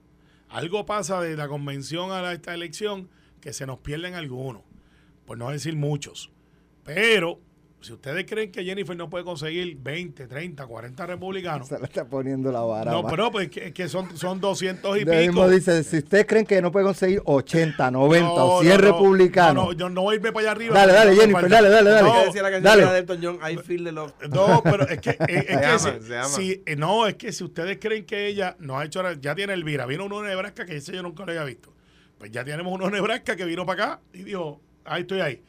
Algo 0.50 0.86
pasa 0.86 1.22
de 1.22 1.36
la 1.36 1.48
convención 1.48 2.12
a 2.12 2.32
esta 2.32 2.54
elección 2.54 3.10
que 3.42 3.54
se 3.54 3.66
nos 3.66 3.80
pierden 3.80 4.16
algunos, 4.16 4.64
por 5.26 5.38
no 5.38 5.50
decir 5.50 5.76
muchos. 5.76 6.32
Pero 6.84 7.42
si 7.80 7.94
ustedes 7.94 8.26
creen 8.26 8.52
que 8.52 8.63
Jennifer 8.63 8.98
no 8.98 9.10
puede 9.10 9.24
conseguir 9.24 9.78
20, 9.80 10.28
30, 10.28 10.66
40 10.66 11.06
republicanos, 11.06 11.68
Se 11.68 11.78
le 11.78 11.86
está 11.86 12.06
poniendo 12.06 12.52
la 12.52 12.62
vara. 12.62 12.92
no, 12.92 13.06
pero 13.06 13.32
pues 13.32 13.50
que, 13.50 13.72
que 13.72 13.88
son, 13.88 14.18
son 14.18 14.42
200 14.42 14.98
y 14.98 15.04
De 15.04 15.06
pico. 15.06 15.18
mismo 15.34 15.48
dice, 15.50 15.84
si 15.84 15.98
ustedes 16.00 16.26
creen 16.26 16.46
que 16.46 16.62
no 16.62 16.72
puede 16.72 16.86
conseguir 16.86 17.22
80, 17.24 17.92
90 17.92 18.28
No, 18.28 18.34
o 18.34 18.62
100 18.62 18.72
no, 18.72 18.78
no. 18.82 18.84
republicanos, 18.84 19.66
No, 19.66 19.72
no, 19.72 19.78
yo 19.78 19.90
no 19.90 20.02
voy 20.02 20.13
a 20.13 20.16
irme 20.16 20.32
para 20.32 20.42
allá 20.42 20.52
arriba. 20.52 20.74
Dale, 20.76 20.94
dale, 20.94 21.16
Jennifer, 21.16 21.50
dale, 21.50 21.70
dale, 21.70 21.90
dale. 21.92 22.08
No, 22.08 22.13
¿Qué 22.16 22.26
decía 22.26 22.44
la 22.44 22.52
canción 22.52 22.63
Dale. 22.80 22.92
de 22.94 22.98
Elton 23.00 23.20
John? 23.22 23.40
I 23.52 23.58
feel 23.58 23.84
the 23.84 23.92
love. 23.92 24.12
No, 24.30 24.62
pero 24.63 24.88
es 24.90 25.00
que, 25.00 25.10
es, 25.12 25.18
es 25.30 25.46
que 25.46 25.54
llama, 25.54 25.80
si, 25.80 25.90
se 26.02 26.10
llama. 26.10 26.28
si- 26.30 26.63
eh, 26.66 26.76
no, 26.76 27.06
es 27.08 27.16
que 27.16 27.32
si 27.32 27.44
ustedes 27.44 27.78
creen 27.80 28.06
que 28.06 28.26
ella 28.28 28.56
no 28.60 28.78
ha 28.80 28.86
hecho, 28.86 29.04
nada, 29.04 29.16
ya 29.22 29.36
tiene 29.36 29.54
Elvira, 29.54 29.86
vino 29.86 30.06
uno 30.06 30.22
de 30.22 30.30
Nebraska 30.30 30.66
que 30.66 30.78
ese 30.78 30.94
yo 30.94 31.04
nunca 31.04 31.26
lo 31.26 31.32
había 31.32 31.44
visto. 31.44 31.74
Pues 32.18 32.32
ya 32.32 32.44
tenemos 32.44 32.74
uno 32.74 32.86
de 32.86 32.92
Nebraska 32.92 33.36
que 33.36 33.46
vino 33.46 33.66
para 33.68 33.84
acá 33.84 34.02
y 34.13 34.24
dijo, 34.24 34.60
ahí 34.84 35.02
estoy 35.02 35.22
ahí. 35.22 35.44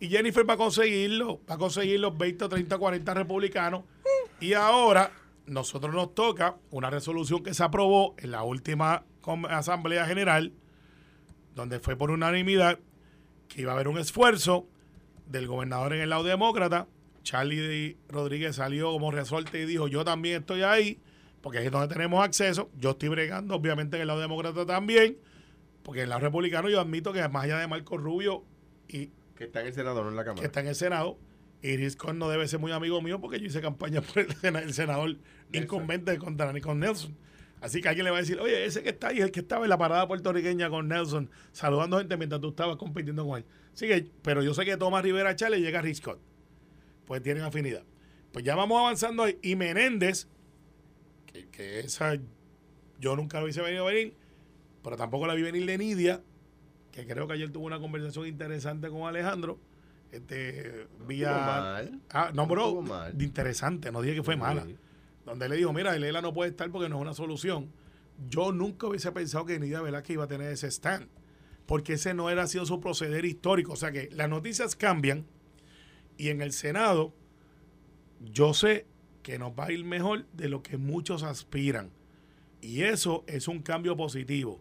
Y 0.00 0.08
Jennifer 0.08 0.48
va 0.48 0.54
a 0.54 0.56
conseguirlo, 0.56 1.42
va 1.48 1.56
a 1.56 1.58
conseguir 1.58 2.00
los 2.00 2.16
20, 2.16 2.48
30, 2.48 2.78
40 2.78 3.14
republicanos. 3.14 3.84
Y 4.40 4.54
ahora 4.54 5.12
nosotros 5.44 5.94
nos 5.94 6.14
toca 6.14 6.56
una 6.70 6.88
resolución 6.88 7.42
que 7.42 7.52
se 7.52 7.62
aprobó 7.62 8.14
en 8.18 8.30
la 8.30 8.42
última 8.42 9.04
Asamblea 9.50 10.06
General, 10.06 10.54
donde 11.54 11.80
fue 11.80 11.96
por 11.96 12.10
unanimidad 12.10 12.78
que 13.48 13.60
iba 13.60 13.72
a 13.72 13.74
haber 13.74 13.88
un 13.88 13.98
esfuerzo 13.98 14.66
del 15.26 15.46
gobernador 15.46 15.92
en 15.92 16.00
el 16.00 16.10
lado 16.10 16.24
demócrata. 16.24 16.88
Charlie 17.22 17.98
Rodríguez 18.08 18.56
salió 18.56 18.92
como 18.92 19.10
resorte 19.10 19.60
y 19.60 19.66
dijo, 19.66 19.86
yo 19.86 20.02
también 20.02 20.40
estoy 20.40 20.62
ahí, 20.62 20.98
porque 21.42 21.62
es 21.62 21.70
donde 21.70 21.92
tenemos 21.92 22.24
acceso. 22.24 22.70
Yo 22.78 22.92
estoy 22.92 23.10
bregando, 23.10 23.54
obviamente, 23.54 23.96
en 23.96 24.02
el 24.02 24.08
lado 24.08 24.20
demócrata 24.20 24.64
también, 24.64 25.18
porque 25.82 26.00
en 26.00 26.04
el 26.04 26.10
lado 26.10 26.22
republicano 26.22 26.70
yo 26.70 26.80
admito 26.80 27.12
que 27.12 27.28
más 27.28 27.44
allá 27.44 27.58
de 27.58 27.66
Marco 27.66 27.98
Rubio 27.98 28.44
y 28.88 29.10
Que 29.40 29.44
está 29.46 29.62
en 29.62 29.68
el 29.68 29.72
Senado, 29.72 30.02
no 30.04 30.10
en 30.10 30.16
la 30.16 30.24
Cámara. 30.24 30.40
que 30.42 30.46
está 30.48 30.60
en 30.60 30.66
el 30.66 30.74
Senado. 30.74 31.16
Y 31.62 31.74
Riscon 31.78 32.18
no 32.18 32.28
debe 32.28 32.46
ser 32.46 32.58
muy 32.60 32.72
amigo 32.72 33.00
mío 33.00 33.22
porque 33.22 33.40
yo 33.40 33.46
hice 33.46 33.62
campaña 33.62 34.02
por 34.02 34.18
el, 34.18 34.34
sena- 34.36 34.58
el 34.60 34.74
senador 34.74 35.16
incumbente 35.50 36.18
contra 36.18 36.52
con 36.60 36.78
Nelson. 36.78 37.16
Así 37.62 37.80
que 37.80 37.88
alguien 37.88 38.04
le 38.04 38.10
va 38.10 38.18
a 38.18 38.20
decir, 38.20 38.38
oye, 38.38 38.66
ese 38.66 38.82
que 38.82 38.90
está 38.90 39.08
ahí, 39.08 39.20
el 39.20 39.30
que 39.30 39.40
estaba 39.40 39.64
en 39.64 39.70
la 39.70 39.78
parada 39.78 40.06
puertorriqueña 40.06 40.68
con 40.68 40.88
Nelson, 40.88 41.30
saludando 41.52 41.96
gente 41.96 42.18
mientras 42.18 42.42
tú 42.42 42.50
estabas 42.50 42.76
compitiendo 42.76 43.26
con 43.26 43.38
él. 43.38 43.46
Así 43.72 43.88
que, 43.88 44.10
pero 44.20 44.42
yo 44.42 44.52
sé 44.52 44.66
que 44.66 44.76
Tomás 44.76 45.02
Rivera 45.02 45.34
Chale 45.34 45.58
llega 45.58 45.78
a 45.78 45.82
Riscott. 45.82 46.20
Pues 47.06 47.22
tienen 47.22 47.42
afinidad. 47.42 47.82
Pues 48.32 48.44
ya 48.44 48.54
vamos 48.56 48.78
avanzando 48.78 49.22
ahí. 49.22 49.38
Y 49.40 49.56
Menéndez, 49.56 50.28
que, 51.24 51.48
que 51.48 51.80
esa 51.80 52.18
yo 52.98 53.16
nunca 53.16 53.40
lo 53.40 53.48
hice 53.48 53.62
venir 53.62 53.80
a 53.80 53.84
venir, 53.84 54.14
pero 54.82 54.96
tampoco 54.98 55.26
la 55.26 55.32
vi 55.32 55.40
venir 55.42 55.64
de 55.64 55.78
Nidia, 55.78 56.22
que 56.92 57.06
creo 57.06 57.26
que 57.26 57.34
ayer 57.34 57.50
tuvo 57.50 57.66
una 57.66 57.78
conversación 57.80 58.26
interesante 58.26 58.88
con 58.88 59.02
Alejandro. 59.08 59.58
Este, 60.12 60.88
vía. 61.06 61.30
mal. 61.32 62.00
Ah, 62.10 62.30
no, 62.34 62.42
No 62.42 62.46
bro, 62.48 62.82
mal. 62.82 63.16
de 63.16 63.24
interesante, 63.24 63.92
no 63.92 64.02
dije 64.02 64.16
que 64.16 64.22
fue 64.24 64.34
Sí. 64.34 64.40
mala. 64.40 64.66
Donde 65.24 65.48
le 65.48 65.56
dijo, 65.56 65.72
mira, 65.72 65.94
el 65.94 66.02
ELA 66.02 66.20
no 66.20 66.32
puede 66.32 66.50
estar 66.50 66.68
porque 66.70 66.88
no 66.88 66.96
es 66.96 67.02
una 67.02 67.14
solución. 67.14 67.70
Yo 68.28 68.50
nunca 68.52 68.88
hubiese 68.88 69.12
pensado 69.12 69.44
que 69.46 69.58
Nidia 69.60 69.80
Velázquez 69.80 70.14
iba 70.14 70.24
a 70.24 70.28
tener 70.28 70.50
ese 70.52 70.66
stand, 70.66 71.06
porque 71.66 71.92
ese 71.92 72.12
no 72.14 72.28
era 72.28 72.46
sido 72.48 72.66
su 72.66 72.80
proceder 72.80 73.24
histórico. 73.24 73.72
O 73.72 73.76
sea 73.76 73.92
que 73.92 74.08
las 74.12 74.28
noticias 74.28 74.74
cambian 74.74 75.26
y 76.18 76.28
en 76.30 76.40
el 76.42 76.52
Senado 76.52 77.14
yo 78.20 78.52
sé 78.52 78.86
que 79.22 79.38
nos 79.38 79.52
va 79.52 79.66
a 79.66 79.72
ir 79.72 79.84
mejor 79.84 80.26
de 80.32 80.48
lo 80.48 80.62
que 80.62 80.76
muchos 80.76 81.22
aspiran. 81.22 81.90
Y 82.60 82.82
eso 82.82 83.22
es 83.26 83.46
un 83.48 83.62
cambio 83.62 83.96
positivo. 83.96 84.60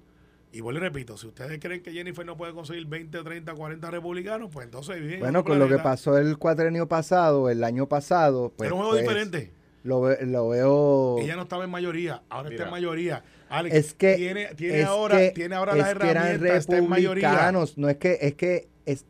Y 0.51 0.61
vuelvo 0.61 0.79
y 0.79 0.81
repito, 0.81 1.15
si 1.15 1.27
ustedes 1.27 1.59
creen 1.59 1.83
que 1.83 1.91
Jennifer 1.91 2.25
no 2.25 2.35
puede 2.35 2.53
conseguir 2.53 2.87
20, 2.87 3.23
30, 3.23 3.53
40 3.53 3.91
republicanos, 3.91 4.49
pues 4.51 4.65
entonces 4.65 5.19
Bueno, 5.19 5.43
con 5.43 5.59
lo 5.59 5.67
que 5.67 5.77
pasó 5.77 6.17
el 6.17 6.37
cuatrenio 6.39 6.87
pasado, 6.87 7.49
el 7.49 7.63
año 7.63 7.87
pasado, 7.87 8.51
pues, 8.57 8.67
Era 8.67 8.73
un 8.75 8.81
juego 8.81 8.93
pues, 8.95 9.03
diferente. 9.07 9.51
Lo, 9.83 10.01
ve- 10.01 10.25
lo 10.25 10.49
veo... 10.49 11.19
Ella 11.19 11.35
no 11.35 11.43
estaba 11.43 11.63
en 11.65 11.69
mayoría, 11.69 12.23
ahora 12.29 12.49
está 12.49 12.63
en 12.65 12.71
mayoría. 12.71 13.23
Alex, 13.47 13.75
es 13.75 13.93
que 13.93 14.15
tiene, 14.15 14.47
tiene 14.55 14.81
es 14.81 14.85
ahora, 14.87 15.17
que- 15.17 15.31
tiene 15.31 15.55
ahora 15.55 15.75
las 15.75 15.89
es 15.89 15.97
que 15.97 16.09
eran 16.09 16.27
herramientas, 16.27 16.57
está 16.59 16.77
en 16.77 16.89
mayoría. 16.89 17.29
republicanos, 17.29 17.77
no 17.77 17.87
es 17.89 17.97
que 17.97 18.17
es 18.21 18.33
que 18.35 18.67
es- 18.87 19.05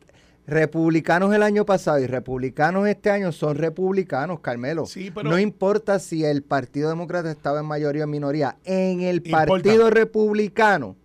republicanos 0.46 1.34
el 1.34 1.44
año 1.44 1.66
pasado 1.66 2.00
y 2.00 2.08
republicanos 2.08 2.88
este 2.88 3.10
año 3.12 3.32
son 3.32 3.56
republicanos, 3.58 4.40
Carmelo. 4.42 4.86
Sí, 4.86 5.10
pero- 5.14 5.30
no 5.30 5.40
importa 5.40 6.00
si 6.00 6.26
el 6.26 6.42
Partido 6.44 6.90
Demócrata 6.90 7.32
estaba 7.32 7.60
en 7.62 7.66
mayoría 7.66 8.04
o 8.04 8.06
en 8.06 8.10
minoría, 8.12 8.58
en 8.66 9.02
el 9.02 9.18
Importa. 9.18 9.46
Partido 9.48 9.90
Republicano, 9.90 10.96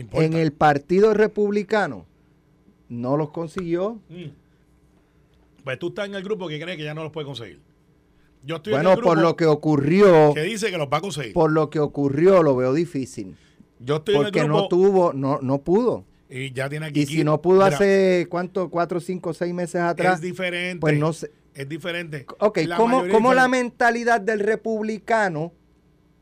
Importa. 0.00 0.26
en 0.26 0.32
el 0.34 0.52
Partido 0.52 1.14
Republicano 1.14 2.06
no 2.88 3.16
los 3.16 3.30
consiguió. 3.30 4.00
Mm. 4.08 4.24
Pues 5.64 5.78
tú 5.78 5.88
estás 5.88 6.06
en 6.08 6.14
el 6.14 6.22
grupo 6.22 6.48
que 6.48 6.60
cree 6.60 6.76
que 6.76 6.84
ya 6.84 6.94
no 6.94 7.02
los 7.02 7.12
puede 7.12 7.26
conseguir. 7.26 7.60
Yo 8.42 8.56
estoy 8.56 8.72
en 8.74 8.80
el 8.80 8.86
grupo 8.86 9.02
por 9.02 9.18
lo 9.18 9.36
que 9.36 9.44
ocurrió, 9.46 10.32
que 10.34 10.42
dice 10.42 10.70
que 10.70 10.78
los 10.78 10.88
va 10.88 10.96
a 10.98 11.00
conseguir. 11.02 11.34
por 11.34 11.52
lo 11.52 11.68
que 11.68 11.78
ocurrió 11.78 12.42
lo 12.42 12.56
veo 12.56 12.72
difícil, 12.72 13.36
Yo 13.78 13.96
estoy 13.96 14.14
en 14.16 14.22
porque 14.22 14.38
el 14.40 14.46
grupo 14.46 14.62
no 14.62 14.68
tuvo, 14.68 15.12
no 15.12 15.38
no 15.42 15.58
pudo. 15.58 16.04
y 16.30 16.50
ya 16.52 16.68
tiene 16.70 16.86
aquí. 16.86 17.00
Y 17.02 17.06
si 17.06 17.22
no 17.24 17.42
pudo 17.42 17.64
Mira, 17.64 17.76
hace 17.76 18.26
cuánto, 18.30 18.70
cuatro, 18.70 18.98
cinco, 19.00 19.34
seis 19.34 19.52
meses 19.52 19.82
atrás, 19.82 20.14
es 20.16 20.20
diferente. 20.22 20.80
pues 20.80 20.98
no 20.98 21.12
sé. 21.12 21.30
Es 21.54 21.68
diferente. 21.68 22.24
Ok, 22.38 22.58
La 22.66 22.76
¿cómo, 22.76 23.06
cómo 23.08 23.34
la 23.34 23.46
mentalidad 23.48 24.20
del 24.20 24.38
republicano 24.40 25.52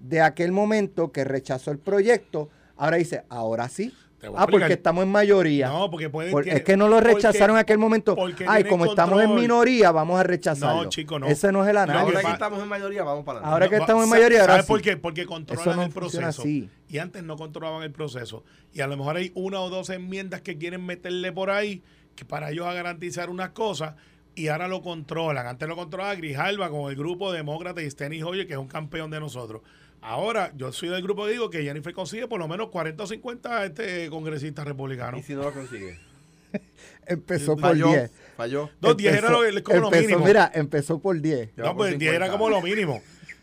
de 0.00 0.20
aquel 0.20 0.50
momento 0.50 1.12
que 1.12 1.22
rechazó 1.22 1.70
el 1.70 1.78
proyecto, 1.78 2.48
ahora 2.78 2.96
dice, 2.96 3.24
ahora 3.28 3.68
sí? 3.68 3.92
Ah, 4.34 4.48
porque 4.50 4.72
estamos 4.72 5.04
en 5.04 5.10
mayoría. 5.12 5.68
No, 5.68 5.88
porque 5.92 6.10
pueden 6.10 6.32
Por- 6.32 6.42
tiene- 6.42 6.58
es 6.58 6.64
que 6.64 6.76
no 6.76 6.88
lo 6.88 7.00
rechazaron 7.00 7.54
en 7.54 7.60
aquel 7.60 7.78
momento. 7.78 8.16
Ay, 8.48 8.64
como 8.64 8.86
estamos 8.86 9.22
en 9.22 9.32
minoría, 9.32 9.92
vamos 9.92 10.18
a 10.18 10.24
rechazarlo. 10.24 10.82
No, 10.84 10.88
chico, 10.88 11.20
no. 11.20 11.26
Ese 11.26 11.52
no 11.52 11.62
es 11.62 11.70
el 11.70 11.76
análisis. 11.76 12.16
Ahora 12.16 12.26
que 12.26 12.32
estamos 12.32 12.60
en 12.60 12.68
mayoría, 12.68 13.04
vamos 13.04 13.24
para 13.24 13.38
adelante. 13.38 13.52
Ahora 13.54 13.68
que 13.68 13.76
estamos 13.76 14.02
en 14.04 14.10
mayoría, 14.10 14.40
ahora 14.40 14.52
¿Sabes 14.54 14.66
sí. 14.66 14.72
por 14.72 14.82
qué? 14.82 14.96
Porque 14.96 15.24
controlan 15.24 15.62
Eso 15.68 15.76
no 15.76 15.82
el 15.84 15.90
proceso. 15.92 16.26
así. 16.42 16.68
Y 16.88 16.98
antes 16.98 17.22
no 17.22 17.36
controlaban 17.36 17.84
el 17.84 17.92
proceso. 17.92 18.42
Y 18.72 18.80
a 18.80 18.88
lo 18.88 18.96
mejor 18.96 19.16
hay 19.18 19.30
una 19.36 19.60
o 19.60 19.70
dos 19.70 19.88
enmiendas 19.90 20.40
que 20.40 20.58
quieren 20.58 20.84
meterle 20.84 21.30
por 21.30 21.50
ahí 21.50 21.82
que 22.16 22.24
para 22.24 22.50
ellos 22.50 22.66
a 22.66 22.72
garantizar 22.72 23.30
unas 23.30 23.50
cosas 23.50 23.94
y 24.34 24.48
ahora 24.48 24.66
lo 24.66 24.82
controlan. 24.82 25.46
Antes 25.46 25.68
lo 25.68 25.76
controlaba 25.76 26.16
Grijalva 26.16 26.70
con 26.70 26.90
el 26.90 26.96
grupo 26.96 27.30
demócrata 27.30 27.82
y 27.82 27.88
Steny 27.88 28.20
Hoyer, 28.24 28.48
que 28.48 28.54
es 28.54 28.58
un 28.58 28.66
campeón 28.66 29.12
de 29.12 29.20
nosotros. 29.20 29.62
Ahora, 30.00 30.52
yo 30.56 30.72
soy 30.72 30.88
del 30.90 31.02
grupo 31.02 31.24
que 31.26 31.32
digo 31.32 31.50
que 31.50 31.62
Jennifer 31.62 31.92
consigue 31.92 32.28
por 32.28 32.38
lo 32.38 32.46
menos 32.48 32.68
40 32.68 33.02
o 33.02 33.06
50 33.06 33.64
este 33.66 34.08
congresistas 34.10 34.66
republicanos. 34.66 35.20
¿Y 35.20 35.22
si 35.22 35.34
no 35.34 35.42
lo 35.42 35.52
consigue? 35.52 35.98
Empezó 37.06 37.52
por 37.56 37.62
Falló. 37.70 37.88
10. 37.88 38.10
Falló. 38.36 38.70
No, 38.80 38.94
10 38.94 39.14
era 39.16 39.30
lo- 39.30 39.44
Empezó- 39.44 39.62
como 39.64 39.80
lo 39.80 39.86
empezó, 39.86 40.06
mínimo. 40.08 40.24
Mira, 40.26 40.50
empezó 40.54 40.98
por 41.00 41.20
10. 41.20 41.50
Ya 41.56 41.62
va 41.64 41.68
No, 41.70 41.76
pues 41.76 41.98
10 41.98 42.12
era 42.14 42.26
50. 42.26 42.32
como 42.32 42.48
lo 42.50 42.62
mínimo. 42.62 43.02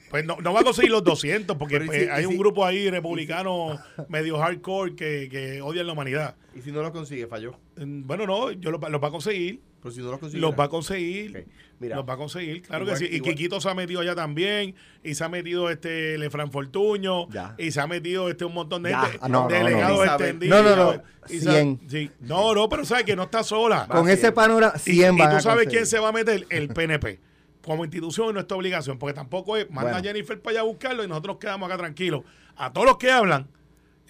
Pues 0.09 0.23
no, 0.23 0.37
no 0.37 0.53
va 0.53 0.61
a 0.61 0.63
conseguir 0.63 0.91
los 0.91 1.03
200 1.03 1.57
porque 1.57 1.79
pues, 1.85 2.03
si- 2.03 2.09
hay 2.09 2.25
un 2.25 2.37
grupo 2.37 2.65
ahí 2.65 2.89
republicano 2.89 3.77
medio 4.07 4.37
hardcore 4.37 4.95
que, 4.95 5.27
que 5.29 5.61
odian 5.61 5.87
la 5.87 5.93
humanidad. 5.93 6.35
¿Y 6.55 6.61
si 6.61 6.71
no 6.71 6.81
lo 6.81 6.91
consigue? 6.93 7.27
Falló. 7.27 7.57
Mm, 7.77 8.05
Bueno, 8.07 8.25
no, 8.25 8.51
yo 8.51 8.71
los, 8.71 8.79
los 8.89 9.03
va 9.03 9.07
a 9.09 9.11
conseguir. 9.11 9.59
Pero 9.81 9.93
si 9.93 10.01
no 10.01 10.11
lo 10.11 10.19
consigue. 10.19 10.41
Los 10.41 10.57
va 10.57 10.63
a 10.65 10.69
conseguir. 10.69 11.37
Ok, 11.37 11.47
mira. 11.79 11.95
los 11.95 12.07
va 12.07 12.13
a 12.13 12.17
conseguir, 12.17 12.61
claro 12.61 12.85
Igual- 12.85 12.99
que 12.99 13.07
sí. 13.07 13.15
Y 13.15 13.19
Quiquito 13.21 13.59
se 13.61 13.69
ha 13.69 13.73
metido 13.73 14.01
allá 14.01 14.15
también. 14.15 14.75
Y 15.03 15.15
se 15.15 15.23
ha 15.23 15.29
metido 15.29 15.69
este 15.69 16.17
Lefran 16.17 16.51
Fortuño. 16.51 17.27
Ya. 17.29 17.55
Y 17.57 17.71
se 17.71 17.81
ha 17.81 17.87
metido 17.87 18.29
este 18.29 18.45
un 18.45 18.53
montón 18.53 18.83
de 18.83 18.95
gente. 18.95 19.19
Ah, 19.21 19.29
no, 19.29 19.47
delegados 19.47 19.97
no. 19.97 20.03
extendidos. 20.05 20.63
No, 20.63 20.75
no, 20.75 20.93
no. 20.93 21.03
Y 21.29 21.39
sa- 21.39 21.51
100. 21.51 21.79
sí. 21.87 22.11
No, 22.21 22.53
no, 22.53 22.69
pero 22.69 22.85
sabes 22.85 23.03
que 23.05 23.15
no 23.15 23.23
está 23.23 23.43
sola. 23.43 23.87
Con 23.89 24.09
ese 24.09 24.31
panorama, 24.31 24.73
Y, 24.77 24.79
100 24.93 25.15
y 25.15 25.19
van 25.19 25.35
tú 25.37 25.41
sabes 25.41 25.67
quién 25.67 25.85
se 25.85 25.99
va 25.99 26.09
a 26.09 26.11
meter, 26.11 26.45
el 26.49 26.67
PNP. 26.69 27.19
Como 27.63 27.83
institución 27.83 28.27
es 28.27 28.33
nuestra 28.35 28.55
obligación, 28.57 28.99
porque 28.99 29.13
tampoco 29.15 29.57
es 29.57 29.67
manda 29.71 29.91
Bueno. 29.93 29.97
a 29.97 30.01
Jennifer 30.01 30.39
para 30.39 30.51
allá 30.51 30.59
a 30.61 30.63
buscarlo 30.63 31.03
y 31.03 31.07
nosotros 31.07 31.37
quedamos 31.37 31.67
acá 31.67 31.77
tranquilos. 31.79 32.21
A 32.55 32.71
todos 32.71 32.85
los 32.85 32.97
que 32.97 33.11
hablan, 33.11 33.47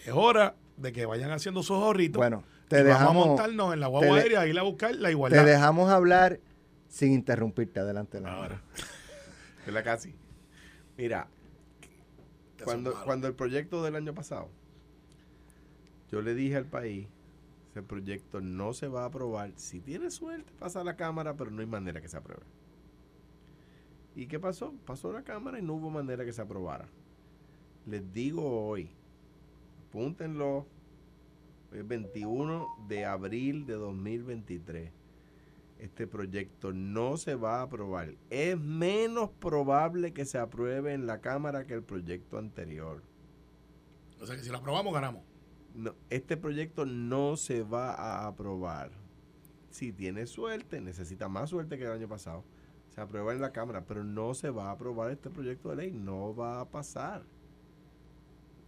es 0.06 0.12
hora 0.13 0.56
de 0.75 0.91
que 0.91 1.06
vayan 1.06 1.32
haciendo 1.32 1.63
sus 1.63 1.78
ahorritos. 1.78 2.17
Bueno, 2.17 2.43
y 2.65 2.67
te 2.67 2.84
vamos 2.84 2.95
a 2.95 2.99
dejamos, 2.99 3.28
montarnos 3.28 3.73
en 3.73 3.80
la 3.80 3.86
te 3.86 3.91
guagua 3.91 4.17
aérea 4.17 4.41
a 4.41 4.47
ir 4.47 4.60
a 4.60 4.63
buscar 4.63 4.93
la 4.95 5.08
te 5.08 5.12
igualdad. 5.13 5.45
dejamos 5.45 5.89
hablar 5.89 6.39
sin 6.96 7.12
interrumpirte. 7.12 7.82
Adelante. 7.82 8.20
Leonardo. 8.20 8.42
Ahora. 8.42 8.62
Es 9.68 9.74
la 9.74 9.82
casi. 9.82 10.14
Mira, 10.96 11.28
cuando, 12.64 12.94
cuando 13.04 13.28
el 13.28 13.34
proyecto 13.34 13.82
del 13.84 13.96
año 13.96 14.14
pasado, 14.14 14.48
yo 16.12 16.22
le 16.22 16.36
dije 16.36 16.56
al 16.56 16.68
país, 16.68 17.08
ese 17.72 17.82
proyecto 17.82 18.42
no 18.42 18.74
se 18.74 18.88
va 18.88 19.02
a 19.02 19.06
aprobar. 19.08 19.52
Si 19.56 19.82
tiene 19.82 20.12
suerte, 20.12 20.54
pasa 20.60 20.82
a 20.82 20.84
la 20.84 20.96
Cámara, 20.96 21.36
pero 21.36 21.50
no 21.50 21.62
hay 21.62 21.66
manera 21.66 22.00
que 22.00 22.08
se 22.08 22.16
apruebe. 22.16 22.44
¿Y 24.16 24.28
qué 24.28 24.40
pasó? 24.40 24.72
Pasó 24.86 25.10
a 25.10 25.14
la 25.14 25.24
Cámara 25.24 25.58
y 25.58 25.64
no 25.64 25.74
hubo 25.74 25.90
manera 25.90 26.24
que 26.24 26.32
se 26.32 26.44
aprobara. 26.44 26.88
Les 27.88 28.14
digo 28.14 28.68
hoy, 28.68 28.92
apúntenlo, 29.90 30.68
es 31.74 31.88
21 31.88 32.68
de 32.88 33.04
abril 33.04 33.66
de 33.66 33.74
2023. 33.74 35.05
Este 35.80 36.08
proyecto 36.08 36.72
no 36.72 37.18
se 37.18 37.36
va 37.36 37.60
a 37.60 37.64
aprobar. 37.64 38.16
Es 38.30 38.58
menos 38.58 39.30
probable 39.30 40.14
que 40.14 40.26
se 40.26 40.38
apruebe 40.38 40.94
en 40.94 41.06
la 41.06 41.20
Cámara 41.20 41.66
que 41.66 41.74
el 41.74 41.84
proyecto 41.84 42.38
anterior. 42.38 43.04
O 44.22 44.26
sea 44.26 44.36
que 44.36 44.44
si 44.44 44.50
lo 44.50 44.58
aprobamos, 44.58 44.94
ganamos. 44.94 45.24
No, 45.74 45.94
este 46.10 46.38
proyecto 46.38 46.86
no 46.86 47.36
se 47.36 47.64
va 47.64 47.94
a 47.94 48.28
aprobar. 48.28 48.92
Si 49.70 49.92
tiene 49.92 50.26
suerte, 50.26 50.80
necesita 50.80 51.28
más 51.28 51.50
suerte 51.50 51.78
que 51.78 51.84
el 51.84 51.92
año 51.92 52.08
pasado. 52.08 52.46
Se 52.88 53.02
aprueba 53.02 53.34
en 53.34 53.42
la 53.42 53.52
Cámara, 53.52 53.84
pero 53.86 54.06
no 54.06 54.34
se 54.34 54.50
va 54.50 54.70
a 54.70 54.72
aprobar 54.72 55.12
este 55.12 55.30
proyecto 55.30 55.70
de 55.70 55.76
ley. 55.76 55.92
No 55.92 56.34
va 56.34 56.62
a 56.62 56.70
pasar. 56.70 57.24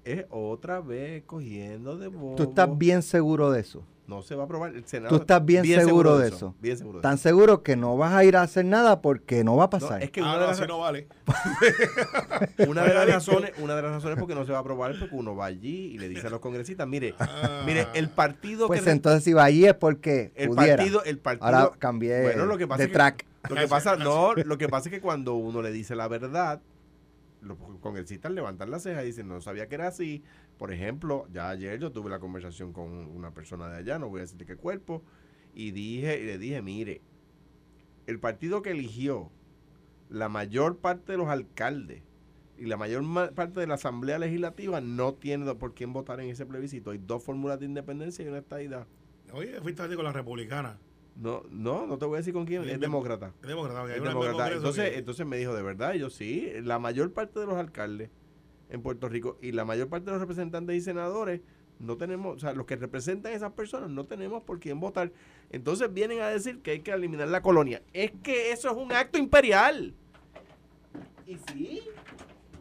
Es 0.03 0.25
otra 0.29 0.81
vez 0.81 1.23
cogiendo 1.23 1.97
de 1.97 2.09
bobo. 2.09 2.35
Tú 2.35 2.43
estás 2.43 2.77
bien 2.77 3.01
seguro 3.01 3.51
de 3.51 3.61
eso. 3.61 3.85
No 4.07 4.21
se 4.21 4.35
va 4.35 4.43
a 4.43 4.45
aprobar. 4.45 4.73
El 4.73 4.85
Senado 4.85 5.13
Tú 5.13 5.21
estás 5.21 5.43
bien 5.43 5.65
seguro 5.65 6.17
de 6.17 6.29
eso. 6.29 6.55
Bien 6.61 6.77
seguro 6.77 6.99
de 6.99 7.01
Tan 7.03 7.15
eso. 7.15 7.23
seguro 7.23 7.61
que 7.61 7.75
no 7.75 7.97
vas 7.97 8.13
a 8.13 8.23
ir 8.23 8.37
a 8.37 8.41
hacer 8.41 8.63
nada 8.63 9.01
porque 9.01 9.43
no 9.43 9.57
va 9.57 9.65
a 9.65 9.67
No, 9.67 9.69
pasar. 9.69 10.01
es 10.01 10.11
que 10.11 10.21
Ah, 10.21 10.23
una, 10.23 10.33
no, 10.33 10.39
de 10.41 10.47
las, 10.47 10.67
no 10.67 10.79
vale. 10.79 11.07
una 12.67 12.83
de 12.83 12.93
las 12.93 13.05
razones, 13.09 13.51
una 13.59 13.75
de 13.75 13.81
las 13.81 13.91
razones 13.91 14.17
por 14.17 14.27
qué 14.27 14.35
no 14.35 14.45
se 14.45 14.51
va 14.53 14.59
a 14.59 14.61
aprobar 14.61 14.91
es 14.91 14.97
porque 14.99 15.13
uno 15.15 15.35
va 15.35 15.45
allí 15.45 15.91
y 15.93 15.97
le 15.97 16.07
dice 16.09 16.27
a 16.27 16.29
los 16.29 16.39
congresistas, 16.39 16.87
mire, 16.87 17.15
Ah. 17.19 17.63
mire, 17.65 17.87
el 17.95 18.09
partido 18.09 18.67
pues 18.67 18.79
que 18.79 18.85
re- 18.85 18.91
entonces 18.93 19.23
si 19.23 19.33
va 19.33 19.43
allí 19.43 19.65
es 19.65 19.73
porque 19.73 20.31
el 20.35 20.49
pudiera. 20.49 20.77
partido, 20.77 21.03
el 21.03 21.17
partido 21.19 21.45
Ahora 21.45 21.71
cambié 21.77 22.21
Bueno, 22.21 22.45
lo 22.45 22.57
que 22.57 22.67
pasa 22.67 22.81
de 22.83 22.87
que- 22.87 22.93
track. 22.93 23.25
Lo 23.49 23.55
que 23.55 23.67
pasa, 23.67 23.95
no, 23.97 24.33
lo 24.33 24.57
que 24.57 24.67
pasa 24.69 24.89
es 24.89 24.93
que 24.95 25.01
cuando 25.01 25.35
uno 25.35 25.61
le 25.61 25.71
dice 25.71 25.95
la 25.95 26.07
verdad, 26.07 26.59
los 27.41 27.57
congresistas 27.79 28.31
levantan 28.31 28.71
la 28.71 28.79
ceja 28.79 29.03
y 29.03 29.07
dicen, 29.07 29.27
no 29.27 29.41
sabía 29.41 29.67
que 29.67 29.75
era 29.75 29.87
así. 29.87 30.23
Por 30.57 30.71
ejemplo, 30.71 31.27
ya 31.31 31.49
ayer 31.49 31.79
yo 31.79 31.91
tuve 31.91 32.09
la 32.09 32.19
conversación 32.19 32.73
con 32.73 32.89
una 32.91 33.31
persona 33.31 33.69
de 33.69 33.77
allá, 33.77 33.99
no 33.99 34.09
voy 34.09 34.19
a 34.19 34.21
decir 34.23 34.37
de 34.37 34.45
qué 34.45 34.55
cuerpo, 34.55 35.03
y 35.53 35.71
dije, 35.71 36.19
y 36.21 36.25
le 36.25 36.37
dije, 36.37 36.61
mire, 36.61 37.01
el 38.07 38.19
partido 38.19 38.61
que 38.61 38.71
eligió 38.71 39.31
la 40.09 40.29
mayor 40.29 40.77
parte 40.77 41.11
de 41.11 41.17
los 41.17 41.27
alcaldes 41.27 42.01
y 42.57 42.65
la 42.65 42.77
mayor 42.77 43.03
ma- 43.03 43.31
parte 43.31 43.59
de 43.59 43.67
la 43.67 43.75
Asamblea 43.75 44.17
Legislativa 44.17 44.81
no 44.81 45.13
tiene 45.13 45.53
por 45.55 45.73
quién 45.73 45.93
votar 45.93 46.19
en 46.21 46.29
ese 46.29 46.45
plebiscito. 46.45 46.91
Hay 46.91 46.97
dos 46.97 47.23
fórmulas 47.23 47.59
de 47.59 47.65
independencia 47.65 48.23
y 48.25 48.29
una 48.29 48.39
estadidad. 48.39 48.87
Oye, 49.33 49.59
fuiste 49.61 49.95
con 49.95 50.05
la 50.05 50.13
republicana. 50.13 50.79
No, 51.19 51.43
no, 51.49 51.87
no 51.87 51.97
te 51.97 52.05
voy 52.05 52.15
a 52.15 52.17
decir 52.19 52.33
con 52.33 52.45
quién, 52.45 52.63
es 52.63 52.69
es 52.73 52.79
demócrata. 52.79 53.33
Es 53.41 53.47
demócrata, 53.47 53.83
Es. 53.95 54.01
Congreso 54.01 54.53
Entonces, 54.57 54.89
que- 54.91 54.97
entonces 54.99 55.25
me 55.25 55.37
dijo, 55.37 55.55
de 55.55 55.63
verdad, 55.63 55.93
y 55.95 55.99
yo 55.99 56.09
sí, 56.11 56.51
la 56.61 56.77
mayor 56.79 57.11
parte 57.11 57.39
de 57.39 57.47
los 57.47 57.55
alcaldes 57.55 58.09
en 58.69 58.81
Puerto 58.83 59.09
Rico 59.09 59.37
y 59.41 59.51
la 59.51 59.65
mayor 59.65 59.87
parte 59.87 60.05
de 60.05 60.11
los 60.11 60.21
representantes 60.21 60.75
y 60.75 60.81
senadores 60.81 61.41
no 61.79 61.95
tenemos, 61.97 62.35
o 62.35 62.39
sea, 62.39 62.53
los 62.53 62.65
que 62.65 62.75
representan 62.75 63.31
a 63.33 63.35
esas 63.35 63.51
personas 63.53 63.89
no 63.89 64.05
tenemos 64.05 64.43
por 64.43 64.59
quién 64.59 64.79
votar. 64.79 65.11
Entonces 65.51 65.91
vienen 65.93 66.21
a 66.21 66.27
decir 66.27 66.59
que 66.61 66.71
hay 66.71 66.79
que 66.81 66.91
eliminar 66.91 67.27
la 67.29 67.41
colonia. 67.41 67.81
Es 67.93 68.11
que 68.23 68.51
eso 68.51 68.69
es 68.69 68.77
un 68.77 68.91
acto 68.91 69.17
imperial. 69.17 69.93
Y 71.25 71.37
sí, 71.51 71.81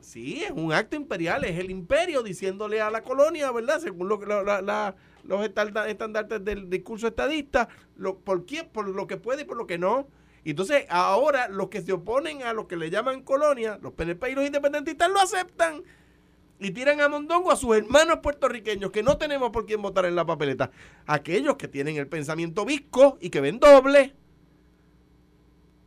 sí, 0.00 0.42
es 0.44 0.50
un 0.50 0.72
acto 0.72 0.96
imperial, 0.96 1.44
es 1.44 1.58
el 1.58 1.70
imperio 1.70 2.22
diciéndole 2.22 2.80
a 2.80 2.90
la 2.90 3.02
colonia, 3.02 3.50
¿verdad? 3.52 3.80
Según 3.80 4.08
lo, 4.08 4.18
la- 4.24 4.60
la- 4.62 4.96
los 5.26 5.44
estandartes 5.44 6.44
del 6.44 6.68
discurso 6.70 7.08
estadista, 7.08 7.68
lo, 7.96 8.18
por 8.18 8.46
quién, 8.46 8.68
por 8.68 8.88
lo 8.88 9.06
que 9.06 9.16
puede 9.16 9.42
y 9.42 9.44
por 9.44 9.56
lo 9.56 9.66
que 9.66 9.78
no. 9.78 10.08
Y 10.44 10.50
entonces 10.50 10.84
ahora 10.88 11.48
los 11.48 11.68
que 11.68 11.82
se 11.82 11.92
oponen 11.92 12.42
a 12.44 12.52
lo 12.52 12.68
que 12.68 12.76
le 12.76 12.88
llaman 12.90 13.22
colonia, 13.22 13.78
los 13.82 13.92
PNP 13.94 14.30
y 14.30 14.34
los 14.36 14.46
independentistas 14.46 15.10
lo 15.10 15.18
aceptan 15.20 15.82
y 16.60 16.70
tiran 16.70 17.00
a 17.00 17.08
Mondongo 17.08 17.50
a 17.52 17.56
sus 17.56 17.76
hermanos 17.76 18.20
puertorriqueños 18.22 18.90
que 18.90 19.02
no 19.02 19.18
tenemos 19.18 19.50
por 19.50 19.66
quién 19.66 19.82
votar 19.82 20.04
en 20.06 20.14
la 20.14 20.24
papeleta. 20.24 20.70
Aquellos 21.06 21.56
que 21.56 21.68
tienen 21.68 21.96
el 21.96 22.06
pensamiento 22.06 22.64
visco 22.64 23.18
y 23.20 23.30
que 23.30 23.40
ven 23.40 23.58
doble. 23.58 24.14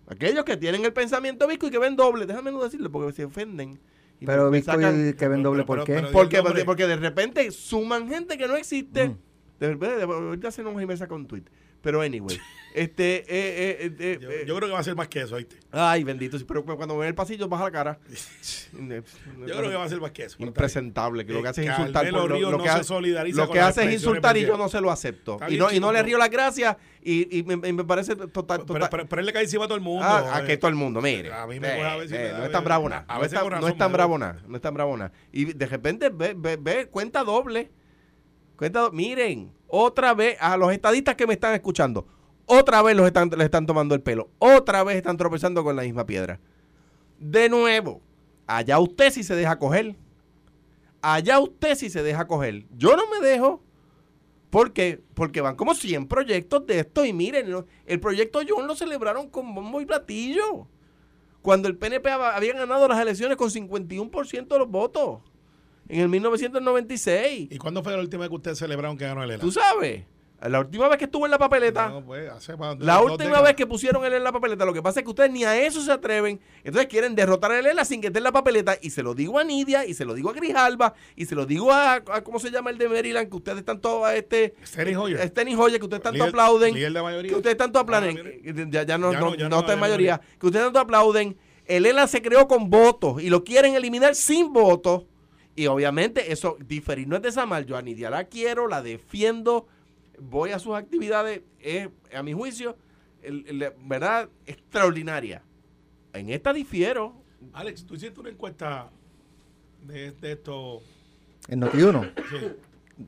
Aquellos 0.08 0.44
que 0.44 0.58
tienen 0.58 0.84
el 0.86 0.94
pensamiento 0.94 1.48
visco 1.48 1.68
y 1.68 1.72
que 1.72 1.78
ven 1.80 1.96
doble. 1.96 2.26
Déjame 2.26 2.52
no 2.52 2.64
decirlo 2.64 2.92
porque 2.92 3.14
se 3.14 3.26
ofenden. 3.26 3.80
Y 4.20 4.26
Pero 4.26 4.50
Visco 4.52 4.72
sacan- 4.74 5.10
y 5.10 5.14
Kevin 5.14 5.44
Doble, 5.44 5.64
pero- 5.64 5.66
¿por 5.66 5.76
pero- 5.78 5.86
qué? 5.86 5.94
pero- 6.02 6.12
porque, 6.12 6.38
nombre. 6.44 6.66
porque 6.66 6.88
de 6.88 6.98
repente 6.98 7.50
suman 7.52 8.10
gente 8.10 8.38
que 8.38 8.48
no 8.48 8.56
existe. 8.58 9.10
Mm. 9.10 9.18
De 9.60 10.04
ahorita 10.04 10.52
se 10.52 10.64
nos 10.64 11.00
saca 11.00 11.14
un 11.14 11.28
tweet. 11.28 11.44
Pero 11.82 12.02
anyway, 12.02 12.38
este, 12.76 13.20
eh, 13.20 13.26
eh, 13.30 13.96
eh, 14.00 14.18
Yo, 14.22 14.30
eh, 14.30 14.44
yo 14.46 14.56
creo 14.56 14.68
que 14.68 14.74
va 14.74 14.80
a 14.80 14.84
ser 14.84 14.96
más 14.96 15.08
que 15.08 15.22
eso, 15.22 15.38
¿viste? 15.38 15.58
ay, 15.72 16.04
bendito, 16.04 16.38
pero 16.46 16.66
cuando 16.66 16.98
ve 16.98 17.08
el 17.08 17.16
pasillo 17.16 17.48
baja 17.48 17.66
la 17.66 17.72
cara. 17.72 18.00
Yo 18.74 19.58
creo 19.58 19.70
que 19.70 19.76
va 19.76 19.84
a 19.84 19.90
ser 19.90 20.00
más 20.02 20.12
que 20.12 20.24
eso. 20.24 20.38
impresentable, 20.40 21.26
que 21.26 21.34
lo 21.34 21.42
que 21.42 21.48
hace 21.50 21.64
es 21.64 21.70
insultar. 21.70 22.10
Por 22.10 22.30
lo, 22.30 22.40
lo 22.40 22.52
no 22.58 22.64
que 22.64 22.70
hace- 22.70 22.94
lo 23.32 23.46
con 23.46 23.54
que 23.54 23.60
hace 23.60 23.86
es 23.86 23.94
insultar 23.94 24.38
y 24.38 24.46
yo 24.46 24.58
no 24.58 24.70
se 24.70 24.82
lo 24.82 24.92
acepto. 24.92 25.38
Y 25.48 25.58
no, 25.58 25.72
y 25.72 25.80
no 25.80 25.92
le 25.92 26.04
río 26.04 26.18
las 26.18 26.30
gracias 26.30 26.78
y, 27.02 27.40
y 27.40 27.44
me, 27.44 27.84
parece 27.84 28.16
total. 28.16 28.60
Pero, 28.60 28.66
total 28.66 28.90
pero, 28.90 29.08
pero 29.08 29.20
él 29.22 29.26
le 29.26 29.34
cae 29.34 29.44
encima 29.44 29.66
a 29.66 29.68
todo 29.68 29.78
el 29.78 29.84
mundo. 29.84 30.06
Ah, 30.06 30.38
a 30.38 30.44
eh. 30.44 30.48
que 30.48 30.58
todo 30.58 30.70
el 30.70 30.76
mundo, 30.76 31.02
mire. 31.02 31.34
A 31.34 31.48
mí 31.48 31.60
me 31.60 31.68
eh, 31.80 31.84
a 31.84 31.96
veces 31.96 32.12
y 32.12 32.16
eh, 32.16 32.20
me 32.20 32.30
da- 32.30 32.38
no 32.40 32.46
es 32.46 32.52
tan 32.52 32.64
bravo 32.64 32.90
nada. 32.90 33.06
No, 33.08 33.24
es 33.24 33.32
tan- 33.32 33.42
con 33.42 33.50
no 33.52 33.56
razón 33.58 33.72
es 33.72 33.78
tan 33.78 33.92
me 33.92 33.98
bravo 33.98 34.18
nada. 34.18 34.42
No 34.48 34.56
es 34.56 34.62
tan 34.62 34.74
bravo 34.74 34.98
nada. 34.98 35.12
Y 35.32 35.46
de 35.46 35.66
repente 35.66 36.10
ve, 36.10 36.34
ve, 36.38 36.58
ve 36.58 36.88
cuenta 36.88 37.24
doble. 37.24 37.72
Cuenta 38.60 38.90
Miren, 38.92 39.54
otra 39.70 40.14
vez 40.14 40.38
a 40.42 40.58
los 40.58 40.72
estadistas 40.74 41.16
que 41.16 41.26
me 41.26 41.34
están 41.34 41.54
escuchando, 41.54 42.06
otra 42.46 42.82
vez 42.82 42.94
los 42.98 43.08
están, 43.08 43.30
les 43.30 43.46
están 43.46 43.66
tomando 43.66 43.96
el 43.96 44.02
pelo. 44.02 44.30
Otra 44.38 44.84
vez 44.84 44.98
están 44.98 45.16
tropezando 45.16 45.64
con 45.64 45.76
la 45.78 45.84
misma 45.84 46.06
piedra. 46.06 46.42
De 47.20 47.48
nuevo, 47.48 48.02
allá 48.48 48.80
usted 48.80 49.12
si 49.12 49.24
se 49.24 49.34
deja 49.36 49.58
coger. 49.58 49.96
Allá 51.02 51.40
usted 51.40 51.76
si 51.76 51.90
se 51.90 52.04
deja 52.04 52.28
coger. 52.28 52.66
Yo 52.76 52.98
no 52.98 53.04
me 53.10 53.26
dejo. 53.26 53.64
¿Por 54.50 54.74
qué? 54.74 55.00
Porque 55.14 55.40
van 55.42 55.56
como 55.56 55.74
100 55.74 56.08
proyectos 56.08 56.66
de 56.68 56.80
esto 56.80 57.06
y 57.06 57.14
miren, 57.14 57.66
el 57.86 58.00
proyecto 58.02 58.42
John 58.46 58.68
lo 58.68 58.76
celebraron 58.76 59.30
con 59.30 59.56
bombo 59.56 59.80
y 59.80 59.86
platillo. 59.86 60.68
Cuando 61.42 61.70
el 61.70 61.78
PNP 61.78 62.10
hab- 62.10 62.34
había 62.36 62.54
ganado 62.54 62.88
las 62.90 63.00
elecciones 63.00 63.38
con 63.38 63.50
51% 63.52 64.56
de 64.56 64.60
los 64.60 64.70
votos. 64.70 65.20
En 65.90 66.02
el 66.02 66.10
1996. 66.10 67.48
¿Y 67.52 67.58
cuándo 67.58 67.84
fue 67.84 67.94
la 67.94 68.00
última 68.00 68.22
vez 68.22 68.30
que 68.30 68.36
ustedes 68.36 68.58
celebraron 68.60 68.98
que 68.98 69.06
ganó 69.06 69.24
el 69.24 69.32
ELA? 69.32 69.40
¿Tú 69.42 69.52
sabes? 69.52 70.04
La 70.42 70.62
última 70.62 70.88
vez 70.88 70.98
que 70.98 71.04
estuvo 71.04 71.26
en 71.26 71.32
la 71.32 71.38
papeleta. 71.38 71.90
No, 71.90 72.06
pues, 72.06 72.30
hace 72.32 72.54
La 72.80 73.02
última 73.02 73.42
vez 73.42 73.56
que 73.56 73.68
pusieron 73.68 74.06
él 74.06 74.14
en 74.14 74.24
la 74.24 74.32
papeleta, 74.32 74.64
lo 74.64 74.72
que 74.74 74.82
pasa 74.82 75.02
es 75.02 75.04
que 75.04 75.10
ustedes 75.10 75.30
ni 75.32 75.44
a 75.44 75.60
eso 75.62 75.82
se 75.82 75.92
atreven. 75.92 76.40
Entonces 76.64 76.88
quieren 76.90 77.14
derrotar 77.14 77.52
a 77.52 77.62
Lela 77.62 77.84
sin 77.84 78.00
que 78.00 78.08
esté 78.08 78.20
en 78.20 78.24
la 78.24 78.32
papeleta. 78.32 78.78
Y 78.82 78.92
se 78.92 79.04
lo 79.04 79.14
digo 79.16 79.38
a 79.38 79.44
Nidia, 79.44 79.86
y 79.86 79.94
se 79.94 80.06
lo 80.06 80.14
digo 80.14 80.30
a 80.30 80.34
Grijalba, 80.34 80.94
y 81.18 81.26
se 81.26 81.36
lo 81.36 81.46
digo 81.46 81.74
a, 81.74 81.96
a- 81.96 82.24
¿cómo 82.24 82.40
se 82.40 82.52
llama 82.52 82.70
el 82.70 82.78
de 82.78 82.88
Maryland? 82.88 83.28
Que 83.30 83.36
ustedes 83.36 83.66
tanto 83.66 84.06
a 84.06 84.16
este. 84.16 84.54
Steny 84.66 84.96
Hoyer. 84.96 85.28
Steny 85.28 85.56
Hoyer, 85.56 85.78
que 85.78 85.86
ustedes 85.86 86.04
tanto 86.04 86.20
Líder- 86.20 86.30
aplauden. 86.30 86.74
líder 86.74 86.94
de 86.94 87.02
mayoría. 87.02 87.32
Que 87.32 87.36
ustedes 87.38 87.58
tanto 87.58 87.80
Ah, 87.80 87.82
aplauden. 87.82 88.16
mire. 88.16 88.42
ya, 88.72 88.84
ya 88.84 88.98
no, 88.98 89.12
Ya 89.12 89.20
no, 89.20 89.36
no, 89.36 89.50
no 89.50 89.60
está 89.60 89.74
en 89.74 89.80
mayoría. 89.80 90.22
Que 90.40 90.46
ustedes 90.46 90.64
tanto 90.68 90.80
aplauden. 90.80 91.36
El 91.66 91.86
ELA 91.86 92.08
se 92.08 92.22
creó 92.22 92.48
con 92.48 92.70
votos 92.70 93.22
y 93.22 93.30
lo 93.30 93.44
quieren 93.44 93.76
eliminar 93.76 94.16
sin 94.16 94.54
votos. 94.54 95.04
Y 95.60 95.68
obviamente 95.68 96.32
eso, 96.32 96.56
diferir 96.66 97.06
no 97.08 97.18
es 97.18 97.22
de 97.22 97.28
esa 97.30 97.46
mal. 97.46 97.66
Yo 97.66 97.76
a 97.76 97.82
Nidia 97.82 98.10
la 98.10 98.24
quiero, 98.24 98.70
la 98.70 98.82
defiendo, 98.82 99.68
voy 100.18 100.52
a 100.52 100.60
sus 100.60 100.74
actividades, 100.74 101.42
es, 101.60 101.90
a 102.16 102.24
mi 102.24 102.32
juicio, 102.32 102.78
el- 103.22 103.46
el- 103.46 103.74
¿verdad? 103.84 104.30
Extraordinaria. 104.46 105.42
En 106.14 106.30
esta 106.30 106.54
difiero. 106.54 107.14
Alex, 107.52 107.86
tú 107.86 107.96
hiciste 107.96 108.18
una 108.22 108.30
encuesta 108.30 108.90
de, 109.82 110.12
de 110.14 110.32
esto. 110.32 110.82
En 111.50 111.60
Noti1, 111.62 112.14
Sí. 112.30 112.52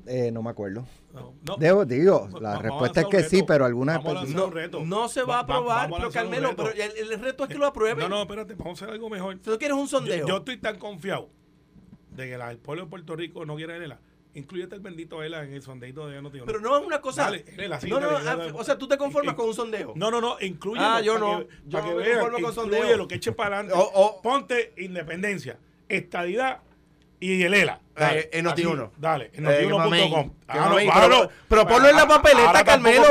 eh, 0.07 0.29
no 0.33 0.43
me 0.43 0.49
acuerdo. 0.49 0.85
No, 1.13 1.33
no. 1.47 1.55
Debo, 1.55 1.85
digo, 1.85 2.27
la 2.41 2.49
vamos 2.49 2.63
respuesta 2.63 3.01
es 3.01 3.07
que 3.07 3.23
sí, 3.23 3.43
pero 3.47 3.63
algunas 3.63 3.97
Vamos 3.97 4.11
a 4.11 4.15
lanzar 4.15 4.33
personas... 4.35 4.53
reto. 4.55 4.83
No 4.85 5.07
se 5.07 5.23
va 5.23 5.39
a 5.39 5.43
Va- 5.43 5.59
va- 5.61 5.83
aprobar, 5.83 5.99
pero 6.01 6.11
Carmelo, 6.11 6.53
pero 6.55 6.71
el, 6.71 7.11
el 7.11 7.19
reto 7.21 7.43
es 7.45 7.49
que 7.49 7.57
lo 7.57 7.65
aprueben. 7.67 7.99
No, 7.99 8.09
no, 8.09 8.21
espérate, 8.23 8.55
vamos 8.55 8.81
a 8.81 8.85
hacer 8.85 8.93
algo 8.93 9.09
mejor. 9.09 9.35
Si 9.35 9.39
tú 9.49 9.57
quieres 9.57 9.77
un 9.77 9.87
sondeo. 9.87 10.17
Yo, 10.17 10.27
yo 10.27 10.37
estoy 10.37 10.57
tan 10.57 10.77
confiado 10.77 11.29
de 12.11 12.29
que 12.29 12.37
la- 12.37 12.51
el 12.51 12.57
pueblo 12.59 12.83
de 12.85 12.89
Puerto 12.89 13.15
Rico 13.15 13.45
no 13.45 13.55
quiere 13.55 13.77
ELA. 13.83 13.99
Incluyete 14.33 14.75
el 14.75 14.81
bendito 14.81 15.21
ELA 15.23 15.43
en 15.43 15.53
el 15.53 15.61
sondeito 15.61 16.07
de 16.07 16.21
Notiuno. 16.21 16.45
pero 16.45 16.61
no 16.61 16.77
es 16.79 16.85
una 16.85 17.01
cosa. 17.01 17.23
Dale, 17.25 17.43
sí, 17.81 17.89
no, 17.89 17.99
no, 17.99 18.09
ah, 18.09 18.47
o 18.53 18.63
sea, 18.63 18.77
tú 18.77 18.87
te 18.87 18.97
conformas 18.97 19.35
con 19.35 19.47
un 19.47 19.53
sondeo. 19.53 19.91
No, 19.97 20.09
no, 20.09 20.21
no, 20.21 20.37
incluye. 20.39 20.79
Ah, 20.81 21.01
yo 21.01 21.19
no. 21.19 21.43
Yo 21.65 21.81
que 21.83 21.89
me 21.89 21.95
vean, 21.95 22.19
conformo 22.21 22.45
con 22.45 22.55
sondeo. 22.55 22.77
incluye 22.79 22.97
lo 22.97 23.07
que 23.09 23.15
eche 23.15 23.33
para 23.33 23.59
adelante. 23.59 23.77
O- 23.77 23.91
o- 23.93 24.21
Ponte 24.21 24.73
independencia, 24.77 25.57
estadidad 25.89 26.59
y 27.19 27.41
el 27.43 27.53
ELA. 27.53 27.81
Eh, 27.97 28.29
en 28.33 28.45
Noti1. 28.45 28.85
Aquí, 28.85 28.93
Dale, 28.97 29.31
en 29.33 29.43
notiuno.com. 29.43 30.31
pero, 31.49 31.67
ponlo 31.67 31.89
en 31.89 31.95
la 31.95 32.07
papeleta, 32.07 32.63
Carmelo. 32.63 33.03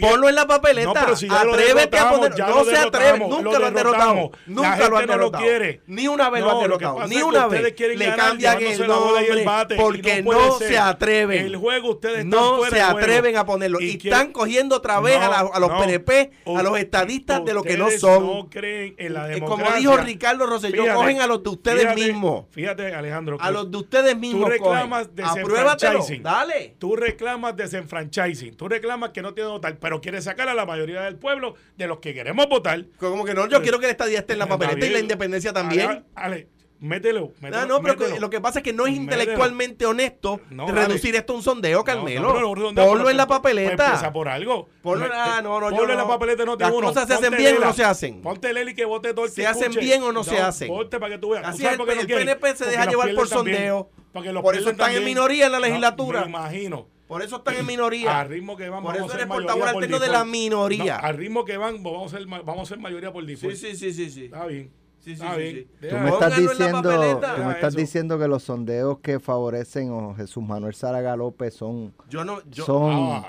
Ponlo 0.00 0.28
en 0.28 0.34
la 0.34 0.46
papeleta. 0.46 0.88
No, 0.88 0.94
pero 0.94 1.16
si 1.16 1.28
Atrévete 1.30 1.98
a 1.98 2.10
poner. 2.10 2.38
No 2.38 2.64
se 2.64 2.76
atreve. 2.76 3.18
Nunca 3.18 3.58
lo 3.58 3.66
han 3.66 3.74
derrotado. 3.74 4.30
Nunca 4.46 4.88
lo 4.88 4.98
han 4.98 5.06
no 5.06 5.16
lo 5.16 5.30
derrotado. 5.30 5.44
quiere. 5.44 5.80
Ni 5.86 6.08
una 6.08 6.30
vez 6.30 6.42
lo 6.42 6.50
han 6.50 6.60
derrotado. 6.60 7.06
Ni 7.06 7.22
una 7.22 7.46
vez. 7.46 7.74
Le 7.78 8.14
cambian 8.14 8.62
el 8.62 8.86
nombre 8.86 9.44
porque 9.76 10.22
no 10.22 10.58
se 10.58 10.78
atreven. 10.78 11.46
El 11.46 11.56
juego 11.56 11.90
ustedes 11.90 12.24
no 12.24 12.64
se 12.66 12.80
atreven 12.80 13.36
a 13.36 13.46
ponerlo. 13.46 13.80
Y, 13.80 13.96
están 13.96 14.32
cogiendo 14.32 14.76
otra 14.76 15.00
vez 15.00 15.16
a, 15.16 15.58
los 15.58 15.70
PNP, 15.70 16.30
a 16.46 16.62
los 16.62 16.78
estadistas 16.78 17.44
de 17.44 17.54
lo 17.54 17.62
que 17.62 17.76
no 17.76 17.90
son. 17.90 18.26
no 18.26 18.48
creen 18.50 18.94
en 18.98 19.14
la 19.14 19.26
democracia. 19.26 19.64
Como 19.64 19.78
dijo 19.78 19.96
Ricardo 19.96 20.46
Rosselló, 20.46 20.84
cogen 20.94 21.20
a 21.20 21.26
los 21.26 21.42
de 21.42 21.50
ustedes 21.50 21.94
mismos. 21.94 22.44
Fíjate, 22.50 22.94
Alejandro. 22.94 23.38
A 23.40 23.50
los 23.50 23.70
de 23.70 23.76
ustedes 23.76 24.09
mismos. 24.14 24.48
reclamas 24.48 25.08
cogen. 25.08 25.16
desenfranchising. 25.16 26.22
Dale. 26.22 26.76
Tú 26.78 26.96
reclamas 26.96 27.56
desenfranchising. 27.56 28.56
Tú 28.56 28.68
reclamas 28.68 29.10
que 29.10 29.22
no 29.22 29.34
tiene 29.34 29.48
que 29.48 29.52
votar, 29.52 29.78
pero 29.78 30.00
quieres 30.00 30.24
sacar 30.24 30.48
a 30.48 30.54
la 30.54 30.66
mayoría 30.66 31.02
del 31.02 31.16
pueblo 31.16 31.54
de 31.76 31.86
los 31.86 31.98
que 31.98 32.14
queremos 32.14 32.48
votar. 32.48 32.84
Como 32.98 33.24
que 33.24 33.34
no, 33.34 33.46
yo 33.48 33.62
quiero 33.62 33.78
que 33.78 33.86
la 33.86 33.92
estadía 33.92 34.18
esté 34.20 34.34
en 34.34 34.38
la 34.40 34.46
papeleta 34.46 34.86
y 34.86 34.90
la 34.90 34.98
independencia 34.98 35.52
también. 35.52 35.88
Ale, 35.90 36.04
Ale, 36.14 36.48
mételo. 36.80 37.32
mételo 37.40 37.60
No, 37.66 37.66
no, 37.76 37.82
pero 37.82 37.94
mételo. 37.96 38.20
lo 38.20 38.30
que 38.30 38.40
pasa 38.40 38.60
es 38.60 38.62
que 38.62 38.72
no 38.72 38.86
es 38.86 38.92
Mételo. 38.92 39.02
intelectualmente 39.22 39.84
honesto 39.86 40.40
No, 40.50 40.66
reducir 40.66 41.10
dale. 41.12 41.18
esto 41.18 41.32
a 41.34 41.36
un 41.36 41.42
sondeo, 41.42 41.84
Carmelo. 41.84 42.22
no, 42.28 42.34
pero 42.34 42.54
no, 42.56 42.72
no, 42.72 42.82
Ponlo 42.86 42.98
pero 43.04 43.10
en 43.10 43.16
la 43.18 43.26
pues, 43.26 43.38
papeleta. 43.38 43.76
pues 43.76 43.86
empieza 43.88 44.12
por 44.12 44.28
algo. 44.28 44.68
Ponlo- 44.82 45.06
Me- 45.08 45.14
ah, 45.14 45.40
no, 45.42 45.60
no, 45.60 45.70
yo 45.70 45.76
ponlo 45.76 45.92
en 45.92 45.98
no. 45.98 46.04
la 46.04 46.08
papeleta 46.08 46.44
no 46.46 46.56
Las 46.56 46.70
uno. 46.72 46.86
cosas 46.88 47.06
se 47.06 47.14
hacen 47.14 47.36
bien 47.36 47.56
o 47.58 47.60
no 47.60 47.72
se 47.74 47.84
hacen. 47.84 48.22
Ponte 48.22 48.52
Leli 48.52 48.74
que 48.74 48.84
vote 48.86 49.12
todo 49.12 49.26
el 49.26 49.30
¿Se 49.30 49.42
que 49.42 49.46
hacen 49.46 49.64
escuche. 49.64 49.80
bien 49.80 50.02
o 50.02 50.12
no 50.12 50.24
se 50.24 50.38
hacen? 50.38 50.68
Ponte 50.68 50.98
para 50.98 51.14
que 51.14 51.18
tú 51.18 51.30
veas. 51.30 51.42
¿Tú 51.44 51.48
Así 51.50 51.66
es, 51.66 51.72
el 51.72 52.06
quieren? 52.06 52.26
PNP 52.26 52.56
se 52.56 52.64
deja 52.66 52.86
llevar 52.86 53.14
por 53.14 53.28
sondeo. 53.28 53.90
Porque 54.12 54.32
los 54.32 54.42
Por 54.42 54.56
eso 54.56 54.70
están 54.70 54.92
en 54.92 55.04
minoría 55.04 55.46
en 55.46 55.52
la 55.52 55.58
No, 55.60 55.66
legislatura. 55.66 56.22
me 56.22 56.28
imagino. 56.28 56.86
Por 57.06 57.22
eso 57.22 57.36
están 57.38 57.56
en 57.56 57.66
minoría. 57.66 58.20
Al 58.20 58.28
ritmo 58.28 58.56
que 58.56 58.68
van, 58.68 58.82
Por 58.82 58.94
vamos 58.94 58.98
eso 58.98 59.06
a 59.06 59.18
ser 59.18 59.20
eres 59.26 59.32
portavoz 59.34 59.60
por 59.60 59.68
alterno 59.68 59.98
de 59.98 60.08
la 60.08 60.24
minoría. 60.24 60.98
No, 60.98 61.04
al 61.06 61.16
ritmo 61.16 61.44
que 61.44 61.56
van, 61.56 61.82
vamos 61.82 62.12
a 62.14 62.18
ser, 62.18 62.26
vamos 62.26 62.60
a 62.60 62.64
ser 62.66 62.78
mayoría 62.78 63.12
por 63.12 63.24
Sí, 63.24 63.30
default. 63.32 63.56
sí, 63.56 63.74
sí, 63.76 63.92
sí, 63.92 64.10
sí. 64.10 64.24
Está 64.26 64.46
bien. 64.46 64.70
Sí, 65.00 65.16
sí, 65.16 65.22
Está 65.22 65.34
sí, 65.34 65.40
bien. 65.40 65.54
sí. 65.80 65.88
Tú 65.88 65.96
me 65.96 66.10
estás 66.10 66.36
diciendo, 66.36 66.82
tú 67.36 67.42
me 67.44 67.52
estás 67.52 67.74
diciendo 67.74 68.18
que 68.18 68.28
los 68.28 68.42
sondeos 68.42 68.98
que 69.00 69.18
favorecen 69.18 69.92
a 69.92 70.14
Jesús 70.14 70.42
Manuel 70.44 70.74
Zaraga 70.74 71.16
López 71.16 71.54
son, 71.54 71.94
Yo 72.10 72.22
no, 72.24 72.42
yo, 72.50 72.64
son, 72.66 72.92
Ah, 72.92 73.26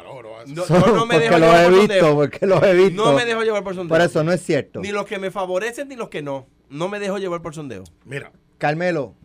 no, 0.47 0.65
son- 0.65 0.81
yo 0.85 0.95
no 0.95 1.05
me 1.05 1.17
dejo 1.17 1.37
llevar 1.37 1.61
he 1.63 1.69
por 1.69 1.79
visto, 1.79 1.93
sondeo. 1.93 2.15
porque 2.15 2.45
los 2.45 2.61
he 2.63 2.73
visto. 2.73 3.05
no 3.05 3.13
me 3.13 3.23
dejo 3.25 3.41
llevar 3.43 3.63
por 3.63 3.73
sondeo. 3.73 3.89
Por 3.97 4.01
eso 4.05 4.23
no 4.23 4.33
es 4.33 4.41
cierto. 4.43 4.81
Ni 4.81 4.91
los 4.91 5.05
que 5.05 5.17
me 5.17 5.31
favorecen 5.31 5.87
ni 5.87 5.95
los 5.95 6.09
que 6.09 6.21
no. 6.21 6.45
No 6.69 6.89
me 6.89 6.99
dejo 6.99 7.17
llevar 7.17 7.41
por 7.41 7.55
sondeo. 7.55 7.83
Mira, 8.05 8.31
Carmelo, 8.57 9.15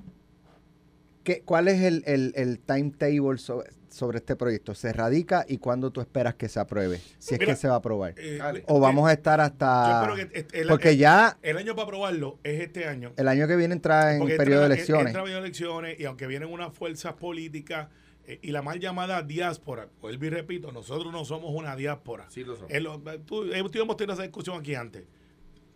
¿qué- 1.26 1.42
¿cuál 1.44 1.66
es 1.68 1.82
el, 1.82 2.02
el, 2.06 2.32
el 2.36 2.58
timetable 2.60 3.36
so- 3.38 3.64
sobre 3.90 4.18
este 4.18 4.36
proyecto? 4.36 4.74
¿Se 4.74 4.92
radica 4.92 5.44
y 5.48 5.58
cuándo 5.58 5.90
tú 5.90 6.00
esperas 6.00 6.34
que 6.36 6.48
se 6.48 6.60
apruebe? 6.60 7.00
Si 7.18 7.34
es 7.34 7.40
Mira, 7.40 7.52
que 7.52 7.56
se 7.60 7.66
va 7.68 7.74
a 7.74 7.78
aprobar. 7.78 8.14
Eh. 8.16 8.38
¿O 8.68 8.78
vamos 8.80 9.08
a 9.08 9.12
estar 9.12 9.38
yo 9.40 9.44
hasta...? 9.44 10.00
espero 10.14 10.14
que 10.50 10.58
el, 10.60 10.68
Porque 10.68 10.90
el- 10.90 10.98
ya 10.98 11.36
el 11.42 11.56
año 11.58 11.74
para 11.74 11.84
aprobarlo 11.84 12.38
es 12.44 12.60
este 12.60 12.86
año. 12.86 13.12
el 13.16 13.26
año 13.28 13.46
que 13.48 13.56
viene 13.56 13.74
entra 13.74 14.12
en 14.14 14.20
Porque 14.20 14.36
periodo 14.36 14.60
de 14.60 14.66
elecciones. 14.66 15.06
Entra 15.08 15.22
periodo 15.22 15.40
de 15.42 15.46
elecciones 15.48 16.00
y 16.00 16.04
aunque 16.04 16.26
vienen 16.28 16.50
unas 16.52 16.72
fuerzas 16.72 17.14
políticas 17.14 17.88
eh, 18.28 18.38
y 18.42 18.50
la 18.52 18.62
mal 18.62 18.78
llamada 18.80 19.22
diáspora, 19.22 19.88
vuelvo 20.00 20.24
y 20.24 20.30
repito, 20.30 20.72
nosotros 20.72 21.12
no 21.12 21.24
somos 21.24 21.50
una 21.54 21.74
diáspora. 21.76 22.26
Sí 22.30 22.44
lo 22.44 22.54
somos. 22.56 22.70
En 22.70 22.82
lo- 22.84 23.00
tú- 23.24 23.44
eh, 23.52 23.62
tú 23.70 23.80
hemos 23.80 23.96
tenido 23.96 24.14
esa 24.14 24.22
discusión 24.22 24.58
aquí 24.60 24.74
antes. 24.74 25.04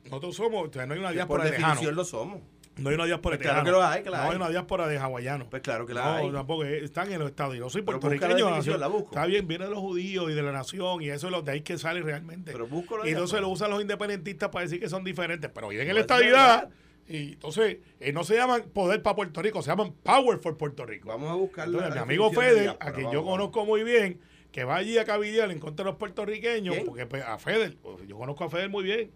Nosotros 0.05 0.35
somos, 0.35 0.69
o 0.69 0.73
sea, 0.73 0.87
no 0.87 0.95
hay 0.95 1.01
una 1.01 1.13
diáspora 1.13 1.43
por 1.45 1.51
lejano. 1.53 1.69
definición 1.69 1.95
lo 1.97 2.05
somos. 2.05 2.41
No 2.77 2.89
hay 2.89 2.95
una 2.95 3.05
diáspora 3.05 3.37
Pues 3.37 3.41
de 3.41 3.43
claro 3.51 3.63
tejano. 3.63 3.65
que 3.65 3.81
lo 3.83 3.87
hay, 3.87 4.03
que 4.03 4.11
la 4.11 4.25
No 4.25 4.31
hay. 4.31 4.37
una 4.37 4.49
diáspora 4.49 4.87
de 4.87 4.97
hawaianos. 4.99 5.49
Pues 5.49 5.61
claro 5.61 5.85
que 5.87 5.93
la 5.93 6.05
no, 6.05 6.15
hay. 6.15 6.33
tampoco, 6.33 6.65
eh, 6.65 6.83
están 6.85 7.13
en 7.13 7.19
los 7.19 7.29
estados. 7.29 7.55
Yo 7.57 7.69
soy 7.69 7.83
Pero 7.83 7.99
busca 7.99 8.07
la 8.09 8.19
puertorriqueño. 8.19 8.47
definición, 8.47 8.75
nació- 8.75 8.79
la 8.79 8.87
busco. 8.87 9.11
Está 9.11 9.27
bien, 9.27 9.47
viene 9.47 9.65
de 9.65 9.71
los 9.71 9.81
judíos 9.81 10.31
y 10.31 10.35
de 10.35 10.43
la 10.43 10.53
nación, 10.53 11.03
y 11.03 11.11
eso 11.11 11.27
es 11.27 11.31
lo 11.33 11.43
de 11.43 11.53
ahí 11.53 11.61
que 11.61 11.77
sale 11.77 12.01
realmente. 12.01 12.53
Pero 12.53 12.67
busco 12.69 12.97
la 12.97 13.05
y 13.07 13.09
entonces 13.11 13.33
diáspora. 13.33 13.41
lo 13.43 13.49
usan 13.49 13.71
los 13.71 13.83
independentistas 13.83 14.49
para 14.49 14.65
decir 14.65 14.81
que 14.81 14.89
son 14.89 15.05
diferentes, 15.05 15.51
pero 15.53 15.69
viven 15.69 15.83
en 15.89 15.95
No, 15.95 15.95
la 15.95 16.01
es 16.01 16.07
verdad. 16.25 16.69
Y 17.09 17.33
entonces, 17.33 17.79
eh, 17.99 18.13
no 18.13 18.23
se 18.25 18.37
llaman 18.37 18.63
poder 18.73 19.03
para 19.03 19.17
Puerto 19.17 19.43
Rico, 19.43 19.61
se 19.63 19.71
llaman 19.71 19.93
power 20.03 20.39
for 20.39 20.57
Puerto 20.57 20.87
Rico. 20.87 21.09
Vamos 21.09 21.29
a 21.31 21.35
buscar 21.35 21.69
la 21.69 21.79
Entonces, 21.79 21.95
mi 21.97 22.01
amigo 22.03 22.31
definición 22.31 22.45
de 22.45 22.51
Feder, 22.51 22.63
diáspora, 22.63 22.89
a 22.89 22.93
quien 22.95 23.05
vamos, 23.07 23.13
yo 23.15 23.21
vamos. 23.23 23.33
conozco 23.39 23.67
muy 23.67 23.83
bien, 23.85 24.21
que 24.53 24.65
va 24.65 24.77
allí 24.77 24.97
a 24.97 25.05
cabildear 25.05 25.51
en 25.51 25.59
contra 25.59 25.85
de 25.85 25.91
los 25.91 25.99
puertorriqueños, 25.99 26.75
¿Quién? 26.77 26.87
porque 26.87 27.07
pues, 27.07 27.25
a 27.25 27.37
Feder, 27.39 27.77
pues, 27.83 28.07
yo 28.07 28.17
conozco 28.17 28.45
a 28.45 28.49
Feder 28.49 28.71
muy 28.71 28.85
bien. 28.85 29.11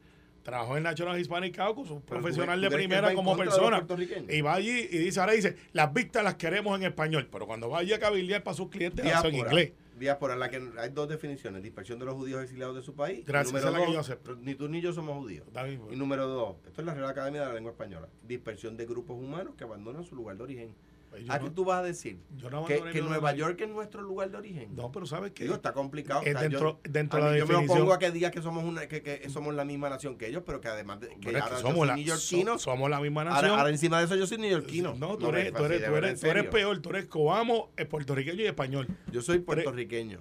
Trabajó 0.45 0.77
en 0.77 0.83
National 0.83 1.19
Hispanic 1.19 1.57
Caucus, 1.57 1.91
un 1.91 2.03
Pero 2.03 2.21
profesional 2.21 2.61
de 2.61 2.71
primera 2.71 3.15
como 3.15 3.35
persona. 3.37 3.85
Y 4.29 4.43
va 4.43 4.55
allí 4.55 4.89
y 4.91 4.99
dice, 4.99 5.19
ahora 5.19 5.33
dice, 5.33 5.57
las 5.73 5.93
vistas 5.93 6.23
las 6.23 6.35
queremos 6.35 6.79
en 6.79 6.87
español, 6.87 7.29
pero 7.33 7.47
cuando 7.47 7.71
va 7.71 7.79
allí 7.79 7.95
a 7.95 7.99
cabildear 7.99 8.43
para 8.43 8.55
sus 8.55 8.69
clientes, 8.69 9.05
las 9.05 9.25
en 9.25 9.37
inglés. 9.37 9.73
Diáspora, 9.99 10.35
en 10.35 10.41
la 10.41 10.51
que 10.51 10.61
hay 10.79 10.91
dos 10.91 11.09
definiciones: 11.09 11.63
dispersión 11.63 11.99
de 11.99 12.05
los 12.05 12.15
judíos 12.15 12.43
exiliados 12.43 12.75
de 12.77 12.83
su 12.83 12.95
país. 12.95 13.25
Gracias, 13.25 13.53
número 13.53 13.69
es 13.69 13.81
la 13.81 13.87
que 13.87 13.93
yo 13.93 14.01
acepto. 14.01 14.37
Ni 14.37 14.55
tú 14.55 14.69
ni 14.69 14.81
yo 14.81 14.93
somos 14.93 15.17
judíos. 15.17 15.47
Pues. 15.53 15.79
Y 15.93 15.97
número 15.97 16.27
dos, 16.27 16.57
esto 16.67 16.83
es 16.83 16.87
la 16.87 16.95
Real 16.95 17.09
Academia 17.09 17.43
de 17.43 17.47
la 17.47 17.55
Lengua 17.55 17.71
Española: 17.71 18.09
dispersión 18.27 18.77
de 18.77 18.87
grupos 18.87 19.17
humanos 19.17 19.55
que 19.57 19.65
abandonan 19.65 20.05
su 20.05 20.15
lugar 20.15 20.37
de 20.37 20.43
origen. 20.43 20.75
Pues 21.15 21.31
¿A 21.31 21.39
qué 21.39 21.51
tú 21.51 21.65
vas 21.65 21.79
a 21.79 21.83
decir? 21.85 22.19
yo 22.37 22.51
no 22.51 22.65
que 22.65 22.83
que 22.93 23.01
Nueva. 23.01 23.33
York 23.35 23.61
es 23.61 23.69
nuestro 23.69 24.03
lugar 24.03 24.31
de 24.31 24.37
origen. 24.37 24.75
No, 24.75 24.91
pero 24.91 25.07
¿sabes 25.07 25.31
qué? 25.33 25.45
Digo, 25.45 25.55
está 25.55 25.73
complicado. 25.73 26.23
Eh, 26.25 26.31
O 26.31 26.33
sea, 26.33 26.41
dentro- 26.43 26.81
yo, 26.85 26.91
dentro 26.91 27.19
de 27.19 27.25
mí- 27.25 27.31
la 27.33 27.39
yo 27.39 27.47
me 27.47 27.53
definición- 27.55 27.79
opongo 27.79 27.93
a 27.95 27.99
que 28.01 28.11
digas 28.11 28.33
que 28.33 28.43
somos 28.43 28.65
una 28.65 28.89
que, 28.89 29.03
que 29.03 29.29
somos 29.31 29.55
la 29.55 29.65
misma 29.65 29.89
nación 29.91 30.17
que 30.19 30.27
ellos, 30.27 30.43
pero 30.45 30.61
que 30.61 30.69
además 30.69 31.01
de, 31.01 31.09
que 31.21 31.31
es 31.31 31.37
ahora 31.37 31.55
yo 31.57 31.61
somos, 31.61 31.89
soy 31.89 32.45
la, 32.45 32.53
so- 32.55 32.59
somos 32.59 32.91
la 32.91 33.01
misma 33.01 33.25
nación. 33.25 33.51
ahora 33.59 33.71
encima 33.71 33.99
de 34.01 34.07
eso 34.07 34.17
yo 34.17 34.27
soy 34.27 34.39
neoyorquino. 34.39 34.95
no, 34.99 35.17
tú 35.17 35.29
eres, 35.29 35.53
tú 35.53 35.59
fastidia, 35.59 35.77
eres, 35.77 35.89
tú 35.89 35.95
eres, 35.97 36.21
tú 36.21 36.27
eres 36.27 36.45
peor, 36.47 36.79
tú 36.81 36.91
eres 36.91 37.07
cobamo, 37.07 37.71
eh, 37.77 37.85
puertorriqueño 37.85 38.43
y 38.43 38.47
español. 38.47 38.89
Yo 39.13 39.23
soy 39.23 39.39
puertorriqueño. 39.39 40.21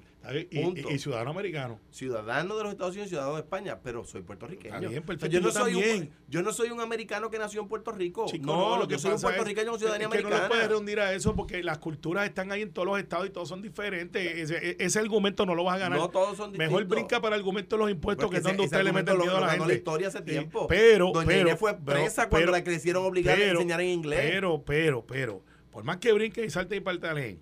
Y, 0.52 0.62
Punto. 0.64 0.90
y- 0.90 0.94
y 0.94 1.00
ciudadano 1.00 1.32
americano. 1.32 1.80
ciudadano 1.92 2.56
de 2.56 2.64
los 2.64 2.72
Estados 2.72 2.94
Unidos, 2.94 3.10
ciudadano 3.10 3.36
de 3.36 3.42
España, 3.42 3.80
pero 3.84 4.06
soy 4.06 4.22
puertorriqueño. 4.22 4.76
O 4.78 4.80
sea, 5.20 5.28
yo, 5.30 5.42
no 5.42 5.52
soy 5.52 5.76
un, 5.76 6.10
yo 6.30 6.42
no 6.42 6.54
soy 6.54 6.70
un 6.70 6.80
americano 6.80 7.30
que 7.30 7.38
nació 7.38 7.62
en 7.62 7.68
Puerto 7.68 7.92
Rico. 7.92 8.26
Chico, 8.28 8.46
no, 8.46 8.78
lo 8.78 8.88
que 8.88 8.94
yo 8.94 9.00
soy 9.00 9.12
un 9.16 9.22
puertorriqueño 9.22 9.72
con 9.72 9.80
ciudadanía 9.80 10.08
es 10.08 10.14
que 10.14 10.22
no 10.22 10.28
americana. 10.28 10.44
le 10.44 10.50
puedes 10.50 10.70
reunir 10.70 11.00
a 11.02 11.14
eso 11.14 11.36
porque 11.36 11.62
las 11.62 11.78
culturas 11.80 12.26
están 12.26 12.52
ahí 12.54 12.62
en 12.62 12.72
todos 12.72 12.88
los 12.88 12.98
estados 13.00 13.28
y 13.28 13.32
todos 13.32 13.50
son 13.50 13.62
diferentes. 13.62 14.26
Ese, 14.52 14.78
ese 14.80 15.00
argumento 15.00 15.46
no 15.46 15.56
lo 15.56 15.66
vas 15.66 15.76
a 15.76 15.80
ganar. 15.80 16.00
No 16.00 16.10
todos 16.10 16.38
son 16.38 16.52
Mejor 16.54 16.80
distintos. 16.84 16.96
brinca 16.96 17.22
para 17.22 17.36
el 17.36 17.42
argumento 17.42 17.76
de 17.76 17.82
los 17.82 17.92
impuestos, 17.92 18.24
Porque 18.26 18.36
que 18.36 18.38
es 18.38 18.44
donde 18.44 18.64
ese- 18.64 18.76
ese 18.76 18.76
usted 18.78 18.86
le 18.86 18.94
mete 18.94 19.12
lo- 19.12 19.18
miedo 19.20 19.32
a 19.32 19.40
lo 19.42 19.46
la 19.46 19.48
ganó 19.48 19.64
gente. 19.64 19.74
la 19.74 19.78
historia 19.78 20.08
hace 20.08 20.18
Sí, 20.20 20.24
tiempo. 20.24 20.68
Pero, 20.68 21.12
Doña 21.14 21.28
pero, 21.28 21.42
Inés 21.50 21.60
fue 21.60 21.74
pero- 21.74 21.84
presa 22.00 22.30
cuando 22.30 22.46
pero- 22.46 22.52
la 22.54 22.64
crecieron 22.64 23.06
obligada 23.06 23.38
a 23.38 23.44
enseñar 23.50 23.82
en 23.82 23.90
inglés. 23.90 24.20
Pero, 24.32 24.64
pero, 24.64 25.06
pero, 25.06 25.44
por 25.70 25.84
más 25.84 25.98
que 25.98 26.14
brinque 26.14 26.46
y 26.46 26.50
salte 26.50 26.78
y 26.78 26.80
patalen, 26.80 27.42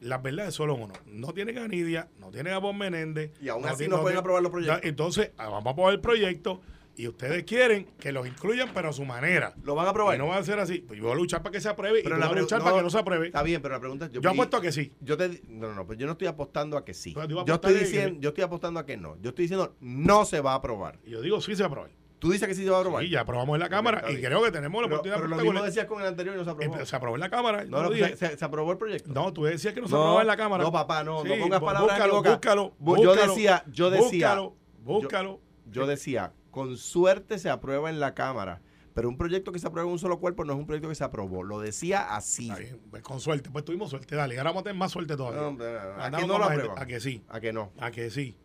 las 0.00 0.22
verdades 0.22 0.54
solo 0.54 0.74
uno. 0.74 0.92
No 1.06 1.32
tienen 1.32 1.58
a 1.58 1.68
Nidia, 1.68 2.08
no 2.18 2.30
tienen 2.30 2.52
a 2.52 2.58
Bob 2.58 2.74
Menéndez. 2.74 3.32
Y 3.40 3.48
aún 3.48 3.66
así 3.66 3.88
no 3.88 4.00
pueden 4.02 4.18
aprobar 4.18 4.42
los 4.42 4.52
proyectos. 4.52 4.80
Entonces, 4.84 5.30
ah, 5.38 5.48
vamos 5.48 5.66
a 5.66 5.70
aprobar 5.70 5.94
el 5.94 6.00
proyecto 6.00 6.60
y 6.98 7.08
ustedes 7.08 7.44
quieren 7.44 7.86
que 7.98 8.10
los 8.10 8.26
incluyan, 8.26 8.70
pero 8.72 8.88
a 8.88 8.92
su 8.92 9.04
manera. 9.04 9.54
Lo 9.64 9.74
van 9.74 9.86
a 9.86 9.90
aprobar. 9.90 10.14
Y 10.14 10.18
no 10.18 10.28
va 10.28 10.38
a 10.38 10.42
ser 10.44 10.58
así. 10.58 10.78
Pues 10.78 10.98
yo 10.98 11.04
voy 11.04 11.12
a 11.12 11.16
luchar 11.16 11.42
para 11.42 11.52
que 11.52 11.60
se 11.60 11.68
apruebe 11.68 12.00
y 12.00 12.02
tú 12.02 12.08
la 12.08 12.16
vas 12.16 12.30
a 12.30 12.40
luchar 12.40 12.62
para 12.62 12.76
que 12.76 12.82
no 12.82 12.88
se 12.90 12.98
apruebe. 12.98 13.26
Está 13.26 13.42
bien, 13.42 13.60
pero 13.60 13.74
la 13.74 13.80
pregunta 13.80 14.06
es... 14.06 14.12
Yo 14.12 14.20
vi- 14.22 14.28
apuesto 14.28 14.56
a 14.56 14.60
que 14.62 14.72
sí. 14.72 14.92
Yo 15.00 15.16
te, 15.18 15.42
no, 15.48 15.68
no, 15.68 15.74
no, 15.74 15.86
pues 15.86 15.98
yo 15.98 16.06
no 16.06 16.12
estoy 16.12 16.26
apostando 16.28 16.78
a 16.78 16.84
que 16.84 16.94
sí. 16.94 17.12
Pero 17.14 17.40
a 17.40 17.44
Yo 17.44 17.54
estoy, 17.54 17.74
a 17.74 17.78
que- 17.78 17.84
diciendo, 17.84 18.20
yo 18.20 18.28
estoy 18.30 18.44
apostando 18.44 18.80
a 18.80 18.86
que 18.86 18.96
no. 18.96 19.16
Yo 19.20 19.28
estoy 19.30 19.44
diciendo 19.44 19.76
no 19.80 20.24
se 20.24 20.40
va 20.40 20.52
a 20.52 20.56
aprobar. 20.56 20.98
Y 21.04 21.10
yo 21.10 21.20
digo, 21.20 21.40
sí 21.42 21.54
se 21.54 21.64
aprueba. 21.64 21.90
Tú 22.18 22.30
dices 22.30 22.48
que 22.48 22.54
sí 22.54 22.64
se 22.64 22.70
va 22.70 22.78
a 22.78 22.80
aprobar. 22.80 23.04
Y 23.04 23.10
ya 23.10 23.20
aprobamos 23.20 23.54
en 23.56 23.60
la 23.60 23.68
Cámara 23.68 24.02
y 24.10 24.16
creo 24.20 24.42
que 24.42 24.50
tenemos 24.50 24.80
la 24.80 24.88
pero, 24.88 24.96
oportunidad 25.00 25.16
pero 25.16 25.28
lo 25.28 25.36
mismo 25.52 25.62
decías 25.62 25.84
con 25.86 26.00
el 26.00 26.08
anterior 26.08 26.34
y 26.34 26.38
no 26.38 26.44
se 26.44 26.50
aprobó. 26.50 26.76
Eh, 26.78 26.86
Se 26.86 26.96
aprobó 26.96 27.16
en 27.16 27.20
la 27.20 27.28
Cámara. 27.30 27.64
No, 27.66 27.82
no, 27.82 27.92
se, 27.92 28.16
se- 28.16 28.36
se 28.38 28.44
aprobó 28.44 28.72
el 28.72 28.78
proyecto. 28.78 29.10
No, 29.12 29.32
tú 29.32 29.44
decías 29.44 29.74
que 29.74 29.80
no 29.82 29.86
se 29.86 29.92
No, 29.92 29.98
aprobaba 29.98 30.20
en 30.22 30.26
la 30.26 30.36
Cámara. 30.36 30.64
no, 30.64 30.72
papá, 30.72 31.04
no, 31.04 31.22
no 31.24 31.34
Sí, 31.34 31.40
pongas 31.40 31.60
palabras 31.60 31.98
búscalo. 31.98 32.22
Búscalo, 32.22 32.74
Bu- 32.80 33.02
yo 33.02 33.10
búscalo, 33.10 33.32
decía- 33.34 33.64
yo 33.70 33.90
decía- 33.90 34.28
Búscalo, 34.34 34.56
búscalo. 34.82 35.40
Yo 35.70 35.86
decía, 35.86 36.32
con 36.50 36.76
suerte 36.78 37.38
se 37.38 37.50
aprueba 37.50 37.90
en 37.90 38.00
la 38.00 38.14
Cámara, 38.14 38.62
pero 38.94 39.10
un 39.10 39.18
proyecto 39.18 39.52
que 39.52 39.58
se 39.58 39.66
aprueba 39.66 39.86
en 39.86 39.92
un 39.92 39.98
solo 39.98 40.18
cuerpo 40.18 40.42
no 40.46 40.54
es 40.54 40.58
un 40.58 40.64
proyecto 40.66 40.88
que 40.88 40.94
se 40.94 41.04
aprobó. 41.04 41.42
Lo 41.42 41.60
decía 41.60 42.14
así. 42.16 42.44
Está 42.48 42.58
bien, 42.60 42.80
pues 42.90 43.02
con 43.02 43.20
suerte. 43.20 43.50
Pues 43.50 43.62
tuvimos 43.66 43.90
suerte. 43.90 44.16
Dale, 44.16 44.38
ahora 44.38 44.50
vamos 44.50 44.62
a 44.62 44.64
tener 44.64 44.78
más 44.78 44.90
suerte 44.90 45.16
todavía. 45.18 45.42
No, 45.42 45.48
hombre, 45.48 45.66
no, 45.70 45.74
no, 45.74 45.78
¿A 46.00 46.06
Andamos 46.06 46.20
que 46.20 46.26
no 46.32 46.38
lo 46.38 46.44
aprueban? 46.46 46.78
A 46.78 46.86
que 46.86 46.98
sí. 47.00 47.22
¿A 47.28 47.40
que 47.40 47.52
no? 47.52 47.72
A 47.78 47.90
que 47.90 48.08
sí. 48.10 48.38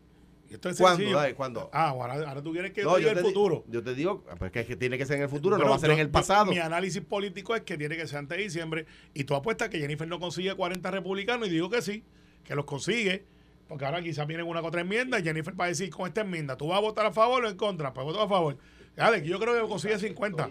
Esto 0.54 0.68
es 0.68 0.78
¿Cuándo? 0.78 1.10
Dale. 1.14 1.34
Ah, 1.72 1.88
ahora, 1.88 2.14
ahora 2.14 2.42
tú 2.42 2.52
quieres 2.52 2.72
que 2.72 2.82
No, 2.82 2.96
diga 2.96 3.12
yo 3.12 3.18
el 3.18 3.24
futuro. 3.24 3.64
Yo 3.68 3.82
te 3.82 3.94
digo, 3.94 4.24
pues 4.38 4.50
que, 4.52 4.60
es 4.60 4.66
que 4.66 4.76
tiene 4.76 4.98
que 4.98 5.06
ser 5.06 5.16
en 5.16 5.22
el 5.22 5.28
futuro, 5.28 5.56
no 5.56 5.60
Pero 5.60 5.70
va 5.70 5.76
a 5.76 5.78
ser 5.80 5.88
yo- 5.90 5.94
en 5.94 6.00
el 6.00 6.06
yo- 6.08 6.12
pasado. 6.12 6.46
Mi 6.52 6.58
análisis 6.58 7.02
político 7.02 7.54
es 7.56 7.62
que 7.62 7.76
tiene 7.78 7.96
que 7.96 8.06
ser 8.06 8.18
antes 8.18 8.36
de 8.38 8.44
diciembre. 8.44 8.86
Y 9.14 9.24
tú 9.24 9.34
apuestas 9.34 9.68
que 9.68 9.78
Jennifer 9.78 10.06
no 10.08 10.18
consigue 10.20 10.54
40 10.54 10.90
republicanos. 10.90 11.48
Y 11.48 11.50
digo 11.52 11.70
que 11.70 11.82
sí, 11.82 12.04
que 12.44 12.54
los 12.54 12.64
consigue. 12.64 13.24
Porque 13.68 13.86
ahora 13.86 14.02
quizás 14.02 14.26
vienen 14.26 14.46
una 14.46 14.60
contra 14.60 14.80
enmienda. 14.82 15.18
Y 15.18 15.22
Jennifer 15.22 15.58
va 15.58 15.64
a 15.64 15.68
decir 15.68 15.88
con 15.90 16.06
esta 16.06 16.20
enmienda, 16.22 16.56
¿tú 16.56 16.68
vas 16.68 16.78
a 16.78 16.80
votar 16.80 17.06
a 17.06 17.12
favor 17.12 17.44
o 17.44 17.48
en 17.48 17.56
contra? 17.56 17.92
Pues 17.94 18.04
voto 18.04 18.20
a 18.20 18.28
favor. 18.28 18.58
Alex, 18.98 19.26
yo 19.26 19.38
creo 19.40 19.62
que 19.62 19.68
consigue 19.68 19.98
50. 19.98 20.50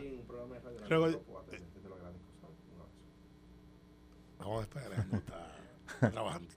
Creo 0.88 1.06
que- 1.08 1.32
Vamos 4.39 4.60
a 4.60 4.64
esperar, 4.64 4.88
Alejandro 4.88 5.18
está 5.20 6.12
trabajando. 6.12 6.47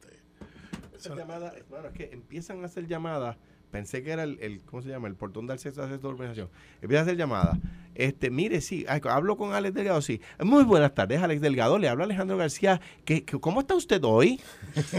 Esas 1.07 1.18
llamadas, 1.18 1.55
bueno, 1.68 1.88
es 1.88 1.94
que 1.94 2.11
empiezan 2.12 2.62
a 2.62 2.66
hacer 2.66 2.86
llamadas. 2.86 3.36
Pensé 3.75 4.05
que 4.05 4.12
era 4.12 4.22
el, 4.22 4.39
el- 4.41 4.61
¿cómo 4.61 4.83
se 4.83 4.89
llama? 4.89 5.09
El 5.09 5.16
portón 5.16 5.49
del 5.49 5.59
sexto 5.59 5.85
de 5.85 5.95
organización. 6.07 6.49
Empiezan 6.81 6.99
a 7.01 7.03
hacer 7.09 7.16
llamadas. 7.16 7.59
Este, 7.97 8.31
mire, 8.31 8.61
sí, 8.61 8.85
hablo 8.89 9.37
con 9.37 9.53
Alex 9.53 9.75
Delgado, 9.75 10.01
sí. 10.03 10.20
Muy 10.41 10.64
buenas 10.64 10.95
tardes, 10.95 11.20
Alex 11.22 11.41
Delgado. 11.41 11.79
Le 11.79 11.89
habla 11.89 12.05
Alejandro 12.05 12.37
García. 12.37 12.81
¿Qué, 13.05 13.25
qué- 13.25 13.39
cómo 13.39 13.61
está 13.61 13.75
usted 13.75 14.01
hoy? 14.05 14.41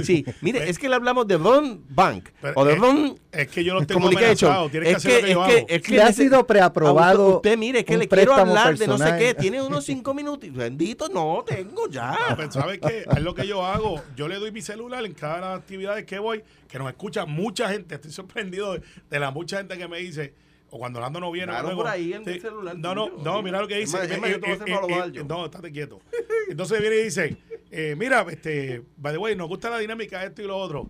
Sí, 0.04 0.26
mire, 0.42 0.70
es 0.70 0.78
que 0.80 0.88
le 0.90 0.96
hablamos 0.96 1.28
de 1.28 1.38
Ron 1.38 1.84
Bank 1.90 2.30
Pero, 2.42 2.54
o 2.56 2.66
de 2.66 2.74
eh, 2.74 2.76
Ron 2.78 3.20
Es 3.32 3.48
que 3.50 3.64
yo 3.64 3.74
los 3.76 3.88
tengo 3.88 4.08
amenazados. 4.08 4.72
Tienes 4.72 4.90
que 4.90 4.96
Es 4.96 4.98
hacer 4.98 5.22
lo 5.22 5.28
que 5.28 5.34
yo 5.34 5.46
es 5.48 5.66
es 5.84 5.90
Le 5.90 6.02
ha 6.02 6.12
sido 6.14 6.46
preaprobado 6.48 7.26
Usted, 7.38 7.50
usted, 7.52 7.58
mire, 7.58 7.80
es 7.80 7.86
que 7.86 7.98
le 7.98 8.08
quiero 8.08 8.34
hablar 8.34 8.78
de 8.78 8.88
no 8.88 8.98
sé 8.98 9.16
qué. 9.18 9.34
Tiene 9.34 9.62
unos 9.62 9.86
cinco 9.86 10.14
minutos. 10.14 10.52
Bendito, 10.54 11.08
no, 11.10 11.44
tengo 11.46 11.90
ya. 11.90 12.12
Ah, 12.14 12.36
pues, 12.36 12.54
¿Sabes 12.54 12.80
qué? 12.80 13.06
Es 13.10 13.22
lo 13.22 13.36
que 13.36 13.48
yo 13.48 13.66
hago. 13.66 14.02
Yo 14.16 14.28
le 14.28 14.36
doy 14.36 14.52
mi 14.52 14.62
celular 14.62 15.06
en 15.06 15.14
cada 15.14 15.50
de 15.50 15.56
actividades 15.56 16.06
que 16.06 16.20
voy, 16.20 16.44
que 16.70 16.78
nos 16.80 16.88
escucha 16.88 17.26
mucha 17.26 17.70
gente. 17.70 17.96
Estoy 17.96 18.12
sorprendido 18.12 18.65
de, 18.74 18.82
de 19.10 19.20
la 19.20 19.32
mucha 19.32 19.58
gente 19.58 19.78
que 19.78 19.88
me 19.88 20.00
dice, 20.00 20.34
o 20.70 20.80
cuando 20.80 21.00
Orlando 21.00 21.20
no 21.20 21.32
viene. 21.32 21.52
Claro, 21.52 21.76
por 21.76 21.88
ahí 21.88 22.14
en 22.14 22.24
Sí. 22.26 22.32
el 22.32 22.42
celular 22.42 22.78
No, 22.78 22.94
no, 22.96 23.10
no, 23.24 23.42
mira 23.42 23.62
lo 23.62 23.68
que 23.68 23.78
dice. 23.78 23.98
es 24.04 24.20
más, 24.20 24.30
Eh, 24.30 24.40
eh, 24.44 24.76
back 24.90 25.12
yo. 25.12 25.24
no, 25.24 25.46
estate 25.46 25.72
quieto. 25.72 26.02
Entonces 26.50 26.80
viene 26.82 26.98
y 26.98 27.04
dice, 27.06 27.38
eh, 27.72 27.96
mira, 27.98 28.26
este, 28.30 28.82
by 28.98 29.14
the 29.14 29.18
way, 29.18 29.36
nos 29.36 29.48
gusta 29.48 29.70
la 29.70 29.78
dinámica 29.80 30.24
esto 30.24 30.42
y 30.42 30.46
lo 30.48 30.58
otro. 30.58 30.90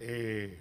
Eh, 0.00 0.60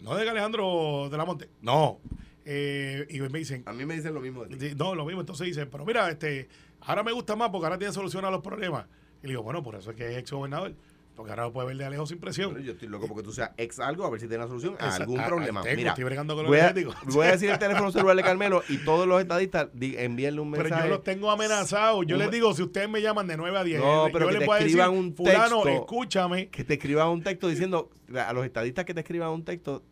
no 0.00 0.14
de 0.14 0.28
Alejandro 0.28 1.08
de 1.10 1.16
la 1.16 1.24
Monte. 1.24 1.48
No. 1.60 2.00
Eh, 2.44 3.06
y 3.10 3.20
me 3.20 3.38
dicen, 3.38 3.62
A 3.66 3.72
mí 3.72 3.84
me 3.84 3.94
dicen 3.94 4.14
lo 4.14 4.20
mismo 4.20 4.44
de 4.44 4.56
ti. 4.56 4.68
Sí, 4.70 4.74
No, 4.76 4.94
lo 4.94 5.04
mismo. 5.04 5.20
Entonces 5.20 5.46
dicen, 5.46 5.68
pero 5.70 5.84
mira, 5.84 6.08
este, 6.10 6.48
ahora 6.80 7.02
me 7.02 7.12
gusta 7.12 7.36
más 7.36 7.50
porque 7.50 7.66
ahora 7.66 7.78
tiene 7.78 7.92
solución 7.92 8.24
a 8.24 8.30
los 8.30 8.40
problemas. 8.42 8.86
Y 9.22 9.26
le 9.26 9.32
digo, 9.32 9.42
bueno, 9.42 9.62
por 9.62 9.74
eso 9.74 9.90
es 9.90 9.96
que 9.96 10.12
es 10.12 10.16
ex 10.18 10.30
gobernador. 10.30 10.74
Porque 11.18 11.32
ahora 11.32 11.42
lo 11.46 11.52
puede 11.52 11.66
ver 11.66 11.76
de 11.78 11.90
lejos 11.90 12.08
sin 12.10 12.18
presión. 12.20 12.52
Pero 12.52 12.64
yo 12.64 12.72
estoy 12.74 12.86
loco 12.86 13.08
porque 13.08 13.24
tú 13.24 13.32
seas 13.32 13.50
ex 13.56 13.80
algo 13.80 14.06
a 14.06 14.10
ver 14.10 14.20
si 14.20 14.28
tienes 14.28 14.44
la 14.44 14.48
solución 14.48 14.76
a 14.78 14.94
algún 14.94 15.18
a- 15.18 15.26
problema. 15.26 15.62
tengo, 15.64 15.76
Mira, 15.76 15.90
estoy 15.90 16.04
bregando 16.04 16.36
con 16.36 16.46
voy 16.46 16.58
a, 16.60 16.72
voy 17.06 17.26
a 17.26 17.32
decir 17.32 17.50
el 17.50 17.58
teléfono 17.58 17.90
celular 17.90 18.14
de 18.14 18.22
Carmelo 18.22 18.62
y 18.68 18.78
todos 18.84 19.08
los 19.08 19.20
estadistas 19.20 19.68
di- 19.74 19.96
envíenle 19.98 20.40
un 20.40 20.52
Pero 20.52 20.62
mensaje. 20.62 20.84
yo 20.88 20.94
los 20.94 21.02
tengo 21.02 21.28
amenazados. 21.32 22.06
Yo 22.06 22.14
Un- 22.14 22.22
les 22.22 22.30
digo, 22.30 22.54
si 22.54 22.62
ustedes 22.62 22.88
me 22.88 23.02
llaman 23.02 23.26
de 23.26 23.36
9 23.36 23.58
a 23.58 23.64
10, 23.64 23.80
No, 23.80 24.06
yo 24.06 24.12
pero 24.12 24.26
que 24.28 24.32
les 24.34 24.40
te 24.42 24.46
voy 24.46 24.54
a 24.54 24.58
decir, 24.60 24.78
escriban 24.78 24.96
un 24.96 25.14
fulano, 25.16 25.62
texto. 25.64 25.68
escúchame. 25.82 26.48
Que 26.50 26.62
te 26.62 26.74
escriban 26.74 27.08
un 27.08 27.22
texto 27.24 27.48
diciendo, 27.48 27.90
a 28.14 28.32
los 28.32 28.44
estadistas 28.46 28.84
que 28.84 28.94
te 28.94 29.00
escriban 29.00 29.30
un 29.30 29.44
texto 29.44 29.82